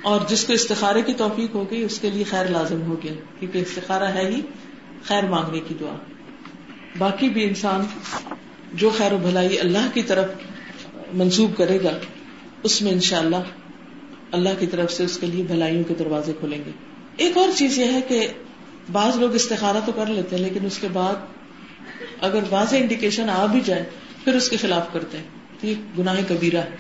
اور 0.03 0.21
جس 0.29 0.45
کو 0.45 0.53
استخارے 0.53 1.03
کی 1.03 1.13
توفیق 1.13 1.55
ہو 1.55 1.71
گئی، 1.71 1.83
اس 1.83 1.99
کے 2.01 2.11
لیے 2.11 2.25
خیر 2.25 2.47
لازم 2.47 2.83
ہو 2.83 2.97
گیا۔ 3.03 3.13
کیونکہ 3.41 3.59
استخارہ 3.59 4.05
ہے 4.05 4.27
ہی 4.27 4.41
خیر 5.05 5.25
مانگنے 5.25 5.61
کی 5.61 5.75
دعا۔ 5.81 5.97
باقی 6.99 7.29
بھی 7.29 7.45
انسان 7.45 7.81
جو 8.73 8.91
خیر 8.97 9.13
و 9.13 9.17
بھلائی 9.17 9.61
اللہ 9.61 9.89
کی 9.95 10.03
طرف 10.03 10.25
منسوب 11.13 11.57
کرے 11.57 11.79
گا، 11.85 11.99
اس 12.63 12.83
میں 12.83 12.93
انشاءاللہ 12.93 13.37
اللہ 14.33 14.49
کی 14.59 14.67
طرف 14.67 14.93
سے 14.93 15.05
اس 15.05 15.19
کے 15.19 15.27
لیے 15.27 15.45
بھلائیوں 15.45 15.85
کے 15.85 15.95
دروازے 15.99 16.33
کھولیں 16.39 16.59
گے۔ 16.67 16.71
ایک 17.17 17.37
اور 17.37 17.49
چیز 17.57 17.79
یہ 17.79 17.85
ہے 17.85 18.01
کہ 18.09 18.29
بعض 18.93 19.17
لوگ 19.17 19.35
استخارہ 19.35 19.77
تو 19.87 19.93
کر 19.93 20.07
لیتے 20.07 20.37
ہیں، 20.37 20.43
لیکن 20.43 20.67
اس 20.67 20.79
کے 20.79 20.89
بعد 20.93 21.15
اگر 22.21 22.41
واضح 22.51 22.77
انڈیکیشن 22.77 23.31
آ 23.31 23.47
بھی 23.47 23.61
جائے، 23.65 23.85
پھر 24.25 24.35
اس 24.35 24.49
کے 24.49 24.57
خلاف 24.57 24.93
کرتے 24.93 25.19
ہیں۔ 25.19 25.25
تو 25.61 25.67
یہ 25.67 25.75
گناہ 25.99 26.21
کبیرہ 26.29 26.57
ہے۔ 26.57 26.77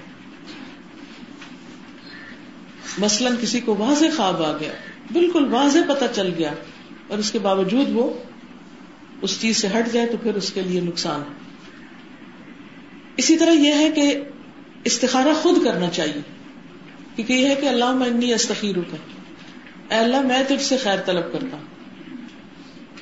مثلاً 2.98 3.34
کسی 3.40 3.60
کو 3.60 3.76
واضح 3.78 4.04
خواب 4.16 4.42
آ 4.42 4.56
گیا، 4.56 4.72
بالکل 5.12 5.44
واضح 5.50 5.78
پتہ 5.88 6.04
چل 6.14 6.32
گیا، 6.38 6.52
اور 7.08 7.18
اس 7.18 7.30
کے 7.30 7.38
باوجود 7.38 7.86
وہ 7.92 8.14
اس 9.22 9.40
چیز 9.40 9.56
سے 9.56 9.68
ہٹ 9.68 9.92
جائے 9.92 10.06
تو 10.06 10.16
پھر 10.22 10.34
اس 10.34 10.52
کے 10.52 10.60
لیے 10.60 10.80
نقصان 10.80 11.20
ہے۔ 11.20 11.34
اسی 13.16 13.36
طرح 13.36 13.50
یہ 13.50 13.72
ہے 13.74 13.90
کہ 13.90 14.20
استخارہ 14.84 15.32
خود 15.42 15.64
کرنا 15.64 15.90
چاہیے۔ 15.90 16.37
کیونکہ 17.18 17.32
یہ 17.32 17.48
ہے 17.48 17.54
کہ 17.54 17.66
اللہ 17.66 17.92
میں 17.92 18.32
استخیر 18.34 18.76
اے 19.90 19.96
اللہ، 19.96 20.20
میں 20.20 20.42
تجھ 20.48 20.62
سے 20.62 20.76
خیر 20.76 20.98
طلب 21.06 21.32
کرتا 21.32 21.56
ہوں۔ 21.56 21.62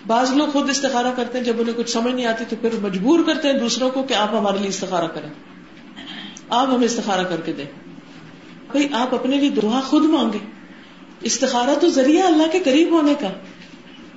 بعض 0.07 0.31
لوگ 0.31 0.49
خود 0.49 0.71
استخارہ 0.71 1.07
کرتے 1.17 1.39
ہیں، 1.39 1.45
جب 1.45 1.53
انہیں 1.59 1.75
کچھ 1.77 1.91
سمجھ 1.91 2.15
نہیں 2.15 2.27
آتی 2.27 2.45
تو 2.49 2.57
پھر 2.61 2.71
مجبور 2.83 3.21
کرتے 3.27 3.49
ہیں 3.49 3.59
دوسروں 3.59 3.91
کو 3.91 4.03
کہ 4.03 4.15
آپ 4.15 4.35
ہمارے 4.35 4.59
لیے 4.59 4.69
استخارہ 4.69 5.07
کریں۔ 5.07 5.29
آپ 6.49 6.69
ہمیں 6.69 6.85
استخارہ 6.85 7.23
کر 7.23 7.41
کے 7.41 7.53
دیں۔ 7.53 7.65
بھائی، 8.71 8.89
آپ 8.93 9.15
اپنے 9.15 9.37
لیے 9.37 9.51
دعا 9.51 9.81
خود 9.81 10.05
مانگے 10.05 10.39
استخارہ 11.21 11.79
تو 11.81 11.89
ذریعہ 11.89 12.27
اللہ 12.27 12.47
کے 12.53 12.59
قریب 12.59 12.91
ہونے 12.91 13.15
کا۔ 13.21 13.33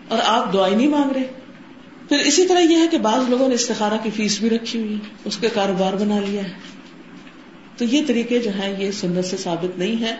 اور 0.07 0.19
آپ 0.25 0.53
دعائیں 0.53 0.77
نہیں 0.77 0.87
مانگ 0.87 1.11
رہے۔ 1.11 1.29
پھر 2.09 2.19
اسی 2.19 2.47
طرح 2.47 2.59
یہ 2.59 2.77
ہے 2.77 2.87
کہ 2.87 2.97
بعض 2.97 3.29
لوگوں 3.29 3.47
نے 3.47 3.55
استخارہ 3.55 3.93
کی 4.03 4.09
فیس 4.09 4.39
بھی 4.39 4.49
رکھی 4.49 4.79
ہوئی 4.79 4.93
ہے، 4.93 4.99
اس 5.25 5.37
کے 5.37 5.49
کاروبار 5.53 5.93
بنا 5.93 6.19
لیا 6.19 6.43
ہے۔ 6.43 6.78
تو 7.79 7.85
یہ 7.85 8.01
طریقے 8.07 8.39
جو 8.39 8.51
ہیں، 8.51 8.85
یہ 8.85 8.91
سنت 8.91 9.25
سے 9.25 9.37
ثابت 9.37 9.79
نہیں 9.79 10.01
ہے 10.01 10.15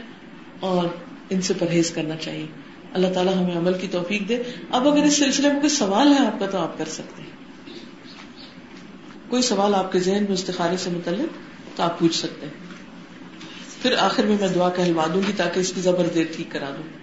اور 0.60 0.88
ان 1.30 1.42
سے 1.42 1.54
پرہیز 1.54 1.92
کرنا 1.92 2.16
چاہیے۔ 2.16 2.46
اللہ 2.94 3.08
تعالیٰ 3.14 3.36
ہمیں 3.36 3.58
عمل 3.58 3.74
کی 3.74 3.88
توفیق 3.92 4.30
دے۔ 4.30 4.44
اب 4.72 4.88
اگر 4.88 5.04
اس 5.04 5.14
سلسلے 5.14 5.48
میں 5.48 5.60
کوئی 5.60 5.70
سوال 5.70 6.14
ہے 6.14 6.26
آپ 6.26 6.40
کا 6.40 6.46
تو 6.46 6.58
آپ 6.58 6.78
کر 6.78 6.86
سکتے 6.86 7.22
ہیں۔ 7.22 7.30
کوئی 9.30 9.42
سوال 9.42 9.76
آپ 9.76 9.92
کے 9.92 10.00
ذہن 10.00 10.24
میں 10.24 10.34
استخارے 10.34 10.78
سے 10.78 10.90
متعلق 10.90 11.38
تو 11.78 11.84
آپ 11.84 12.00
پوچھ 12.00 12.16
سکتے 12.16 12.46
ہیں۔ 12.46 12.54
پھر 13.82 13.96
آخر 14.00 14.24
میں 14.24 14.38
میں 14.40 14.48
دعا 14.48 14.70
کہلوا 14.70 15.06
دوں 15.14 15.22
گی 15.28 15.32
تاکہ 15.38 15.60
اس 15.60 15.74
کی 15.74 15.82
زبر 15.82 16.08
دیر 16.08 16.26
ٹھیک 16.36 16.48
کرا 16.52 16.70
دوں۔ 16.78 17.00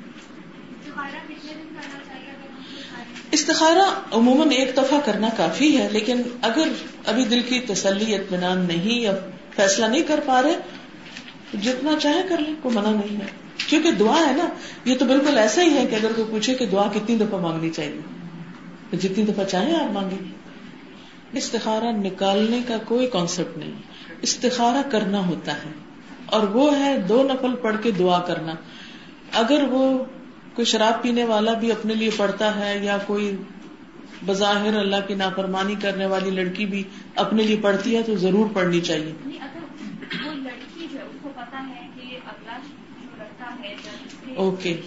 استخارہ 3.30 4.00
عموماً 4.12 4.50
ایک 4.50 4.76
دفعہ 4.76 5.00
کرنا 5.04 5.28
کافی 5.36 5.78
ہے، 5.78 5.88
لیکن 5.92 6.22
اگر 6.42 6.68
ابھی 7.06 7.24
دل 7.24 7.42
کی 7.42 7.60
تسلی، 7.60 8.14
اطمینان 8.14 8.64
نہیں 8.68 9.00
یا 9.00 9.12
فیصلہ 9.56 9.86
نہیں 9.86 10.02
کر 10.02 10.20
پا 10.26 10.42
رہے، 10.42 10.56
جتنا 11.62 11.90
چاہے 12.02 12.22
کر 12.28 12.38
لیں، 12.38 12.54
کوئی 12.62 12.74
منع 12.74 12.90
نہیں 12.90 13.20
ہے۔ 13.20 13.26
کیونکہ 13.68 13.90
دعا 13.90 14.26
ہے 14.26 14.32
نا، 14.32 14.48
یہ 14.84 14.94
تو 14.94 15.04
بالکل 15.04 15.38
ایسا 15.38 15.62
ہی 15.62 15.70
ہے 15.70 15.86
کہ 15.86 15.94
اگر 15.94 16.12
کوئی 16.16 16.26
پوچھے 16.30 16.54
کہ 16.54 16.66
دعا 16.66 16.88
کتنی 16.94 17.16
دفعہ 17.16 17.40
مانگنی 17.40 17.70
چاہیے؟ 17.70 18.00
تو 18.90 18.96
جتنی 18.96 19.24
دفعہ 19.24 19.44
چاہیں 19.44 19.74
آپ 19.74 19.92
مانگیں۔ 19.92 20.18
استخارہ 21.32 21.92
نکالنے 21.92 22.60
کا 22.68 22.76
کوئی 22.84 23.06
کانسیپٹ 23.06 23.58
نہیں۔ 23.58 23.72
استخارہ 24.22 24.90
کرنا 24.90 25.26
ہوتا 25.26 25.52
ہے۔ 25.52 25.70
اور 26.26 26.42
وہ 26.42 26.78
ہے 26.78 26.98
دو 26.98 27.22
نفل 27.22 27.54
پڑھ 27.62 27.76
کے 27.82 27.90
دعا 27.90 28.18
کرنا۔ 28.18 28.52
اگر 29.32 29.62
وہ 29.70 30.04
کوئی 30.54 30.64
شراب 30.64 31.02
پینے 31.02 31.24
والا 31.24 31.52
بھی 31.52 31.72
اپنے 31.72 31.94
لیے 31.94 32.10
پڑھتا 32.16 32.60
ہے 32.60 32.78
یا 32.78 32.98
کوئی 33.06 33.36
بظاہر 34.26 34.78
اللہ 34.78 34.96
کی 35.08 35.14
نافرمانی 35.14 35.74
کرنے 35.82 36.06
والی 36.06 36.30
لڑکی 36.30 36.66
بھی 36.66 36.82
اپنے 37.14 37.42
لیے 37.42 37.56
پڑھتی 37.62 37.96
ہے 37.96 38.02
تو 38.02 38.16
ضرور 38.16 38.46
پڑھنی 38.54 38.80
چاہیے۔ 38.80 39.12
اوکے 44.36 44.80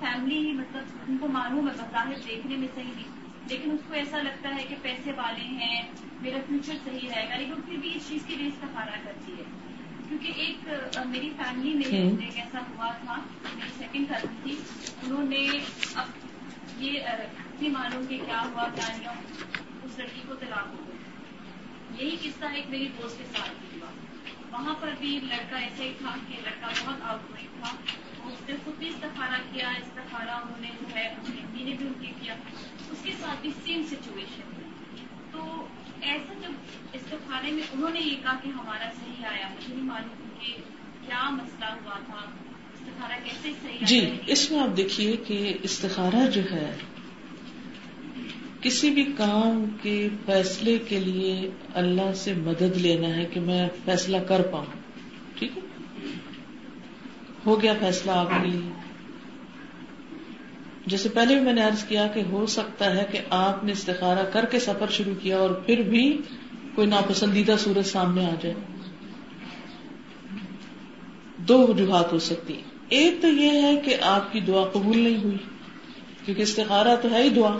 فیملی 0.00 0.52
مطلب 0.52 0.82
ان 1.08 1.16
کو 1.18 1.28
معلوم 1.28 1.68
ہے 1.68 1.72
بظاہر 1.72 2.14
دیکھنے 2.28 2.56
میں 2.56 2.68
صحیح 2.74 2.90
نہیں۔ 2.94 3.08
لیکن 3.50 3.70
اس 3.70 3.80
کو 3.88 3.94
ایسا 3.94 4.22
لگتا 4.22 4.48
ہے 4.48 4.64
کہ 4.68 4.76
پیسے 4.82 5.12
والے 5.16 5.44
ہیں 5.44 5.82
میرا 6.22 6.36
فیوچر 6.46 6.72
صحیح 6.84 7.08
رہے 7.16 7.28
گا۔ 7.30 7.36
لیکن 7.36 7.52
پھر 7.66 7.76
بھی 7.76 7.92
اس 7.94 8.08
چیز 8.08 8.22
کے 8.26 8.36
لیے 8.36 8.48
استفارہ 8.48 8.96
کرتی 9.04 9.32
ہے۔ 9.32 9.42
کیونکہ 10.08 10.32
ایک 10.36 10.68
میری 11.06 11.30
فیملی 11.36 11.74
میں 11.74 12.26
ایک 12.26 12.38
ایسا 12.38 12.58
ہوا 12.58 12.92
تھا 13.04 13.14
میری 13.54 13.70
سیکنڈ 13.78 14.08
کزن 14.08 14.34
تھی۔ 14.42 14.56
انہوں 15.02 15.24
نے 15.24 15.48
اب 15.94 16.06
یہ 16.78 17.00
نہیں 17.62 17.72
معلوم 17.72 18.06
کہ 18.06 18.18
کیا 18.26 18.42
ہوا 18.42 18.68
کیا 18.74 18.96
نہیں 18.96 19.08
اس 19.84 19.98
لڑکی 19.98 20.20
کو 20.28 20.34
طلاق 20.34 20.66
ہو 20.66 20.84
گئی۔ 20.88 22.06
یہی 22.06 22.16
قصہ 22.16 22.44
ایک 22.44 22.70
میری 22.70 22.88
دوست 23.02 23.18
کے 23.18 23.24
ساتھ 23.36 23.50
بھی 23.60 23.80
ہوا۔ 23.80 23.90
وہاں 24.52 24.74
پر 24.80 24.90
بھی 25.00 25.20
لڑکا 25.22 25.56
ایسے 25.56 25.84
ہی 25.84 25.92
تھا 25.98 26.14
کہ 26.28 26.34
لڑکا 26.44 26.68
بہت 26.84 26.96
آؤٹ 27.02 27.30
گوئنگ 27.30 27.62
تھا۔ 27.62 27.76
اس 28.24 28.48
نے 28.48 28.54
خود 28.64 28.74
بھی 28.78 28.88
استفارہ 28.88 29.40
کیا 29.52 29.68
استفارہ 29.70 30.30
انہوں 30.30 30.60
نے 30.60 30.68
جو 30.80 30.96
ہے 30.96 31.08
اپنی 31.08 31.40
امی 31.40 31.70
نے 31.70 31.76
بھی 31.78 31.86
ان 31.86 31.92
کی 32.00 32.12
کیا۔ 32.20 32.34
اس 32.90 32.98
کے 33.02 33.12
ساتھ 33.20 33.40
بھی 33.40 33.50
سیم 33.64 33.82
سچویشن 33.90 34.70
تو 35.32 35.66
ایسا 36.00 36.34
جب 36.42 36.52
استفارے 36.92 37.50
میں 37.50 37.62
انہوں 37.72 37.90
نے 37.90 38.00
یہ 38.00 38.16
کہا 38.22 38.36
کہ 38.42 38.48
ہمارا 38.48 38.88
صحیح 39.00 39.26
آیا، 39.26 39.48
مجھے 39.48 39.74
نہیں 39.74 39.84
معلوم 39.84 40.28
کہ 40.40 40.52
کیا 41.06 41.30
مسئلہ 41.30 41.64
ہوا 41.64 41.98
تھا۔ 42.06 42.30
استخارہ 42.74 43.18
کیسے 43.24 43.52
صحیح 43.62 43.78
جی 43.80 44.18
اس 44.26 44.50
میں 44.50 44.60
آپ 44.60 44.76
دیکھیے 44.76 45.16
کہ 45.16 45.58
استخارہ 45.62 46.30
جو 46.30 46.40
ہے 46.52 46.76
کسی 48.62 48.90
بھی 48.90 49.04
کام 49.16 49.64
کے 49.82 50.08
فیصلے 50.26 50.78
کے 50.78 50.98
لیے 50.98 51.50
اللہ 51.74 52.12
سے 52.14 52.32
مدد 52.34 52.76
لینا 52.76 53.16
ہے 53.16 53.24
کہ 53.24 53.40
میں 53.40 53.68
فیصلہ 53.84 54.16
کر 54.16 54.42
پاؤں، 54.42 54.64
ٹھیک 55.38 55.50
ہے؟ 55.56 55.62
ہو 57.46 57.62
گیا 57.62 57.74
فیصلہ 57.80 58.10
آپ 58.10 58.30
کے 58.30 58.50
لیے۔ 58.50 58.70
جیسے 60.86 61.08
پہلے 61.08 61.34
بھی 61.34 61.44
میں 61.44 61.52
نے 61.52 61.64
ارض 61.64 61.84
کیا 61.84 62.06
کہ 62.06 62.22
ہو 62.30 62.46
سکتا 62.46 62.96
ہے 62.96 63.04
کہ 63.10 63.18
آپ 63.30 63.64
نے 63.64 63.72
استخارہ 63.72 64.24
کر 64.32 64.44
کے 64.44 64.58
سفر 64.58 64.90
شروع 64.90 65.14
کیا 65.22 65.38
اور 65.38 65.50
پھر 65.50 65.82
بھی 65.82 66.18
کوئی 66.74 66.86
ناپسندیدہ 66.86 67.54
صورت 67.58 67.86
سامنے 67.86 68.26
آ 68.26 68.34
جائے۔ 68.42 68.54
دو 71.36 71.66
وجوہات 71.66 72.12
ہو 72.12 72.18
سکتی 72.18 72.60
ایک 72.88 73.22
تو 73.22 73.28
یہ 73.28 73.62
ہے 73.62 73.76
کہ 73.76 73.96
آپ 74.00 74.32
کی 74.32 74.40
دعا 74.40 74.64
قبول 74.64 74.98
نہیں 74.98 75.24
ہوئی، 75.24 75.38
کیونکہ 76.24 76.42
استخارہ 76.42 76.96
تو 77.02 77.10
ہے 77.10 77.22
ہی 77.22 77.28
دعا۔ 77.28 77.58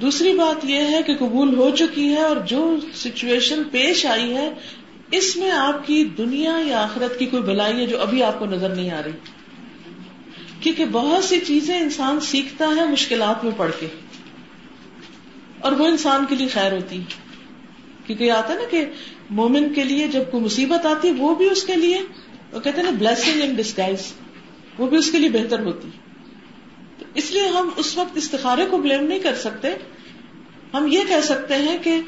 دوسری 0.00 0.32
بات 0.32 0.64
یہ 0.64 0.80
ہے 0.80 1.02
کہ 1.06 1.16
قبول 1.16 1.54
ہو 1.54 1.70
چکی 1.70 2.12
ہے 2.12 2.22
اور 2.22 2.36
جو 2.36 2.76
سچویشن 2.94 3.62
پیش 3.64 4.06
آئی 4.06 4.34
ہے، 4.34 4.50
اس 5.10 5.36
میں 5.36 5.50
آپ 5.50 5.86
کی 5.86 6.04
دنیا 6.04 6.58
یا 6.66 6.82
آخرت 6.82 7.18
کی 7.18 7.26
کوئی 7.26 7.42
بلائی 7.42 7.80
ہے 7.80 7.86
جو 7.86 8.00
ابھی 8.00 8.22
آپ 8.22 8.38
کو 8.38 8.46
نظر 8.46 8.68
نہیں 8.68 8.90
آ 8.90 9.00
رہی۔ 9.04 9.10
کیونکہ 10.60 10.84
بہت 10.84 11.24
سی 11.24 11.40
چیزیں 11.40 11.80
انسان 11.80 12.20
سیکھتا 12.20 12.66
ہے 12.76 12.88
مشکلات 12.88 13.44
میں 13.44 13.52
پڑھ 13.56 13.72
کے۔ 13.80 13.86
اور 15.60 15.72
وہ 15.72 15.86
انسان 15.86 16.24
کے 16.28 16.34
لیے 16.34 16.48
خیر 16.48 16.72
ہوتی۔ 16.72 17.02
کیونکہ 18.06 18.30
آتا 18.30 18.54
ہے 18.54 18.58
نا 18.58 18.64
کہ 18.70 18.84
مومن 19.30 19.74
کے 19.74 19.84
لیے 19.84 20.06
جب 20.06 20.22
کوئی 20.30 20.44
مصیبت 20.44 20.86
آتی، 20.86 21.10
وہ 21.10 21.34
بھی 21.34 21.50
اس 21.50 21.64
کے 21.64 21.76
لیے، 21.76 22.02
وہ 22.52 22.60
کہتے 22.60 22.80
ہیں 22.80 22.90
نا 22.90 22.96
بلیسنگ 22.98 23.42
ان 23.42 23.54
ڈسگائز 23.54 24.12
وہ 24.78 24.86
بھی 24.86 24.96
اس 24.96 25.10
کے 25.10 25.18
لیے 25.18 25.28
بہتر 25.28 25.60
ہوتی۔ 25.60 25.88
تو 25.90 26.05
اس 27.16 27.30
لیے 27.30 27.48
ہم 27.48 27.70
اس 27.76 27.98
وقت 27.98 28.16
استخارے 28.16 28.66
کو 28.70 28.78
بلیم 28.78 29.04
نہیں 29.04 29.18
کر 29.18 29.34
سکتے۔ 29.34 29.68
ہم 30.74 30.86
یہ 30.86 31.00
کہہ 31.08 31.20
سکتے 31.24 31.54
ہیں 31.54 31.78
کہ 31.82 32.00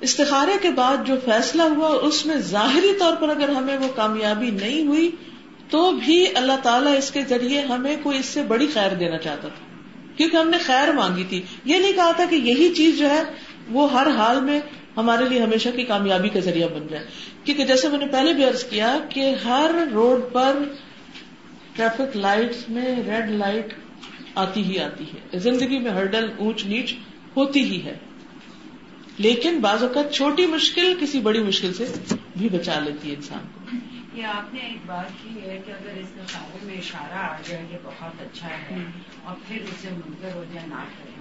استخارے 0.00 0.52
کے 0.62 0.70
بعد 0.70 0.96
جو 1.06 1.14
فیصلہ 1.24 1.62
ہوا، 1.62 1.88
اس 1.88 2.26
میں 2.26 2.36
ظاہری 2.36 2.92
طور 2.98 3.16
پر 3.16 3.28
اگر 3.28 3.48
ہمیں 3.48 3.78
وہ 3.78 3.88
کامیابی 3.96 4.50
نہیں 4.50 4.86
ہوئی، 4.86 5.10
تو 5.70 5.92
بھی 5.92 6.26
اللہ 6.34 6.52
تعالیٰ 6.62 6.98
اس 6.98 7.10
کے 7.10 7.24
ذریعے 7.28 7.60
ہمیں 7.60 7.96
کوئی 8.02 8.18
اس 8.18 8.26
سے 8.26 8.42
بڑی 8.42 8.66
خیر 8.72 8.94
دینا 8.94 9.18
چاہتا 9.18 9.48
تھا۔ 9.48 9.66
کیونکہ 10.16 10.36
ہم 10.36 10.48
نے 10.48 10.58
خیر 10.58 10.92
مانگی 10.92 11.24
تھی۔ 11.28 11.42
یہ 11.64 11.76
نہیں 11.76 11.92
کہا 11.92 12.12
تھا 12.12 12.24
کہ 12.24 12.34
یہی 12.34 12.74
چیز 12.74 12.98
جو 12.98 13.10
ہے، 13.10 13.22
وہ 13.70 13.92
ہر 13.92 14.06
حال 14.10 14.40
میں 14.40 14.60
ہمارے 14.96 15.24
لیے 15.28 15.40
ہمیشہ 15.40 15.68
کی 15.76 15.82
کامیابی 15.82 16.28
کا 16.28 16.40
ذریعہ 16.40 16.68
بن 16.68 16.86
جائے۔ 16.90 17.06
کیونکہ 17.44 17.64
جیسے 17.64 17.88
میں 17.88 17.98
نے 17.98 18.06
پہلے 18.06 18.32
بھی 18.32 18.44
عرض 18.44 18.64
کیا 18.64 18.98
کہ 19.08 19.34
ہر 19.44 19.70
روڈ 19.92 20.32
پر 20.32 20.58
ٹریفک 21.76 22.16
لائٹ 22.16 22.70
میں 22.70 22.96
ریڈ 22.96 23.30
لائٹ 23.30 23.74
آتی 24.36 24.62
ہی 24.64 24.80
آتی 24.80 25.04
ہے۔ 25.04 25.38
زندگی 25.38 25.78
میں 25.78 25.90
ہرڈل 25.90 26.30
اونچ 26.38 26.64
نیچ 26.66 26.94
ہوتی 27.36 27.62
ہی 27.62 27.84
ہے۔ 27.84 27.98
لیکن 29.18 29.58
بعض 29.60 29.82
اوقات 29.82 30.14
چھوٹی 30.14 30.46
مشکل 30.46 30.94
کسی 31.00 31.20
بڑی 31.20 31.42
مشکل 31.42 31.72
سے 31.72 31.84
بھی 32.36 32.48
بچا 32.48 32.80
لیتی 32.80 33.10
ہے 33.10 33.14
انسان 33.14 33.46
کو۔ 33.54 33.76
یہ 34.14 34.24
آپ 34.24 34.54
نے 34.54 34.60
ایک 34.60 34.76
بات 34.86 35.06
کی 35.22 35.40
ہے 35.40 35.60
کہ 35.66 35.70
اگر 35.70 35.98
اس 36.00 36.06
نقابے 36.16 36.66
میں 36.66 36.74
اشارہ 36.74 37.18
آ 37.18 37.36
جائے 37.44 37.66
یہ 37.72 37.76
بہت 37.82 38.22
اچھا 38.22 38.48
ہے 38.48 38.84
اور 39.24 39.36
پھر 39.48 39.56
اسے 39.62 39.88
منکر 39.90 40.34
ہو 40.34 40.44
جائے 40.52 40.66
نہ 40.66 40.74
کریں 40.74 41.16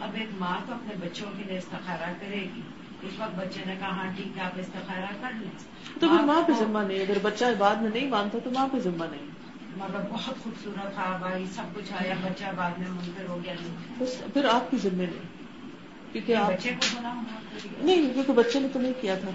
اب 0.00 0.10
ایک 0.14 0.28
ماں 0.38 0.58
تو 0.66 0.72
اپنے 0.74 1.06
بچوں 1.06 1.26
کے 1.36 1.42
لیے 1.48 1.58
استخارہ 1.58 2.12
کرے 2.20 2.40
گی۔ 2.56 2.60
اس 3.02 3.20
وقت 3.20 3.34
بچے 3.36 3.60
نے 3.66 3.74
کہا 3.80 3.88
ہاں 3.88 4.12
ٹھیک 4.16 4.38
ہے 4.38 4.42
آپ 4.42 4.58
استخارہ 4.58 5.12
کر 5.20 5.30
لیں۔ 5.40 5.50
تو 6.00 6.08
پھر 6.08 6.24
ماں 6.24 6.42
پہ 6.42 6.52
ذمہ 6.58 6.78
نہیں 6.78 7.00
اگر 7.00 7.18
بچہ 7.22 7.44
بعد 7.58 7.76
میں 7.76 7.90
نہیں 7.94 8.08
مانتا 8.08 8.38
تو 8.44 8.50
ماں 8.50 8.68
پہ 8.72 8.78
ذمہ 8.78 9.04
نہیں۔ 9.04 9.39
مگر 9.76 10.00
بہت 10.10 10.42
خوبصورت 10.42 10.94
تھا 10.94 11.16
بھائی 11.20 11.44
سب 11.46 11.62
کچھ 11.74 11.92
آیا 11.92 12.14
بچہ 12.22 12.44
بعد 12.56 12.70
میں 12.78 12.88
منکر 12.88 13.24
ہو 13.28 13.40
گیا 13.44 13.54
نہیں۔ 13.60 14.06
پھر 14.32 14.44
آپ 14.44 14.70
کی 14.70 14.76
ذمہ 14.76 15.02
نہیں 15.02 15.10
کیونکہ 16.12 16.36
بچے 16.48 16.70
کو 16.70 16.96
بنا 16.98 17.22
نہیں۔ 17.78 18.12
کیونکہ 18.12 18.32
بچے 18.32 18.60
نے 18.60 18.68
تو 18.72 18.80
نہیں 18.80 18.92
کیا 19.00 19.14
تھا۔ 19.14 19.30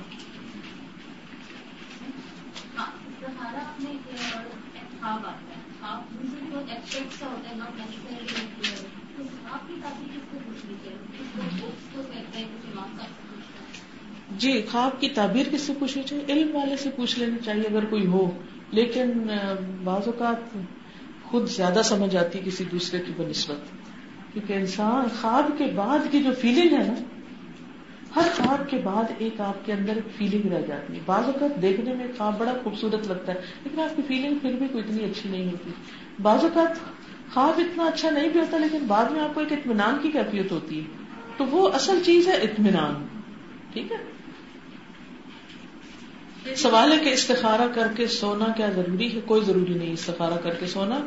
جی 14.37 14.61
خواب 14.71 14.99
کی 14.99 15.09
تعبیر 15.09 15.45
کس 15.51 15.61
سے 15.61 15.73
پوچھنی 15.79 16.03
چاہیے؟ 16.03 16.23
علم 16.29 16.55
والے 16.55 16.77
سے 16.77 16.89
پوچھ 16.95 17.19
لینا 17.19 17.37
چاہیے 17.45 17.63
اگر 17.63 17.85
کوئی 17.85 18.05
ہو۔ 18.07 18.31
لیکن 18.71 19.11
بعض 19.83 20.01
اوقات 20.05 20.57
خود 21.23 21.49
زیادہ 21.49 21.81
سمجھ 21.83 22.15
آتی 22.15 22.39
کسی 22.45 22.63
دوسرے 22.63 22.99
کی 22.99 23.11
بنسبت، 23.17 23.71
کیونکہ 24.33 24.53
انسان 24.53 25.05
خواب 25.21 25.51
کے 25.57 25.65
بعد 25.75 25.99
کی 26.11 26.23
جو 26.23 26.31
فیلنگ 26.41 26.79
ہے 26.79 26.87
نا، 26.87 26.93
ہر 28.15 28.27
خواب 28.35 28.69
کے 28.69 28.77
بعد 28.77 29.03
ایک 29.17 29.41
آپ 29.41 29.65
کے 29.65 29.73
اندر 29.73 29.97
فیلنگ 30.17 30.53
رہ 30.53 30.61
جاتی 30.61 30.93
ہے۔ 30.93 30.99
بعض 31.05 31.23
اوقات 31.25 31.61
دیکھنے 31.61 31.93
میں 31.93 32.07
خواب 32.17 32.39
بڑا 32.39 32.53
خوبصورت 32.63 33.07
لگتا 33.07 33.33
ہے، 33.33 33.41
لیکن 33.63 33.81
آپ 33.81 33.95
کی 33.95 34.01
فیلنگ 34.07 34.39
پھر 34.39 34.53
بھی 34.53 34.67
کوئی 34.67 34.83
اتنی 34.83 35.03
اچھی 35.03 35.29
نہیں 35.29 35.51
ہوتی۔ 35.51 35.71
بعض 36.21 36.43
اوقات 36.43 36.79
خواب 37.33 37.53
اتنا 37.57 37.83
اچھا 37.83 38.09
نہیں 38.09 38.29
بھی 38.29 38.39
ہوتا، 38.39 38.57
لیکن 38.57 38.85
بعد 38.87 39.05
میں 39.05 39.21
آپ 39.21 39.33
کو 39.33 39.39
ایک 39.39 39.51
اطمینان 39.51 39.97
کی 40.01 40.11
کیفیت 40.11 40.51
ہوتی 40.51 40.79
ہے۔ 40.79 40.85
تو 41.37 41.45
وہ 41.45 41.69
اصل 41.73 41.99
چیز 42.05 42.27
ہے 42.27 42.33
اطمینان۔ 42.33 43.07
ٹھیک 43.73 43.91
ہے؟ 43.91 44.14
سوال 46.57 46.91
ہے 46.91 46.97
کہ 46.97 47.09
استخارہ 47.09 47.67
کر 47.75 47.87
کے 47.95 48.07
سونا 48.07 48.45
کیا 48.57 48.69
ضروری 48.69 49.15
ہے؟ 49.15 49.21
کوئی 49.21 49.43
ضروری 49.45 49.73
نہیں 49.73 49.93
استخارہ 49.93 50.33
کر 50.33 50.53
کے 50.53 50.67
سونا، 50.67 50.99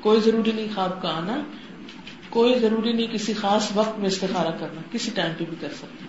کوئی 0.00 0.20
ضروری 0.20 0.52
نہیں 0.52 0.68
خواب 0.74 1.02
کا 1.02 1.08
آنا، 1.08 1.42
کوئی 2.30 2.58
ضروری 2.58 2.92
نہیں 2.92 3.06
کسی 3.06 3.32
خاص 3.32 3.70
وقت 3.74 3.98
میں 3.98 4.06
استخارہ 4.06 4.50
کرنا، 4.60 4.80
کسی 4.92 5.10
ٹائم 5.14 5.32
پہ 5.38 5.44
بھی 5.48 5.56
کر 5.60 5.68
سکتے 5.68 6.04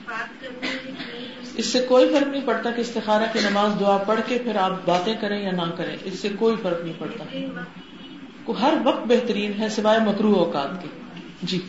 اس 1.55 1.65
سے 1.65 1.79
کوئی 1.79 2.09
فرق 2.09 2.27
نہیں 2.27 2.41
پڑتا 2.45 2.71
کہ 2.71 2.81
استخارہ 2.81 3.23
کی 3.33 3.39
نماز 3.49 3.79
دعا 3.79 3.97
پڑھ 3.97 4.19
کے 4.25 4.37
پھر 4.37 4.55
آپ 4.55 4.71
باتیں 4.85 5.15
کریں 5.21 5.43
یا 5.43 5.51
نہ 5.51 5.71
کریں، 5.77 5.95
اس 6.03 6.19
سے 6.19 6.29
کوئی 6.39 6.55
فرق 6.61 6.83
نہیں 6.83 6.93
پڑتا۔ 6.97 7.23
ہر 8.61 8.73
وقت 8.83 9.07
بہترین 9.07 9.51
ہے 9.59 9.69
سوائے 9.69 9.99
مکرو 9.99 10.33
اوقات 10.33 10.81
کے۔ 10.81 10.87
جی۔ 11.43 11.59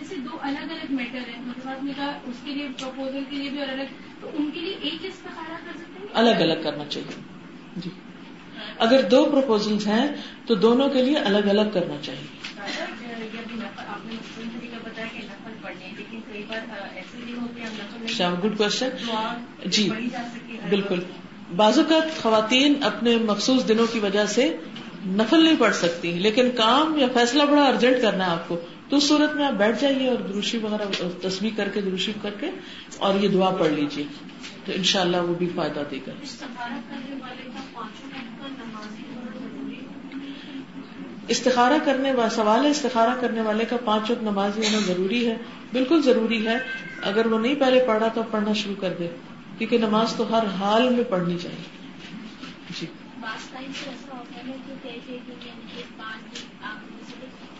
جیسے 0.00 0.14
دو 0.14 0.36
الگ 0.40 0.72
الگ 0.72 0.94
میٹر 0.94 1.18
ہیں 1.18 1.42
مطلب 1.46 1.90
اس 2.26 2.36
کے 2.44 2.50
لیے 2.50 2.68
پرپوزل 2.80 3.20
کے 3.30 3.36
لیے 3.36 3.50
بھی 3.50 3.62
الگ 3.62 3.82
تو 4.20 4.30
ان 4.34 4.50
کے 4.54 4.60
لیے 4.60 4.76
ایک 4.80 4.98
استخارہ 5.02 5.56
کر 5.64 5.78
سکتے 5.78 6.00
ہیں؟ 6.00 6.06
الگ 6.14 6.42
الگ 6.42 6.62
کرنا 6.64 6.84
چاہیے۔ 6.84 7.20
جی۔ 7.76 7.90
اگر 8.78 9.02
دو 9.02 9.24
پروپوزل 9.24 9.76
ہیں 9.86 10.08
تو 10.46 10.54
دونوں 10.54 10.88
کے 10.88 11.02
لیے 11.02 11.16
الگ 11.16 11.48
الگ 11.48 11.70
کرنا 11.74 11.94
چاہیے۔ 12.02 12.40
گڈ 18.44 18.58
کوشچن 18.58 18.88
جی۔ 19.64 19.90
بالکل۔ 20.68 21.00
بعض 21.56 21.78
اوقات 21.78 22.22
خواتین 22.22 22.74
اپنے 22.82 23.16
مخصوص 23.16 23.68
دنوں 23.68 23.86
کی 23.92 23.98
وجہ 23.98 24.26
سے 24.26 24.56
نفل 25.06 25.44
نہیں 25.44 25.56
پڑھ 25.58 25.74
سکتی 25.74 26.12
لیکن 26.12 26.50
کام 26.50 26.98
یا 26.98 27.06
فیصلہ 27.14 27.42
بڑا 27.42 27.62
ارجنٹ 27.62 27.96
کرنا 28.02 28.26
ہے 28.26 28.30
آپ 28.30 28.48
کو۔ 28.48 28.60
تو 28.90 28.96
اس 28.96 29.08
صورت 29.08 29.36
میں 29.36 29.46
آپ 29.46 29.52
بیٹھ 29.52 29.80
جائیے 29.80 30.08
اور 30.08 30.16
دروشی 30.16 30.58
وغیرہ 30.58 31.08
تصویر 31.22 31.50
کر 31.56 31.68
کے 31.68 31.80
دروشی 31.80 32.12
کر 32.22 32.30
کے 32.40 32.50
اور 32.98 33.14
یہ 33.14 33.28
دعا 33.28 33.50
پڑھ 33.50 33.68
لیجیے۔ 33.68 34.04
تو 34.64 34.72
انشاءاللہ 34.74 35.16
وہ 35.16 35.34
بھی 35.34 35.48
فائدہ 35.54 35.82
دے 35.90 35.98
گا۔ 36.06 36.12
استخارہ 36.22 36.72
کرنے 36.90 37.16
والے 37.20 37.42
کا 37.42 37.60
پانچوں 37.74 38.10
وقت 38.14 38.42
کا 38.42 38.64
نمازی 38.64 39.02
ہونا 39.14 39.38
ضروری 39.40 39.74
ہے۔ 39.74 40.60
استخارہ 41.28 41.72
کرنے 41.84 42.12
وا 42.12 42.28
سوال 42.30 42.64
ہے 42.64 42.70
استخارہ 42.70 43.20
کرنے 43.20 43.40
والے 43.40 43.64
کا 43.64 43.76
پانچ 43.84 44.10
وقت 44.10 44.22
نماز 44.22 44.56
ہونا 44.56 44.78
ضروری 44.86 45.26
ہے۔ 45.26 45.36
بالکل 45.72 46.02
ضروری 46.02 46.46
ہے۔ 46.46 46.58
اگر 47.02 47.26
وہ 47.26 47.38
نہیں 47.38 47.54
پہلے 47.54 47.84
پڑھا 47.86 48.08
تو 48.08 48.20
اب 48.20 48.30
پڑھنا 48.30 48.52
شروع 48.52 48.74
کر 48.80 48.94
دے۔ 48.98 49.08
کیونکہ 49.58 49.78
نماز 49.78 50.14
تو 50.14 50.38
ہر 50.38 50.46
حال 50.46 50.88
میں 50.88 51.04
پڑھنی 51.04 51.38
چاہیے۔ 51.38 51.90
جی۔ 52.80 52.86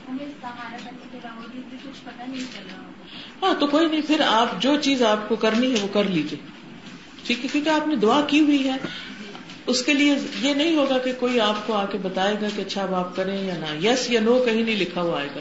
ہمیں 0.08 0.26
نہیں 1.54 2.40
ہاں 3.42 3.54
تو 3.60 3.66
کوئی 3.66 3.86
نہیں، 3.86 4.00
پھر 4.06 4.20
آپ 4.26 4.62
جو 4.62 4.76
چیز 4.82 5.02
آپ 5.02 5.28
کو 5.28 5.36
کرنی 5.36 5.70
ہے 5.70 5.76
وہ 5.82 5.88
کر 5.92 6.04
لیجیے 6.04 6.38
ٹھیک 7.26 7.44
ہے، 7.44 7.48
کیونکہ 7.52 7.68
آپ 7.68 7.88
نے 7.88 7.96
دعا 7.96 8.20
کی 8.26 8.40
ہوئی 8.40 8.68
ہے۔ 8.68 8.76
اس 9.66 9.82
کے 9.82 9.94
لیے 9.94 10.14
یہ 10.40 10.54
نہیں 10.54 10.76
ہوگا 10.76 10.98
کہ 10.98 11.12
کوئی 11.18 11.40
آپ 11.40 11.66
کو 11.66 11.72
آ 11.72 11.86
کے 11.86 11.98
بتائے 12.02 12.34
گا 12.42 12.46
کہ 12.56 12.60
اچھا 12.60 12.82
اب 12.82 12.94
آپ 12.94 13.16
کریں 13.16 13.42
یا 13.42 13.54
نہ۔ 13.58 13.86
یس 13.86 14.10
یا 14.10 14.20
نو 14.20 14.42
کہیں 14.44 14.62
نہیں 14.62 14.76
لکھا 14.76 15.02
ہوا 15.02 15.18
آئے 15.18 15.28
گا۔ 15.34 15.40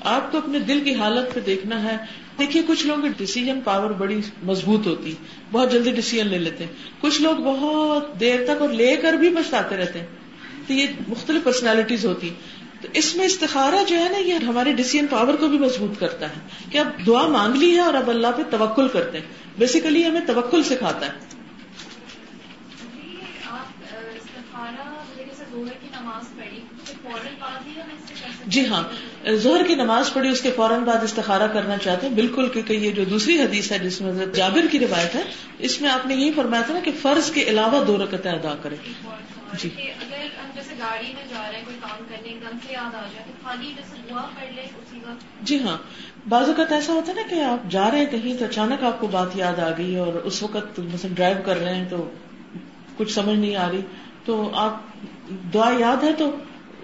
آپ 0.00 0.32
کو 0.32 0.38
اپنے 0.38 0.58
دل 0.58 0.80
کی 0.84 0.94
حالت 0.94 1.34
پہ 1.34 1.40
دیکھنا 1.40 1.82
ہے۔ 1.82 1.96
دیکھیے، 2.38 2.62
کچھ 2.66 2.86
لوگوں 2.86 3.02
کی 3.02 3.08
ڈیسیزن 3.16 3.60
پاور 3.64 3.90
بڑی 3.90 4.20
مضبوط 4.42 4.86
ہوتی۔ 4.86 5.14
بہت 5.52 5.72
جلدی 5.72 5.90
ڈیسیزن 5.90 6.26
لے 6.26 6.38
لیتے۔ 6.38 6.64
ہیں 6.64 6.72
کچھ 7.00 7.22
لوگ 7.22 7.34
بہت 7.34 8.20
دیر 8.20 8.44
تک 8.44 8.60
اور 8.60 8.68
لے 8.68 8.96
کر 8.96 9.12
بھی 9.12 9.28
پچھتاتے 9.28 9.76
رہتے۔ 9.76 9.98
ہیں 9.98 10.06
تو 10.66 10.72
یہ 10.72 10.86
مختلف 11.08 11.44
پرسنالٹیز 11.44 12.06
ہوتی۔ 12.06 12.30
تو 12.82 12.88
اس 12.94 13.16
میں 13.16 13.24
استخارہ 13.24 13.84
جو 13.88 13.98
ہے 13.98 14.08
نا 14.08 14.18
یہ 14.18 14.34
ہماری 14.34 14.72
ڈیسیزن 14.72 15.06
پاور 15.06 15.34
کو 15.34 15.48
بھی 15.48 15.58
مضبوط 15.58 16.00
کرتا 16.00 16.26
ہے 16.26 16.40
کہ 16.70 16.78
اب 16.78 17.06
دعا 17.06 17.26
مانگ 17.26 17.54
لی 17.54 17.74
ہے 17.74 17.80
اور 17.80 17.94
اب 17.94 18.10
اللہ 18.10 18.26
پہ 18.36 18.42
توکل 18.50 18.88
کرتے 18.88 19.18
ہیں۔ 19.18 19.26
بیسیکلی 19.58 20.06
ہمیں 20.06 20.20
توکل 20.26 20.62
سکھاتا 20.62 21.06
ہے۔ 21.06 21.12
جی 28.46 28.60
جی 28.62 28.66
ہاں۔ 28.66 28.82
ظہر 29.30 29.62
کی 29.66 29.74
نماز 29.74 30.12
پڑھی 30.12 30.28
اس 30.28 30.40
کے 30.40 30.50
فوراً 30.50 30.84
بعد 30.84 31.02
استخارہ 31.02 31.46
کرنا 31.46 31.76
چاہتے 31.76 32.06
ہیں۔ 32.06 32.14
بالکل 32.14 32.48
کیونکہ 32.48 32.72
یہ 32.72 32.90
جو 32.90 33.04
دوسری 33.04 33.40
حدیث 33.40 33.72
ہے 33.72 33.78
جس 33.78 34.00
میں 34.00 34.10
حضرت 34.10 34.34
جابر 34.34 34.66
کی 34.70 34.78
روایت 34.78 35.14
ہے 35.14 35.22
اس 35.58 35.80
میں 35.80 35.90
آپ 35.90 36.06
نے 36.06 36.14
یہی 36.14 36.32
فرمایا 36.32 36.62
تھا 36.62 36.74
نا 36.74 36.80
کہ 36.80 36.90
فرض 37.02 37.30
کے 37.30 37.42
علاوہ 37.42 37.84
دو 37.84 37.96
رکعتیں 37.98 38.30
ادا 38.30 38.54
کریں۔ 38.62 38.76
جی 39.58 39.68
کہ 39.68 39.82
اگر 39.82 40.16
ہم 40.16 40.50
جیسے 40.54 40.74
گاڑی 40.78 41.12
میں 41.14 41.24
جا 41.30 41.42
رہے 41.50 41.58
ہیں 41.58 41.64
کوئی 41.64 41.76
کام 41.80 42.04
کرنے 42.08 42.28
ایک 42.28 42.40
دم 42.42 42.58
سے 42.66 42.72
یاد 42.72 42.94
آ 42.94 43.02
جائے 43.02 43.24
تو 43.26 43.32
خالی 43.42 43.72
جیسے 43.76 43.96
دعا 44.10 44.26
پڑھ 44.34 44.52
لیں 44.54 44.64
اسی 44.64 44.98
وقت۔ 45.06 45.24
جی 45.42 45.58
ہاں۔ 45.62 45.76
بعض 46.28 46.48
اوقات 46.48 46.72
ایسا 46.72 46.92
ہوتا 46.92 47.12
ہے 47.12 47.16
نا 47.16 47.28
کہ 47.28 47.42
آپ 47.42 47.70
جا 47.70 47.90
رہے 47.90 47.98
ہیں 47.98 48.06
کہیں 48.06 48.36
تو 48.38 48.44
اچانک 48.44 48.84
آپ 48.84 49.00
کو 49.00 49.06
بات 49.06 49.36
یاد 49.36 49.58
آ 49.58 49.70
گئی 49.78 49.96
اور 49.96 50.14
اس 50.14 50.42
وقت 50.42 50.78
مثلا 50.78 51.14
ڈرائیو 51.14 51.36
کر 51.44 51.56
رہے 51.56 51.74
ہیں 51.74 51.88
تو 51.90 52.10
کچھ 52.96 53.12
سمجھ 53.12 53.38
نہیں 53.38 53.56
آ 53.56 53.68
رہی۔ 53.70 53.80
تو 54.24 54.50
آپ 54.54 54.80
دعا 55.54 55.70
یاد 55.78 56.04
ہے 56.04 56.12
تو 56.12 56.30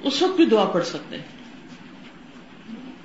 اس 0.02 0.22
وقت 0.22 0.36
بھی 0.36 0.46
دعا 0.46 0.64
پڑھ 0.64 0.86
سکتے 0.86 1.16
ہیں 1.16 1.24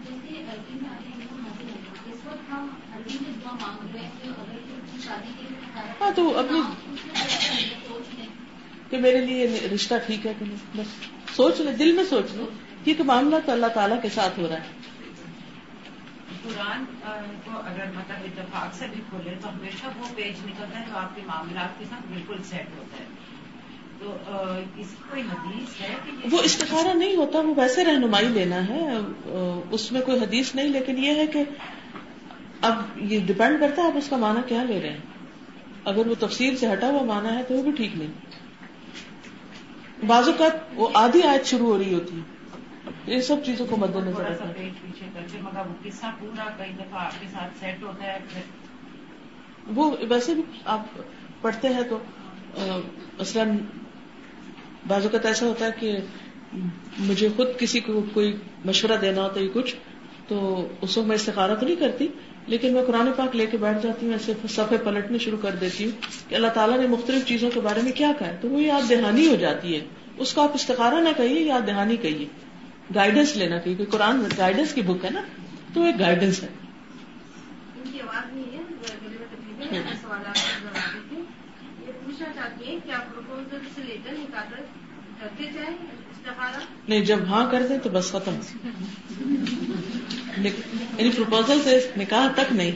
جیسے 0.05 0.43
عربی 0.43 0.79
میں 0.81 0.89
آ 0.89 0.95
رہے 0.95 1.11
ہیں 1.11 2.13
اس 2.13 2.19
وقت 2.25 2.51
ہم 2.51 2.67
عربی 2.95 3.17
میں 3.21 3.34
دعا 3.43 3.53
مانگ 3.61 3.95
رہے 3.95 4.03
ہیں 4.03 4.09
کہ 4.23 4.29
اگر 4.29 4.57
شادی 5.03 5.31
کے 5.38 5.43
لیے 5.49 5.93
ہاں 6.04 6.12
تو 6.16 6.38
اپنی 6.39 6.62
کہ 8.89 8.97
میرے 8.97 9.22
لیے 9.22 9.68
رشتہ 9.76 9.95
ٹھیک 10.06 10.26
ہے 10.26 10.34
کہ 10.39 10.45
نہیں؟ 10.45 10.78
بس 10.78 11.36
سوچ 11.36 11.62
لیں 11.62 11.74
دل 11.74 11.91
میں 11.91 12.04
سوچ 12.10 12.26
لیں 12.34 12.45
کیونکہ 12.84 13.04
معاملہ 13.04 13.36
تو 13.45 13.51
اللہ 13.51 13.68
تعالیٰ 13.74 14.01
کے 14.01 14.10
ساتھ 14.10 14.39
ہو 14.39 14.47
رہا 14.49 14.56
ہے۔ 14.56 14.82
قرآن 16.43 16.84
کو 17.45 17.51
اگر 17.66 17.86
مطلب 17.95 18.24
اتفاق 18.24 18.76
سے 18.76 18.86
بھی 18.93 19.01
کھولے 19.10 19.34
تو 19.41 19.49
ہمیشہ 19.49 19.86
وہ 19.97 20.06
پیج 20.16 20.45
نکلتا 20.45 20.80
ہے 20.80 20.86
جو 20.89 20.97
آپ 20.97 21.16
کے 21.16 21.22
معاملات 21.26 21.80
کے 21.80 21.86
ساتھ 21.89 22.12
بالکل 22.12 22.43
سیٹ 22.49 22.68
ہوتا 22.78 22.99
ہے۔ 22.99 23.06
تو 23.99 24.18
اس 24.78 24.88
کی 24.89 25.04
کوئی 25.10 25.22
حدیث 25.22 25.82
ہے 25.82 25.95
کہ 26.06 26.12
وہ 26.32 26.39
استخارہ 26.43 26.93
نہیں 26.93 27.16
ہوتا 27.16 27.39
وہ 27.39 27.54
ویسے 27.58 27.86
رہنمائی 27.86 28.28
لینا 28.28 28.68
ہے 28.68 28.82
اس 29.72 29.91
میں 29.91 30.01
کوئی 30.01 30.20
حدیث 30.20 30.56
نہیں 30.56 30.70
لیکن 30.70 31.04
یہ 31.04 31.16
ہے 31.16 31.28
کہ 31.28 31.43
اب 32.62 32.82
یہ 32.97 33.20
ڈپینڈ 33.26 33.60
کرتا 33.60 33.82
ہے 33.82 33.88
آپ 33.88 33.97
اس 33.97 34.10
کا 34.10 34.18
معنی 34.18 34.41
کیا 34.47 34.64
لے 34.64 34.82
رہے 34.82 34.89
ہیں۔ 34.89 35.12
اگر 35.86 36.07
وہ 36.07 36.15
تفصیل 36.19 36.57
سے 36.57 36.73
ہٹا 36.73 36.88
ہوا 36.89 37.03
مانا 37.03 37.38
ہے 37.38 37.43
تو 37.43 37.53
وہ 37.53 37.63
بھی 37.63 37.71
ٹھیک 37.71 37.95
نہیں۔ 37.95 38.11
بعض 40.05 40.27
اوقات 40.27 40.51
وہ 40.75 40.89
آدھی 40.93 41.23
آیت 41.23 41.45
شروع 41.45 41.67
ہو 41.67 41.77
رہی 41.77 41.93
ہوتی 41.93 42.19
ہے۔ 42.19 42.34
یہ 43.15 43.21
سب 43.21 43.36
چیزوں 43.45 43.65
کو 43.69 43.77
مد 43.77 43.95
نظر 43.95 44.19
رکھنا۔ 44.19 44.51
وہ 49.67 49.95
ویسے 50.09 50.34
بھی 50.34 50.43
آپ 50.65 50.79
پڑھتے 51.41 51.69
ہیں 51.69 51.84
تو 51.84 51.99
مثلاً 53.19 53.57
بعض 54.88 55.03
اوقات 55.03 55.25
ایسا 55.25 55.45
ہوتا 55.45 55.65
ہے 55.65 55.71
کہ 55.79 55.97
مجھے 56.99 57.29
خود 57.36 57.47
کسی 57.59 57.79
کو 57.79 58.03
کوئی 58.13 58.38
مشورہ 58.65 58.97
دینا 59.01 59.23
ہوتا 59.23 59.39
ہے 59.39 59.47
کچھ 59.53 59.75
تو 60.27 60.67
اس 60.81 60.97
وقت 60.97 61.07
میں 61.07 61.15
استخارہ 61.15 61.55
تو 61.55 61.65
نہیں 61.65 61.75
کرتی 61.75 62.07
لیکن 62.47 62.73
میں 62.73 62.83
قرآن 62.83 63.11
پاک 63.17 63.35
لے 63.35 63.45
کے 63.45 63.57
بیٹھ 63.57 63.77
جاتی 63.83 64.05
ہوں 64.05 64.13
ایسے 64.13 64.33
صفحے 64.49 64.77
پلٹنے 64.77 65.17
شروع 65.17 65.37
کر 65.41 65.51
دیتی 65.51 65.83
ہوں 65.83 65.91
کہ 66.29 66.35
اللہ 66.35 66.47
تعالیٰ 66.47 66.77
نے 66.77 66.87
مختلف 66.87 67.25
چیزوں 67.25 67.49
کے 67.53 67.59
بارے 67.59 67.81
میں 67.81 67.91
کیا 67.91 68.11
کہا 68.19 68.27
ہے؟ 68.27 68.37
تو 68.41 68.49
وہ 68.49 68.61
یاد 68.61 68.89
دہانی 68.89 69.27
ہو 69.27 69.35
جاتی 69.35 69.75
ہے۔ 69.75 69.85
اس 70.17 70.33
کو 70.33 70.41
آپ 70.41 70.51
استخارہ 70.53 70.95
نہ 70.95 71.09
کہیے 71.17 71.41
یاد 71.41 71.67
دہانی 71.67 71.95
کہیے۔ 71.95 72.25
گائیڈنس 72.95 73.37
لینا 73.37 73.57
کہیے 73.57 73.75
کہ 73.75 73.85
قرآن 73.85 74.21
گائیڈنس 74.37 74.73
کی 74.73 74.81
بک 74.81 75.05
ہے 75.05 75.09
نا۔ 75.09 75.21
تو 75.73 75.83
ایک 75.83 75.99
گائیڈنس 75.99 76.43
ہے۔ 76.43 76.47
جائیں 85.53 85.77
استخارہ؟ 86.11 86.59
نہیں 86.87 87.05
جب 87.05 87.19
ہاں 87.27 87.51
کر 87.51 87.67
دیں 87.69 87.79
تو 87.79 87.89
بس 87.89 88.11
ختم۔ 88.11 88.35
یعنی 90.38 91.09
پروپوزل 91.09 91.59
سے 91.63 91.89
نکاح 91.97 92.31
تک 92.31 92.53
نہیں۔ 92.53 92.71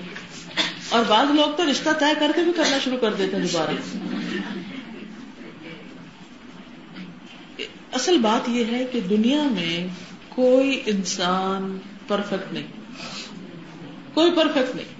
اور 0.89 1.03
بعض 1.07 1.27
لوگ 1.35 1.55
تو 1.57 1.71
رشتہ 1.71 1.89
طے 1.99 2.05
کر 2.19 2.31
کے 2.35 2.41
بھی 2.41 2.51
کرنا 2.51 2.77
شروع 2.83 2.97
کر 2.97 3.13
دیتے 3.13 3.37
ہیں 3.37 3.43
دوبارہ۔ 3.43 3.71
اصل 7.91 8.17
بات 8.17 8.49
یہ 8.49 8.63
ہے 8.71 8.85
کہ 8.91 8.99
دنیا 8.99 9.43
میں 9.43 9.87
کوئی 10.29 10.81
انسان 10.85 11.77
پرفیکٹ 12.07 12.53
نہیں۔ 12.53 12.67
کوئی 14.13 14.31
پرفیکٹ 14.31 14.75
نہیں۔ 14.75 14.97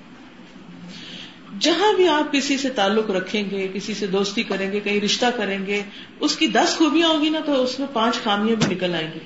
جہاں 1.60 1.93
بھی 1.93 2.08
آپ 2.08 2.32
کسی 2.32 2.58
سے 2.58 2.70
تعلق 2.70 3.10
رکھیں 3.10 3.49
گے، 3.51 3.68
کسی 3.74 3.93
سے 3.93 4.08
دوستی 4.08 4.43
کریں 4.43 4.72
گے، 4.72 4.80
کہیں 4.80 5.01
رشتہ 5.01 5.26
کریں 5.36 5.66
گے، 5.66 5.84
اس 6.20 6.36
کی 6.36 6.47
دس 6.47 6.76
خوبیاں 6.78 7.08
ہوگی 7.08 7.30
نا 7.30 7.39
تو 7.45 7.64
اس 7.64 7.80
میں 7.80 7.88
پانچ 7.93 8.16
خامیاں 8.24 8.55
بھی 8.55 8.76
نکل 8.76 8.95
آئیں 8.95 9.12
گی۔ 9.16 9.20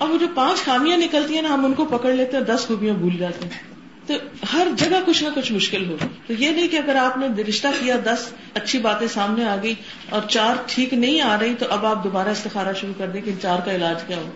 اب 0.00 0.10
وہ 0.10 0.18
جو 0.18 0.26
پانچ 0.34 0.64
خامیاں 0.64 0.96
نکلتی 0.98 1.34
ہیں 1.34 1.42
نا، 1.42 1.52
ہم 1.54 1.64
ان 1.64 1.74
کو 1.74 1.84
پکڑ 1.84 2.12
لیتے 2.12 2.36
ہیں، 2.36 2.44
دس 2.44 2.66
خوبیاں 2.66 2.94
بھول 2.94 3.16
جاتے 3.16 3.46
ہیں۔ 3.46 3.68
تو 4.06 4.14
ہر 4.52 4.68
جگہ 4.76 5.00
کچھ 5.06 5.22
نہ 5.24 5.28
کچھ 5.34 5.52
مشکل 5.52 5.88
ہوگی 5.90 6.06
تو 6.26 6.32
یہ 6.32 6.50
نہیں 6.50 6.68
کہ 6.68 6.76
اگر 6.76 6.96
آپ 6.96 7.16
نے 7.18 7.26
رشتہ 7.42 7.68
کیا، 7.80 7.96
دس 8.04 8.32
اچھی 8.54 8.78
باتیں 8.78 9.06
سامنے 9.08 9.44
آ 9.44 9.56
گئی 9.62 9.74
اور 10.08 10.22
چار 10.28 10.62
ٹھیک 10.66 10.94
نہیں 10.94 11.20
آ 11.20 11.36
رہی، 11.40 11.54
تو 11.54 11.66
اب 11.70 11.86
آپ 11.86 12.04
دوبارہ 12.04 12.28
استخارہ 12.28 12.72
شروع 12.80 12.94
کر 12.98 13.10
دیں 13.10 13.20
کہ 13.20 13.34
چار 13.42 13.58
کا 13.64 13.74
علاج 13.74 14.02
کیا 14.06 14.16
ہو۔ 14.16 14.30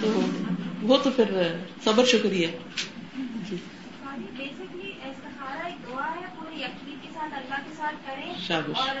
تو 0.00 0.20
وہ 0.82 0.96
تو 1.02 1.10
پھر 1.10 1.32
صبر 1.84 2.04
شکریہ 2.04 2.46
بیسکلی 4.36 4.90
استخارہ 5.04 5.66
ایک 5.66 5.88
دعا 5.88 6.08
ہے 6.10 6.26
پورے 6.34 6.54
یقین 6.56 6.96
کے 7.02 7.08
ساتھ 7.14 7.34
اللہ 7.34 7.58
کے 7.64 7.72
اور 8.54 8.96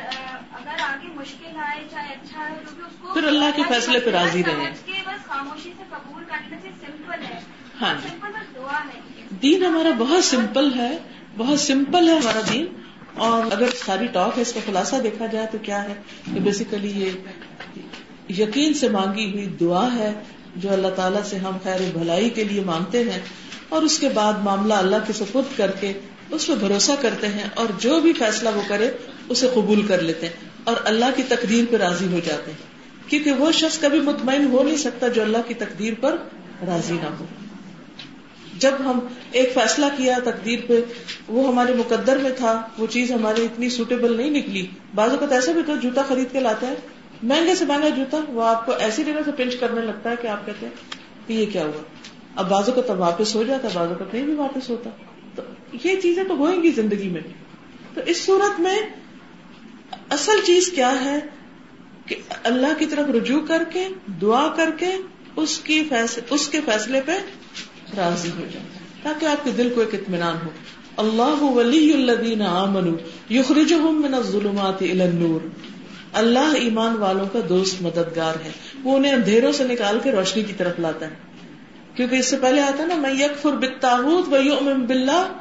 اگر 0.52 0.82
آگے 0.82 1.08
مشکل 1.14 1.56
آئے 1.56 1.84
چاہے 1.90 2.14
اچھا 2.14 2.48
ہے 2.48 2.54
تو 2.68 2.74
بھی 2.74 2.84
اس 2.84 2.92
کو 3.00 3.12
پھر 3.14 3.24
اللہ 3.24 3.44
کے 3.56 3.62
فیصلے 3.68 4.00
پہ 4.00 4.10
راضی 4.10 4.44
رہیں 4.44 4.54
سمجھ 4.54 4.86
کے 4.86 4.92
بس 5.06 5.28
خاموشی 5.28 5.72
سے 5.76 5.82
قبول 5.90 6.24
کرنے 6.24 6.56
سے 6.62 6.68
سمپل 6.86 7.24
ہے۔ 7.24 7.40
ہاں 7.80 7.94
سمپل 8.08 8.28
بس 8.28 8.54
دعا 8.56 8.84
ہے۔ 8.94 9.00
دین 9.42 9.64
ہمارا 9.64 9.90
بہت 9.98 10.24
سمپل 10.24 10.74
ہے 10.76 10.98
بہت 11.36 11.60
سمپل 11.60 12.08
ہے 12.08 12.18
ہمارا 12.18 12.40
دین۔ 12.52 12.66
اور 13.14 13.42
اگر 13.52 13.66
ساری 13.86 14.06
ٹاک 14.06 14.32
ہے 14.36 14.42
اس 14.42 14.52
کا 14.52 14.60
خلاصہ 14.66 14.96
دیکھا 14.96 15.26
جائے 15.26 15.46
تو 15.52 15.58
کیا 15.58 15.84
ہے؟ 15.84 15.94
کہ 16.34 16.40
بیسیکلی 16.40 17.04
یہ 17.04 17.10
یقین 18.42 18.74
سے 18.74 18.88
مانگی 18.88 19.32
ہوئی 19.32 19.46
دعا 19.46 19.94
ہے 19.94 20.12
جو 20.56 20.72
اللہ 20.72 20.88
تعالیٰ 20.88 21.22
سے 21.22 21.36
ہم 21.38 21.58
خیر 21.62 21.80
بھلائی 21.92 22.30
کے 22.30 22.44
لیے 22.44 22.64
مانگتے 22.64 23.04
ہیں۔ 23.04 23.20
اور 23.68 23.82
اس 23.82 23.98
کے 23.98 24.08
بعد 24.08 24.32
معاملہ 24.32 24.74
اللہ 24.74 24.96
کے 25.06 25.12
سپرد 25.12 25.56
کر 25.56 25.70
کے 25.70 25.92
اس 26.30 26.46
پہ 26.46 26.54
بھروسہ 26.54 26.92
کرتے 27.00 27.28
ہیں۔ 27.28 27.48
اور 27.54 27.66
جو 27.78 28.00
بھی 28.00 28.12
فیصلہ 28.12 28.48
وہ 28.54 28.62
کرے 28.68 28.90
اسے 29.28 29.48
قبول 29.54 29.86
کر 29.86 30.02
لیتے 30.02 30.26
ہیں 30.26 30.32
اور 30.64 30.76
اللہ 30.84 31.04
کی 31.16 31.22
تقدیر 31.28 31.64
پہ 31.70 31.76
راضی 31.76 32.06
ہو 32.12 32.20
جاتے 32.24 32.50
ہیں۔ 32.50 32.78
کیونکہ 33.10 33.32
وہ 33.32 33.52
شخص 33.52 33.80
کبھی 33.80 34.00
مطمئن 34.00 34.46
ہو 34.46 34.62
نہیں 34.62 34.76
سکتا 34.76 35.08
جو 35.08 35.22
اللہ 35.22 35.38
کی 35.46 35.54
تقدیر 35.54 35.94
پر 36.00 36.16
راضی 36.66 36.94
نہ 36.94 37.14
ہو۔ 37.20 37.24
جب 38.58 38.70
ہم 38.84 39.00
ایک 39.32 39.54
فیصلہ 39.54 39.86
کیا 39.96 40.18
تقدیر 40.24 40.58
پہ، 40.66 40.80
وہ 41.28 41.48
ہمارے 41.48 41.74
مقدر 41.74 42.16
میں 42.16 42.30
تھا، 42.36 42.68
وہ 42.78 42.86
چیز 42.90 43.12
ہماری 43.12 43.44
اتنی 43.44 43.68
سوٹیبل 43.68 44.16
نہیں 44.16 44.30
نکلی۔ 44.30 44.66
بعض 44.94 45.10
اوقات 45.10 45.32
ایسا 45.32 45.52
بھی 45.52 45.62
تو 45.66 45.76
جوتا 45.76 46.02
خرید 46.08 46.32
کے 46.32 46.40
لاتا 46.40 46.66
ہے۔ 46.66 46.74
مہنگے 47.22 47.54
سے 47.54 47.64
مہنگا 47.64 47.88
جوتا، 47.88 48.20
وہ 48.28 48.42
آپ 48.42 48.66
کو 48.66 48.72
ایسی 48.72 49.04
جگہ 49.04 49.20
سے 49.24 49.30
پنچ 49.36 49.56
کرنے 49.56 49.80
لگتا 49.80 50.10
ہے 50.10 50.14
کہ 50.22 50.26
آپ 50.26 50.46
کہتے 50.46 50.66
ہیں 50.66 50.72
کہ 51.26 51.32
یہ 51.32 51.46
کیا 51.52 51.62
ہوا۔ 51.62 51.82
اب 52.36 52.48
بازو 52.48 52.72
کا 52.72 52.80
تب 52.80 53.00
واپس 53.00 53.34
ہو 53.34 53.42
جاتا 53.42 53.68
بازو 53.74 53.94
کا 53.98 54.04
نہیں 54.12 54.24
بھی 54.24 54.34
واپس 54.34 54.70
ہوتا۔ 54.70 54.90
تو 55.34 55.42
یہ 55.84 56.00
چیزیں 56.00 56.24
تو 56.24 56.34
ہوئیں 56.34 56.62
گی 56.62 56.70
زندگی 56.70 57.08
میں۔ 57.08 57.20
تو 57.94 58.00
اس 58.06 58.24
صورت 58.24 58.60
میں 58.60 58.78
اصل 60.10 60.32
چیز 60.46 60.68
کیا 60.68 61.04
ہے 61.04 61.18
کہ 62.06 62.16
اللہ 62.44 62.78
کی 62.78 62.86
طرف 62.86 63.10
رجوع 63.10 63.40
کر 63.46 63.62
کے، 63.72 63.88
دعا 64.20 64.48
کر 64.56 64.70
کے 64.78 64.86
اس 65.36 65.58
کی 65.58 65.84
فیصلے 65.88 66.22
اس 66.30 66.48
کے 66.48 66.60
فیصلے 66.60 67.00
پہ 67.00 67.12
راضی 67.96 68.30
ہو 68.38 68.46
جائے۔ 68.52 68.66
تاکہ 69.02 69.26
آپ 69.26 69.44
کے 69.44 69.50
دل 69.50 69.72
کو 69.74 69.80
ایک 69.80 69.94
اطمینان 69.94 70.36
ہو۔ 70.44 70.50
اللہ 70.96 71.42
ولی 71.42 71.92
الذین 71.92 72.42
آمنوا 72.42 73.32
یخرجہم 73.32 74.02
من 74.02 74.14
الظلمات 74.14 74.82
الى 74.82 75.00
النور۔ 75.00 75.46
اللہ 76.12 76.54
ایمان 76.54 76.96
والوں 76.96 77.26
کا 77.32 77.38
دوست، 77.48 77.82
مددگار 77.82 78.34
ہے۔ 78.44 78.50
وہ 78.82 78.96
انہیں 78.96 79.12
اندھیروں 79.12 79.52
سے 79.52 79.64
نکال 79.64 79.98
کے 80.02 80.12
روشنی 80.12 80.42
کی 80.42 80.52
طرف 80.52 80.80
لاتا 80.80 81.06
ہے۔ 81.06 81.14
کیونکہ 81.94 82.14
اس 82.14 82.30
سے 82.30 82.36
پہلے 82.36 82.62
آتا 82.62 82.84
نا 82.84 82.94
میں 82.94 83.12
یکفر 83.12 83.52
بالتاغوت 83.52 84.32
و 84.32 84.36
یؤمن 84.36 84.84
باللہ 84.84 85.32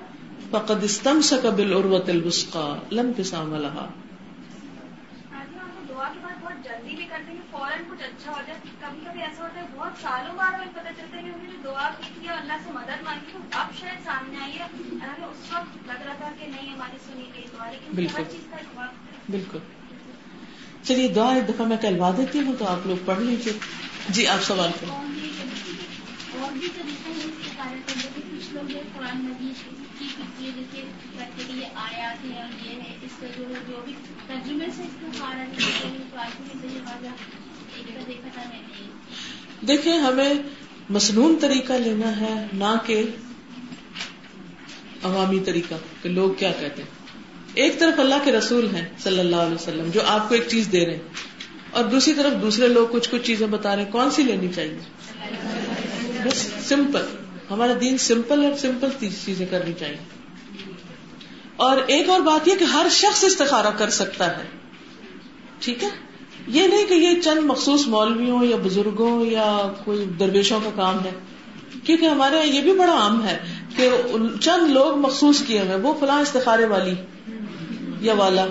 فقد 0.49 0.83
استمسک 0.83 1.45
بالعروۃ 1.45 2.07
الوثقى 2.07 2.95
لم 2.95 3.05
انفصام 3.05 3.55
لها 3.55 3.89
دعا 5.89 6.07
کے 6.13 6.19
بعد 6.23 6.41
بہت 6.41 6.63
جلدی 6.63 6.95
بھی 6.95 7.05
کرتے 7.05 7.31
ہیں 7.31 7.41
فوراً 7.51 7.79
کچھ 7.89 8.03
اچھا 8.03 8.31
ہو 8.31 8.41
جائے 8.47 8.59
کبھی 8.81 8.99
کبھی 9.05 9.21
ایسا 9.21 9.47
سالوں 10.01 10.35
بعد 10.35 10.51
ہمیں 10.53 10.67
پتہ 10.73 10.87
چلتا 10.97 11.17
ہے 11.17 11.21
کہ 11.21 11.27
ہم 11.27 11.41
نے 11.41 11.57
دعا 11.63 11.89
کی 11.97 12.13
تھی 12.19 12.29
اور 12.29 12.37
اللہ 12.37 12.53
سے 12.65 12.71
مدد 12.71 13.03
مانگی 13.03 13.31
تو 13.33 13.39
اب 13.51 13.67
شاید 13.79 14.05
سامنے 14.05 14.37
آئی 14.41 14.59
ہے۔ 14.59 14.67
اس 15.25 15.53
وقت 15.53 15.87
لگ 15.87 16.01
رہا 16.05 16.13
تھا 16.13 16.29
کہ 16.39 16.45
نہیں 16.47 16.73
ہماری 16.73 16.97
سنی 17.05 17.29
گئی 17.35 17.43
دعا 17.57 17.71
لیکن 17.71 17.91
بالکل۔ 17.95 18.17
ہر 18.17 18.31
چیز 18.31 18.47
کا 18.51 18.57
ایک 18.57 18.77
وقت 18.77 19.31
بالکل۔ 19.31 19.57
چلیے 20.83 21.07
دعا 21.07 21.33
ایک 21.33 21.49
دفعہ 21.49 21.65
میں 21.65 21.77
کہلوا 21.77 22.11
دیتی 22.17 22.39
ہوں 22.39 22.53
تو 22.59 22.67
آپ 22.67 22.87
لوگ 22.87 22.97
پڑھ 23.05 23.19
لیجیے 23.19 23.53
جی 24.09 24.27
آپ 24.27 24.43
سوال 24.43 24.71
کریں۔ 24.79 24.91
اور 24.91 25.05
بھی 25.05 25.31
اور 26.41 26.51
بھی 26.51 26.67
طریقہ 26.75 27.09
ہے 27.09 27.15
اس 27.15 27.43
کے 27.43 27.49
کارن 27.57 27.81
کرنے 27.87 28.09
کے 28.15 28.21
کچھ 28.31 28.53
لوگ 28.53 28.71
جو 28.71 28.79
قرآن 28.95 29.17
مجید 29.17 29.69
کی 29.99 30.07
کسی 30.19 30.51
جیسے 30.55 30.83
کرتے 31.19 31.43
کہ 31.47 31.51
یہ 31.51 31.65
آیات 31.75 32.25
ہے 32.25 32.41
اور 32.41 32.65
یہ 32.65 32.81
ہے 32.81 32.97
اس 33.01 33.11
کا 33.21 33.27
جو 33.37 33.43
جو 33.67 33.81
بھی 33.85 33.93
ترجمے 34.27 34.65
سے 34.75 34.81
اس 34.83 34.95
کو 35.01 35.07
خارا 35.19 35.43
ایک 37.75 37.95
کا 37.95 38.01
دیکھا 38.07 38.29
تھا 38.33 38.41
میں 38.49 38.59
نے۔ 38.59 38.87
دیکھیں 39.61 39.97
ہمیں 39.97 40.33
مصنون 40.89 41.37
طریقہ 41.41 41.73
لینا 41.73 42.19
ہے، 42.19 42.47
نہ 42.53 42.75
کہ 42.85 43.03
عوامی 45.03 45.39
طریقہ، 45.39 45.73
کہ 46.01 46.09
لوگ 46.09 46.31
کیا 46.31 46.51
کہتے 46.59 46.81
ہیں۔ 46.81 46.89
ایک 47.53 47.79
طرف 47.79 47.99
اللہ 47.99 48.15
کے 48.23 48.31
رسول 48.31 48.75
ہیں 48.75 48.89
صلی 48.99 49.19
اللہ 49.19 49.35
علیہ 49.35 49.55
وسلم، 49.55 49.89
جو 49.93 50.01
آپ 50.07 50.29
کو 50.29 50.35
ایک 50.35 50.43
چیز 50.47 50.69
دے 50.71 50.85
رہے 50.85 50.93
ہیں، 50.93 51.01
اور 51.71 51.83
دوسری 51.83 52.13
طرف 52.13 52.41
دوسرے 52.41 52.67
لوگ 52.67 52.87
کچھ 52.91 53.09
کچھ 53.09 53.21
چیزیں 53.21 53.47
بتا 53.47 53.75
رہے 53.75 53.83
ہیں، 53.83 53.91
کون 53.91 54.11
سی 54.11 54.23
لینی 54.23 54.47
چاہیے؟ 54.55 54.77
بس 56.23 56.49
سمپل، 56.63 57.05
ہمارا 57.49 57.73
دین 57.81 57.97
سمپل 57.97 58.43
ہے، 58.43 58.57
سمپل 58.57 58.87
چیزیں 59.25 59.45
کرنی 59.49 59.73
چاہیے۔ 59.79 59.97
اور 61.55 61.77
ایک 61.87 62.09
اور 62.09 62.19
بات 62.19 62.47
یہ 62.47 62.55
کہ 62.59 62.63
ہر 62.63 62.87
شخص 62.91 63.23
استخارہ 63.23 63.71
کر 63.77 63.89
سکتا 63.89 64.37
ہے۔ 64.37 64.43
ٹھیک 65.59 65.83
ہے؟ 65.83 65.89
یہ 66.47 66.67
نہیں 66.67 66.85
کہ 66.85 66.93
یہ 66.93 67.21
چند 67.21 67.39
مخصوص 67.45 67.87
مولویوں 67.87 68.43
یا 68.43 68.57
بزرگوں 68.63 69.25
یا 69.25 69.71
کوئی 69.85 70.05
درویشوں 70.19 70.59
کا 70.63 70.69
کام 70.75 71.03
ہے، 71.03 71.11
کیونکہ 71.83 72.05
ہمارے 72.05 72.35
یہاں 72.35 72.47
یہ 72.47 72.61
بھی 72.61 72.73
بڑا 72.73 72.93
عام 72.93 73.27
ہے 73.27 73.37
کہ 73.75 73.89
چند 74.41 74.71
لوگ 74.71 74.97
مخصوص 74.97 75.43
کیے 75.47 75.59
ہوئے، 75.59 75.75
وہ 75.75 75.93
فلاں 75.99 76.21
استخارے 76.21 76.65
والی 76.65 76.93
یا 78.01 78.13
والا، 78.13 78.45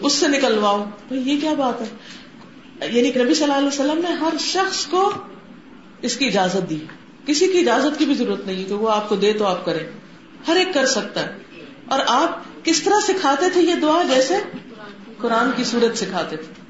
اس 0.00 0.12
سے 0.12 0.28
نکلواؤ۔ 0.28 0.84
بھائی، 1.08 1.30
یہ 1.30 1.40
کیا 1.40 1.52
بات 1.52 1.80
ہے؟ 1.80 1.86
یعنی 2.90 3.10
کہ 3.12 3.24
نبی 3.24 3.34
صلی 3.34 3.44
اللہ 3.44 3.56
علیہ 3.56 3.68
وسلم 3.68 4.00
نے 4.08 4.14
ہر 4.14 4.34
شخص 4.40 4.86
کو 4.86 5.12
اس 6.02 6.16
کی 6.16 6.26
اجازت 6.26 6.70
دی۔ 6.70 6.78
کسی 7.26 7.46
کی 7.46 7.58
اجازت 7.58 7.98
کی 7.98 8.04
بھی 8.04 8.14
ضرورت 8.14 8.46
نہیں 8.46 8.64
کہ 8.64 8.74
وہ 8.74 8.90
آپ 8.90 9.08
کو 9.08 9.16
دے 9.16 9.32
تو 9.32 9.46
آپ 9.46 9.64
کریں۔ 9.64 9.86
ہر 10.48 10.56
ایک 10.56 10.74
کر 10.74 10.86
سکتا 10.86 11.20
ہے۔ 11.20 11.38
اور 11.84 11.98
آپ 12.06 12.38
کس 12.64 12.82
طرح 12.82 13.00
سکھاتے 13.08 13.50
تھے 13.50 13.60
یہ 13.60 13.74
دعا؟ 13.74 14.02
جیسے 14.02 14.34
قرآن 15.18 15.50
کی 15.56 15.64
صورت 15.64 15.98
سکھاتے 15.98 16.36
تھے۔ 16.36 16.69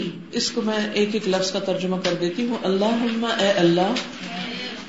اس 0.31 0.51
کو 0.51 0.61
میں 0.61 0.89
ایک 0.93 1.09
ایک 1.13 1.27
لفظ 1.27 1.51
کا 1.51 1.59
ترجمہ 1.59 1.95
کر 2.03 2.13
دیتی 2.21 2.47
ہوں۔ 2.47 2.57
اللہ 2.63 3.15
اے 3.39 3.51
اللہ، 3.51 3.93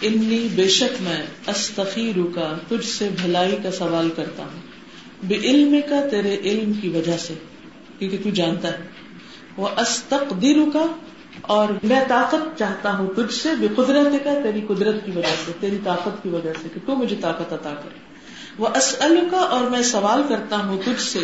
انی 0.03 0.49
بے 0.55 0.69
شک 0.69 1.03
میں 1.03 1.23
استخیر 1.47 2.19
کا 2.35 2.55
تجھ 2.69 2.87
سے 2.87 3.09
بھلائی 3.23 3.57
کا 3.63 3.71
سوال 3.71 4.11
کرتا 4.17 4.43
ہوں۔ 4.43 4.61
بے 5.23 5.35
علم 5.35 5.77
کا 5.89 6.09
تیرے 6.11 6.37
علم 6.45 6.73
کی 6.73 6.89
وجہ 6.89 7.17
سے، 7.19 7.35
کیونکہ 7.99 8.19
تو 8.25 8.31
جانتا 8.31 8.69
ہے۔ 8.69 8.79
وہ 9.57 9.69
استقدیر 9.77 10.57
کا 10.73 10.87
اور 11.41 11.69
میں 11.83 12.05
طاقت 12.09 12.59
چاہتا 12.59 12.99
ہوں 12.99 13.15
تجھ 13.17 13.35
سے، 13.35 13.49
بے 13.61 13.69
قدرت 13.77 14.25
کا 14.25 14.35
تیری 14.43 14.61
قدرت 14.69 15.05
کی 15.05 15.11
وجہ 15.11 15.35
سے، 15.47 15.53
تیری 15.61 15.79
طاقت 15.85 16.23
کی 16.23 16.29
وجہ 16.29 16.53
سے 16.63 16.69
کہ 16.75 16.81
تو 16.87 16.97
مجھے 16.97 17.17
طاقت 17.21 17.53
عطا 17.53 17.75
کر 17.75 17.89
وہ 18.59 18.69
اسل 18.69 19.29
کا 19.31 19.37
اور 19.37 19.71
میں 19.71 19.83
سوال 19.83 20.23
کرتا 20.29 20.57
ہوں 20.57 20.83
تجھ 20.85 21.03
سے، 21.03 21.19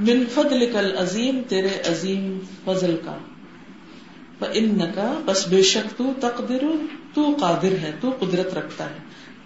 من 0.00 0.24
فضل 0.34 0.72
کل 0.72 0.96
عظیم 0.98 1.42
تیرے 1.48 1.92
عظیم 1.92 2.38
فضل 2.64 2.96
کا۔ 3.04 3.18
ان 4.44 4.78
کا 4.94 5.20
بس 5.24 5.48
بے 5.48 5.62
شک 5.62 5.98
تو 5.98 6.12
تقدر 6.20 6.64
تو 7.14 7.36
قادر 7.40 7.72
ہے، 7.72 7.92
تو 8.00 8.10
قدرت 8.20 8.54
رکھتا 8.54 8.84
ہے۔ 8.84 8.98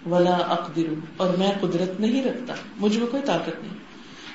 ولا 0.09 0.33
اقدر 0.33 0.81
اور 1.17 1.33
میں 1.37 1.51
قدرت 1.61 1.99
نہیں 1.99 2.23
رکھتا، 2.23 2.53
مجھ 2.77 2.97
میں 2.97 3.07
کوئی 3.07 3.23
طاقت 3.25 3.63
نہیں۔ 3.63 3.77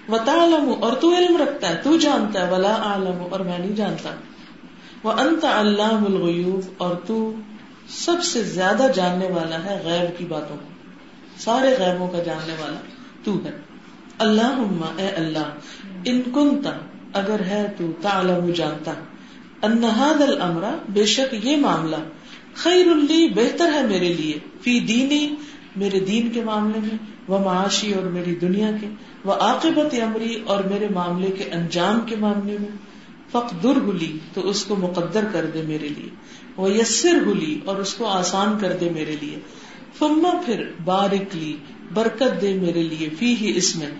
و 0.08 0.16
تعلم 0.24 0.74
اور 0.80 0.92
تو 0.92 1.16
علم 1.16 1.36
رکھتا 1.36 1.68
ہے، 1.68 1.80
تو 1.82 1.96
جانتا 1.96 2.46
ہے۔ 2.46 2.52
ولا 2.52 2.76
عالم 2.76 3.26
اور 3.30 3.40
میں 3.40 3.58
نہیں 3.58 3.76
جانتا۔ 3.76 4.10
وہ 5.02 5.12
انت 5.12 5.44
اللہ 5.44 5.82
الغیوب 5.82 6.60
اور 6.76 6.96
تو 7.06 7.34
سب 7.88 8.22
سے 8.22 8.42
زیادہ 8.42 8.86
جاننے 8.94 9.28
والا 9.28 9.64
ہے 9.64 9.82
غیب 9.84 10.18
کی 10.18 10.24
باتوں 10.24 10.56
کو۔ 10.56 10.68
سارے 11.36 11.76
غیبوں 11.78 12.08
کا 12.08 12.22
جاننے 12.22 12.52
والا 12.60 12.78
تو 13.24 13.44
ہے۔ 13.44 13.50
اللہ 14.18 14.56
اے 14.96 15.08
اللہ، 15.08 15.54
ان 16.04 16.22
کنتا 16.34 16.70
اگر 17.12 17.40
ہے 17.40 17.66
تو 17.76 17.84
تعلم، 18.02 18.50
جانتا۔ 18.50 18.92
انہاد 19.62 20.22
الامر 20.22 20.62
بے 20.88 21.04
شک 21.04 21.34
یہ 21.44 21.56
معاملہ 21.56 21.96
خیر 22.54 22.86
اللی 22.86 23.28
بہتر 23.28 23.72
ہے 23.72 23.86
میرے 23.86 24.12
لیے، 24.12 24.38
فی 24.60 24.80
دینی، 24.80 25.34
میرے 25.76 26.00
دین 26.00 26.30
کے 26.30 26.42
معاملے 26.44 26.78
میں 26.80 26.98
وہ 27.28 27.38
معاشی 27.38 27.92
اور 27.92 28.02
میری 28.02 28.34
دنیا 28.34 28.70
کے 28.80 28.86
وہ 29.24 29.32
عاقبت 29.32 29.94
عمری 29.94 30.42
اور 30.46 30.64
میرے 30.64 30.88
معاملے 30.94 31.30
کے 31.30 31.44
انجام 31.44 32.00
کے 32.06 32.16
معاملے 32.16 32.56
میں۔ 32.60 32.96
فخر 33.30 33.80
گلی 33.86 34.18
تو 34.34 34.48
اس 34.48 34.64
کو 34.64 34.76
مقدر 34.76 35.24
کر 35.32 35.46
دے 35.54 35.62
میرے 35.62 35.88
لیے۔ 35.88 36.08
وہ 36.56 36.70
یسر 36.70 37.18
گلی 37.26 37.60
اور 37.64 37.76
اس 37.76 37.94
کو 37.94 38.06
آسان 38.06 38.58
کر 38.60 38.72
دے 38.80 38.90
میرے 38.90 39.16
لیے۔ 39.20 39.38
فما 39.98 40.40
پھر 40.46 40.70
بارک 40.84 41.36
لی، 41.36 41.56
برکت 41.94 42.40
دے 42.40 42.54
میرے 42.54 42.82
لیے 42.82 43.08
فی 43.18 43.36
ہی 43.36 43.52
اس 43.56 43.76
میں 43.76 43.90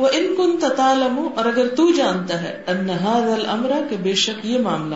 وہ 0.00 0.08
ان 0.12 0.34
کن 0.36 0.58
تالم 0.76 1.28
اور 1.36 1.44
اگر 1.44 1.68
تو 1.68 1.90
جانتا 1.90 2.42
ہے 2.42 2.62
انہاد 2.66 3.48
المرا 3.48 3.80
کہ 3.90 3.96
بے 4.02 4.14
شک 4.14 4.46
یہ 4.46 4.58
معاملہ 4.58 4.94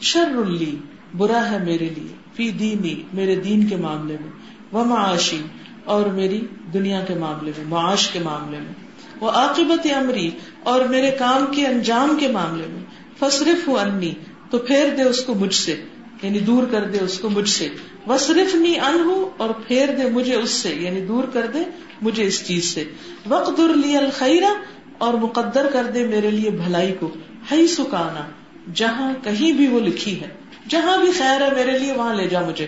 شر 0.00 0.36
اللی 0.36 0.76
برا 1.16 1.50
ہے 1.50 1.58
میرے 1.58 1.88
لیے 1.88 2.14
فی 2.36 2.50
دینی 2.50 3.02
میرے 3.12 3.36
دین 3.36 3.66
کے 3.66 3.76
معاملے 3.76 4.16
میں 4.20 4.30
وہ 4.72 4.84
معاشی 4.84 5.42
اور 5.84 6.06
میری 6.06 6.46
دنیا 6.72 7.00
کے 7.00 7.14
معاملے 7.14 7.52
میں، 7.56 7.64
معاش 7.68 8.08
کے 8.08 8.18
معاملے 8.18 8.58
میں 8.58 8.72
وہ 9.20 9.30
عاقبت 9.30 9.86
امری 9.96 10.30
اور 10.62 10.80
میرے 10.80 11.10
کام 11.10 11.46
کے 11.50 11.66
انجام 11.66 12.16
کے 12.20 12.28
معاملے 12.28 12.66
میں 12.70 12.82
فصرف 13.18 13.68
ہو 13.68 13.78
انی 13.78 14.12
تو 14.50 14.58
پھیر 14.58 14.94
دے 14.96 15.02
اس 15.02 15.20
کو 15.24 15.34
مجھ 15.34 15.54
سے 15.54 15.82
یعنی 16.22 16.38
دور 16.38 16.62
کر 16.70 16.84
دے 16.84 16.98
اس 17.00 17.18
کو 17.18 17.30
مجھ 17.30 17.48
سے 17.48 17.68
وصرف 18.06 18.54
نی 18.54 18.78
ان 18.78 19.24
اور 19.36 19.50
پھیر 19.50 19.88
دے 19.88 20.10
مجھے 20.10 20.34
اس 20.34 20.50
سے 20.50 20.68
یعنی 20.68 21.00
دور 21.00 21.24
کر 21.24 21.46
دے 21.46 21.58
مجھے 22.02 22.24
اس 22.24 22.46
چیز 22.46 22.64
سے۔ 22.64 22.84
وقت 23.26 23.60
لی 23.60 23.96
الخیرہ 23.96 24.54
اور 24.98 25.14
مقدر 25.14 25.66
کر 25.72 25.84
دے 25.84 26.06
میرے 26.06 26.30
لیے 26.30 26.50
بھلائی 26.50 26.92
کو۔ 27.00 27.10
ہئی 27.50 27.66
سکانا 27.66 28.26
جہاں 28.74 29.12
کہیں 29.24 29.52
بھی 29.52 29.66
وہ 29.66 29.80
لکھی 29.80 30.20
ہے۔ 30.20 30.28
جہاں 30.68 30.98
بھی 30.98 31.12
خیر 31.12 31.40
ہے 31.40 31.54
میرے 31.54 31.78
لیے 31.78 31.92
وہاں 31.92 32.14
لے 32.14 32.28
جا 32.28 32.40
مجھے۔ 32.40 32.66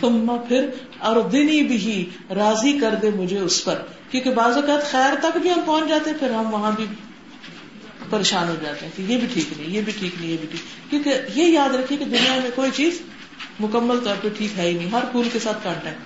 ثم 0.00 0.36
پھر 0.48 0.66
اور 0.98 1.20
دنی 1.20 1.62
بھی 1.62 2.10
راضی 2.34 2.78
کر 2.78 2.94
دے 3.02 3.10
مجھے 3.10 3.38
اس 3.38 3.64
پر۔ 3.64 3.74
کیونکہ 4.10 4.30
بعض 4.30 4.56
اوقات 4.56 4.90
خیر 4.90 5.14
تک 5.22 5.38
بھی 5.38 5.50
ہم 5.50 5.60
پہنچ 5.66 5.88
جاتے 5.88 6.10
پھر 6.18 6.30
ہم 6.30 6.54
وہاں 6.54 6.72
بھی 6.76 6.84
پریشان 8.10 8.48
ہو 8.48 8.54
جاتے 8.62 8.86
ہیں 8.86 8.92
کہ 8.96 9.12
یہ 9.12 9.18
بھی 9.18 9.26
ٹھیک 9.32 9.44
نہیں، 9.56 9.70
یہ 9.70 9.80
بھی 9.84 9.92
ٹھیک 9.98 10.14
نہیں، 10.20 10.30
یہ 10.30 10.36
بھی 10.40 10.48
ٹھیک۔ 10.50 10.90
کیونکہ 10.90 11.40
یہ 11.40 11.44
یاد 11.44 11.74
رکھیے 11.74 11.98
کہ 11.98 12.04
دنیا 12.04 12.40
میں 12.42 12.50
کوئی 12.54 12.70
چیز 12.74 13.02
مکمل 13.62 14.00
طور 14.04 14.14
پہ 14.22 14.28
ٹھیک 14.36 14.58
ہے 14.58 14.68
ہی 14.68 14.72
نہیں۔ 14.72 14.90
ہر 14.90 15.04
پھول 15.10 15.28
کے 15.32 15.38
ساتھ 15.38 15.64
کانٹا 15.64 15.90
ہے۔ 15.90 15.96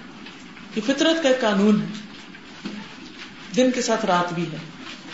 یہ 0.76 0.80
فطرت 0.86 1.22
کا 1.22 1.28
ایک 1.28 1.40
قانون 1.40 1.82
ہے۔ 1.82 1.86
دن 3.56 3.70
کے 3.70 3.82
ساتھ 3.82 4.06
رات 4.06 4.32
بھی 4.32 4.44
ہے۔ 4.52 4.56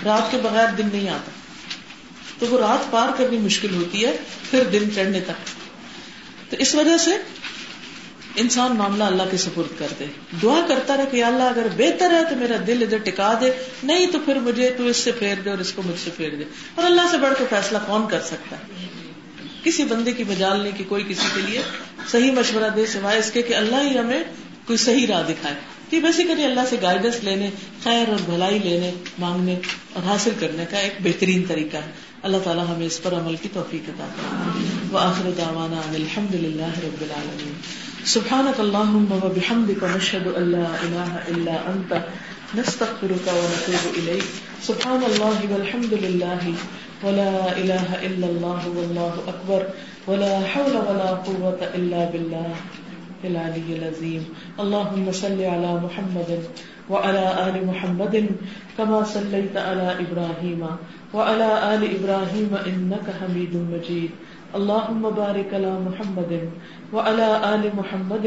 رات 0.05 0.31
کے 0.31 0.37
بغیر 0.43 0.69
دن 0.79 0.89
نہیں 0.93 1.09
آتا۔ 1.09 1.31
تو 2.39 2.47
وہ 2.47 2.59
رات 2.59 2.91
پار 2.91 3.09
کرنی 3.19 3.39
مشکل 3.39 3.75
ہوتی 3.75 4.07
ہے، 4.07 4.17
پھر 4.51 4.65
دن 4.65 4.89
چڑھنے 4.95 5.21
تک۔ 5.21 5.47
تو 6.51 6.57
اس 6.59 6.75
وجہ 6.75 6.97
سے 6.97 7.11
انسان 8.37 8.77
معاملہ 8.77 9.05
اللہ 9.05 9.23
کے 9.31 9.37
سپرد 9.37 9.79
کر 9.79 9.87
دے 9.99 10.05
دعا 10.43 10.61
کرتا 10.69 10.97
رہے 10.97 11.07
کہ 11.11 11.25
اللہ، 11.25 11.43
اگر 11.43 11.67
بہتر 11.77 12.11
ہے 12.11 12.25
تو 12.31 12.37
میرا 12.37 12.57
دل 12.67 12.79
ادھر 12.83 12.99
ٹکا 12.99 13.35
دے۔ 13.41 13.53
نہیں 13.83 14.07
تو 14.07 14.19
پھر 14.25 14.39
مجھے 14.39 14.75
تو 14.79 14.85
اس 14.87 14.97
سے 14.97 15.13
پھیر 15.13 15.35
دے 15.45 15.51
اور 15.51 15.59
اس 15.59 15.73
کو 15.73 15.83
مجھ 15.85 16.01
سے 16.05 16.11
پھیر 16.17 16.35
دے۔ 16.35 16.45
اور 16.75 16.85
اللہ 16.85 17.01
سے 17.11 17.19
بڑھ 17.19 17.35
کے 17.39 17.45
فیصلہ 17.51 17.79
کون 17.87 18.09
کر 18.09 18.21
سکتا 18.21 18.57
ہے؟ 18.57 18.87
کسی 19.65 19.85
بندے 19.85 20.13
کی 20.13 20.25
مجال 20.25 20.61
نہیں 20.61 20.73
کہ 20.79 20.85
کوئی 20.89 21.05
کسی 21.09 21.29
کے 21.35 21.41
لیے 21.41 21.63
صحیح 22.09 22.33
مشورہ 22.33 22.69
دے 22.77 22.87
سوائے 22.87 23.19
اس 23.19 23.31
کے 23.31 23.43
کہ 23.43 23.55
اللہ 23.55 23.77
ہی 23.83 23.99
ہمیں 23.99 24.25
کوئی 24.67 24.77
صحیح 24.77 25.07
راہ 25.07 25.23
دکھائے۔ 25.23 25.55
تو 25.91 26.01
بیسیکلی 26.01 26.45
اللہ 26.45 26.61
سے 26.71 26.77
گائیڈنس 26.83 27.25
لینے، 27.25 27.51
خیر 27.85 28.09
اور 28.09 28.31
بھلائی 28.31 28.59
لینے، 28.59 28.91
مانگنے 29.19 29.57
اور 29.93 30.03
حاصل 30.03 30.31
کرنے 30.39 30.65
کا 30.71 30.79
ایک 30.79 30.93
بہترین 31.01 31.45
طریقہ 31.49 31.77
ہے۔ 31.77 31.91
اللہ 32.23 32.37
تعالیٰ 32.45 32.65
ہمیں 32.69 32.87
اس 32.87 33.03
پر 33.03 33.15
عمل 33.15 33.37
کی 33.37 33.49
توفیق 33.53 33.89
عطا 33.89 34.05
وہ 34.91 34.99
آخر 34.99 35.31
دعوانا 35.39 35.81
الحمد 35.95 36.35
للہ 36.35 36.79
رب 36.85 37.01
العالمین۔ 37.01 37.53
سبحانك 38.05 38.61
اللهم 38.61 39.13
وبحمدك 39.13 39.85
نشهد 39.85 40.27
ان 40.37 40.49
لا 40.49 40.77
اله 40.83 41.17
الا 41.29 41.53
انت۔ 41.67 41.95
نستغفرك 42.57 43.27
ونتوب 43.39 43.85
اليك 43.99 44.25
سبحان 44.61 45.03
الله 45.03 45.39
والحمد 45.53 45.93
لله 46.05 46.43
ولا 47.05 47.57
اله 47.57 47.89
الا 48.07 48.27
الله 48.27 48.61
والله 48.77 49.15
اكبر 49.33 49.63
ولا 50.09 50.35
حول 50.53 50.75
ولا 50.89 51.11
قوه 51.25 51.61
الا 51.75 52.01
بالله 52.13 52.51
العلي 53.25 53.69
العظيم. 53.79 54.23
اللهم 54.61 55.07
صل 55.13 55.41
على 55.41 55.71
محمد 55.85 56.31
وعلى 56.91 57.25
ال 57.49 57.57
محمد 57.67 58.15
كما 58.77 58.99
صليت 59.03 59.57
على 59.57 59.89
ابراهيم 60.05 60.63
وعلى 61.15 61.49
ال 61.75 61.83
ابراهيم 61.97 62.53
انك 62.69 63.07
حميد 63.21 63.55
مجيد. 63.57 64.11
اللهم 64.59 65.03
بارك 65.11 65.49
على 65.57 65.73
محمد 65.89 66.33
وعلى 66.93 67.29
آل 67.55 67.63
محمد 67.81 68.27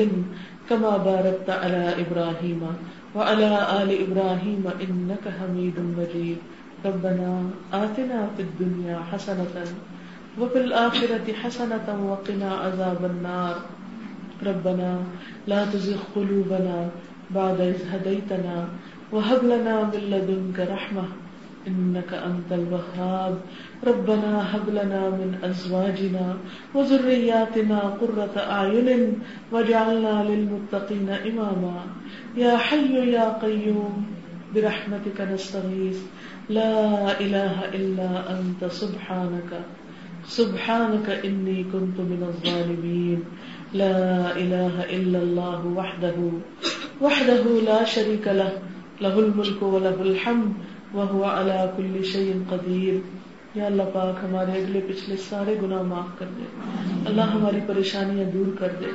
كما 0.69 0.97
باركت 0.97 1.49
على 1.49 1.83
إبراهيم. 2.03 2.61
وعلى 3.15 3.51
آل 3.81 3.89
إبراهيم 4.05 4.63
إنك 4.83 5.23
حميد 5.39 5.77
مجيد. 5.79 6.37
ربنا 6.85 7.31
آتنا 7.73 8.19
في 8.35 8.41
الدنيا 8.41 8.99
حسنة 9.11 9.55
وفي 10.39 10.57
الآخرة 10.57 11.27
حسنة 11.33 11.87
وقنا 12.09 12.49
عذاب 12.53 13.05
النار. 13.05 13.55
ربنا 14.43 14.91
لا 15.47 15.65
تزغ 15.65 15.99
قلوبنا 16.15 16.89
بعد 17.31 17.61
إذ 17.61 17.79
هديتنا 17.91 18.67
وهب 19.11 19.41
لنا 19.43 19.75
من 19.83 20.01
لدنك 20.11 20.59
رحمة 20.59 21.05
إنك 21.67 22.11
أنت 22.13 22.49
الوهاب. 22.51 23.35
ربنا 23.83 24.55
هب 24.55 24.69
لنا 24.69 25.09
من 25.09 25.37
أزواجنا 25.43 26.37
وذرياتنا 26.75 27.79
قرة 27.79 28.35
أعين 28.37 29.13
واجعلنا 29.51 30.23
للمتقين 30.23 31.09
إماما. 31.09 31.85
يا 32.37 32.57
حي 32.57 33.11
يا 33.11 33.37
قيوم، 33.37 34.05
برحمتك 34.55 35.21
نستغيث. 35.21 35.99
لا 36.49 37.19
إله 37.19 37.65
إلا 37.73 38.39
أنت، 38.39 38.65
سبحانك. 38.65 39.51
سبحانك 40.27 41.09
إني 41.09 41.63
كنت 41.63 41.97
من 41.99 42.21
الظالمين. 42.27 43.23
لا 43.73 44.31
إله 44.37 44.83
إلا 44.83 45.19
الله 45.19 45.67
وحده 45.67 46.31
وحده 47.01 47.43
لا 47.65 47.83
شريك 47.83 48.27
له. 48.27 48.51
له 49.01 49.19
الملك 49.19 49.63
وله 49.63 50.01
الحمد 50.01 50.53
وہ 50.93 51.25
اللہ 51.25 51.65
کل 51.77 52.03
شعین 52.03 52.43
قدیر 52.49 52.93
یا 53.55 53.65
اللہ 53.65 53.83
پاک 53.93 54.25
ہمارے 54.25 54.51
اگلے 54.51 54.79
پچھلے 54.87 55.15
سارے 55.29 55.55
گناہ 55.61 55.81
معاف 55.81 56.19
کر 56.19 56.25
دے۔ 56.37 56.43
اللہ 57.05 57.21
ہماری 57.21 57.59
پریشانیاں 57.67 58.31
دور 58.31 58.57
کر 58.59 58.67
دے۔ 58.79 58.85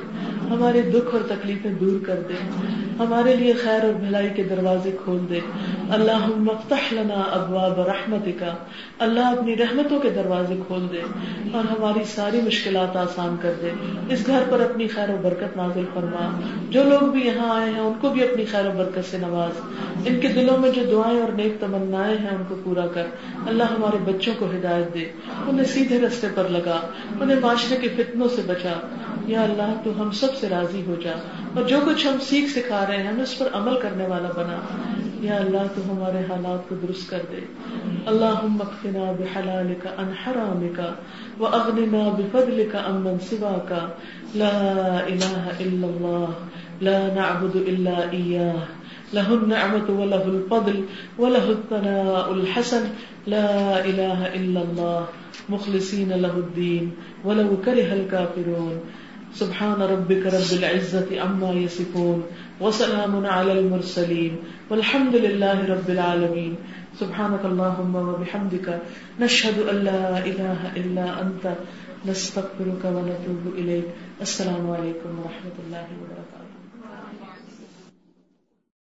ہمارے 0.53 0.81
دکھ 0.81 1.15
اور 1.15 1.21
تکلیفیں 1.29 1.71
دور 1.71 2.05
کر 2.05 2.19
دے، 2.29 2.33
ہمارے 2.99 3.35
لیے 3.35 3.53
خیر 3.53 3.83
اور 3.85 3.93
بھلائی 3.93 4.29
کے 4.35 4.43
دروازے 4.43 4.91
کھول 5.03 5.25
دے۔ 5.29 5.39
اللہ 5.89 6.27
مفتح 6.27 6.93
لنا 6.93 7.21
ابواب 7.31 7.79
رحمت 7.79 8.39
کا 8.39 8.53
اللہ 8.99 9.19
اپنی 9.19 9.57
رحمتوں 9.57 9.99
کے 9.99 10.09
دروازے 10.09 10.55
کھول 10.67 10.87
دے 10.91 11.01
اور 11.53 11.63
ہماری 11.63 12.03
ساری 12.03 12.41
مشکلات 12.41 12.95
آسان 12.97 13.35
کر 13.41 13.53
دے۔ 13.61 13.69
اس 14.09 14.27
گھر 14.27 14.43
پر 14.49 14.59
اپنی 14.59 14.87
خیر 14.87 15.09
و 15.09 15.17
برکت 15.21 15.57
نازل 15.57 15.85
فرما۔ 15.93 16.39
جو 16.69 16.83
لوگ 16.83 17.11
بھی 17.11 17.25
یہاں 17.25 17.61
آئے 17.61 17.69
ہیں، 17.69 17.79
ان 17.79 17.93
کو 18.01 18.09
بھی 18.09 18.23
اپنی 18.23 18.45
خیر 18.45 18.65
و 18.65 18.71
برکت 18.77 19.11
سے 19.11 19.17
نواز۔ 19.17 19.61
ان 20.05 20.19
کے 20.19 20.27
دلوں 20.27 20.57
میں 20.57 20.69
جو 20.69 20.81
دعائیں 20.91 21.21
اور 21.21 21.31
نیک 21.31 21.53
تمنا 21.59 22.07
ہیں، 22.07 22.29
ان 22.29 22.43
کو 22.47 22.55
پورا 22.63 22.87
کر۔ 22.87 23.03
اللہ 23.47 23.63
ہمارے 23.63 24.11
بچوں 24.11 24.33
کو 24.39 24.45
ہدایت 24.45 24.93
دے۔ 24.93 25.05
انہیں 25.47 25.65
سیدھے 25.65 26.01
رستے 26.01 26.27
پر 26.35 26.43
لگا۔ 26.49 26.79
انہیں 27.21 27.39
معاشرے 27.41 27.77
کے 27.77 28.03
فتنوں 28.03 28.27
سے 28.27 28.41
بچا۔ 28.47 28.87
یا 29.31 29.41
اللہ 29.41 29.73
تو 29.83 30.01
ہم 30.01 30.11
سب 30.11 30.35
سے 30.35 30.49
راضی 30.49 30.81
ہو 30.87 30.95
جا۔ 31.03 31.11
اور 31.55 31.63
جو 31.63 31.77
کچھ 31.85 32.07
ہم 32.07 32.19
سیکھ 32.21 32.49
سکھا 32.49 32.85
رہے 32.89 32.97
ہیں، 32.97 33.07
ہمیں 33.07 33.23
اس 33.23 33.37
پر 33.37 33.47
عمل 33.53 33.79
کرنے 33.79 34.07
والا 34.07 34.29
بنا۔ 34.37 34.57
یا 35.19 35.35
اللہ 35.35 35.57
تو 35.75 35.81
ہمارے 35.91 36.17
حالات 36.17 36.69
کو 36.69 36.75
درست 36.75 37.09
کر 37.09 37.21
دے۔ 37.31 37.39
اللہ 38.05 38.39
مکفنا 38.43 39.11
بحلال 39.11 39.73
کا 39.83 39.89
انحرام 39.97 40.73
کا 40.75 40.93
وہ 41.37 41.47
اغننا 41.47 42.15
بفضل 42.17 42.69
کا 42.71 42.79
امن 42.79 43.19
سوا 43.19 43.57
کا 43.69 43.87
لا 44.35 44.59
الہ 45.05 45.49
الا 45.59 45.87
اللہ، 45.87 46.25
لا 46.81 47.07
نعبد 47.15 47.55
الا 47.55 47.99
ایاہ۔ 48.11 48.65
له 49.13 49.35
النعمة 49.41 50.01
وله 50.01 50.35
الفضل 50.35 50.85
وله 51.19 51.47
الثناء 51.47 52.33
الحسن۔ 52.33 52.83
لا 53.27 53.79
إله 53.85 54.23
إلا 54.33 54.61
الله 54.61 55.01
مخلصين 55.49 56.09
له 56.09 56.33
الدين 56.35 56.89
ولو 57.23 57.55
كره 57.65 57.91
الكافرون 57.91 58.79
سبحان 59.33 59.81
ربك 59.81 60.23
رب 60.25 60.51
العزة 60.59 61.21
عما 61.21 61.51
يصفون 61.51 62.23
وسلام 62.59 63.25
على 63.25 63.59
المرسلين 63.59 64.33
والحمد 64.69 65.15
لله 65.15 65.57
رب 65.73 65.89
العالمين. 65.89 66.55
سبحانك 66.99 67.45
اللهم 67.45 67.95
وبحمدك 67.95 68.67
نشهد 69.19 69.57
أن 69.71 69.75
لا 69.87 70.19
إله 70.25 70.59
إلا 70.75 71.21
أنت 71.21 71.45
نستغفرك 72.05 72.83
ونتوب 72.85 73.43
إليك. 73.55 73.87
السلام 74.21 74.71
عليكم 74.71 75.11
ورحمة 75.19 75.55
الله 75.65 75.85
وبركاته. 76.01 76.40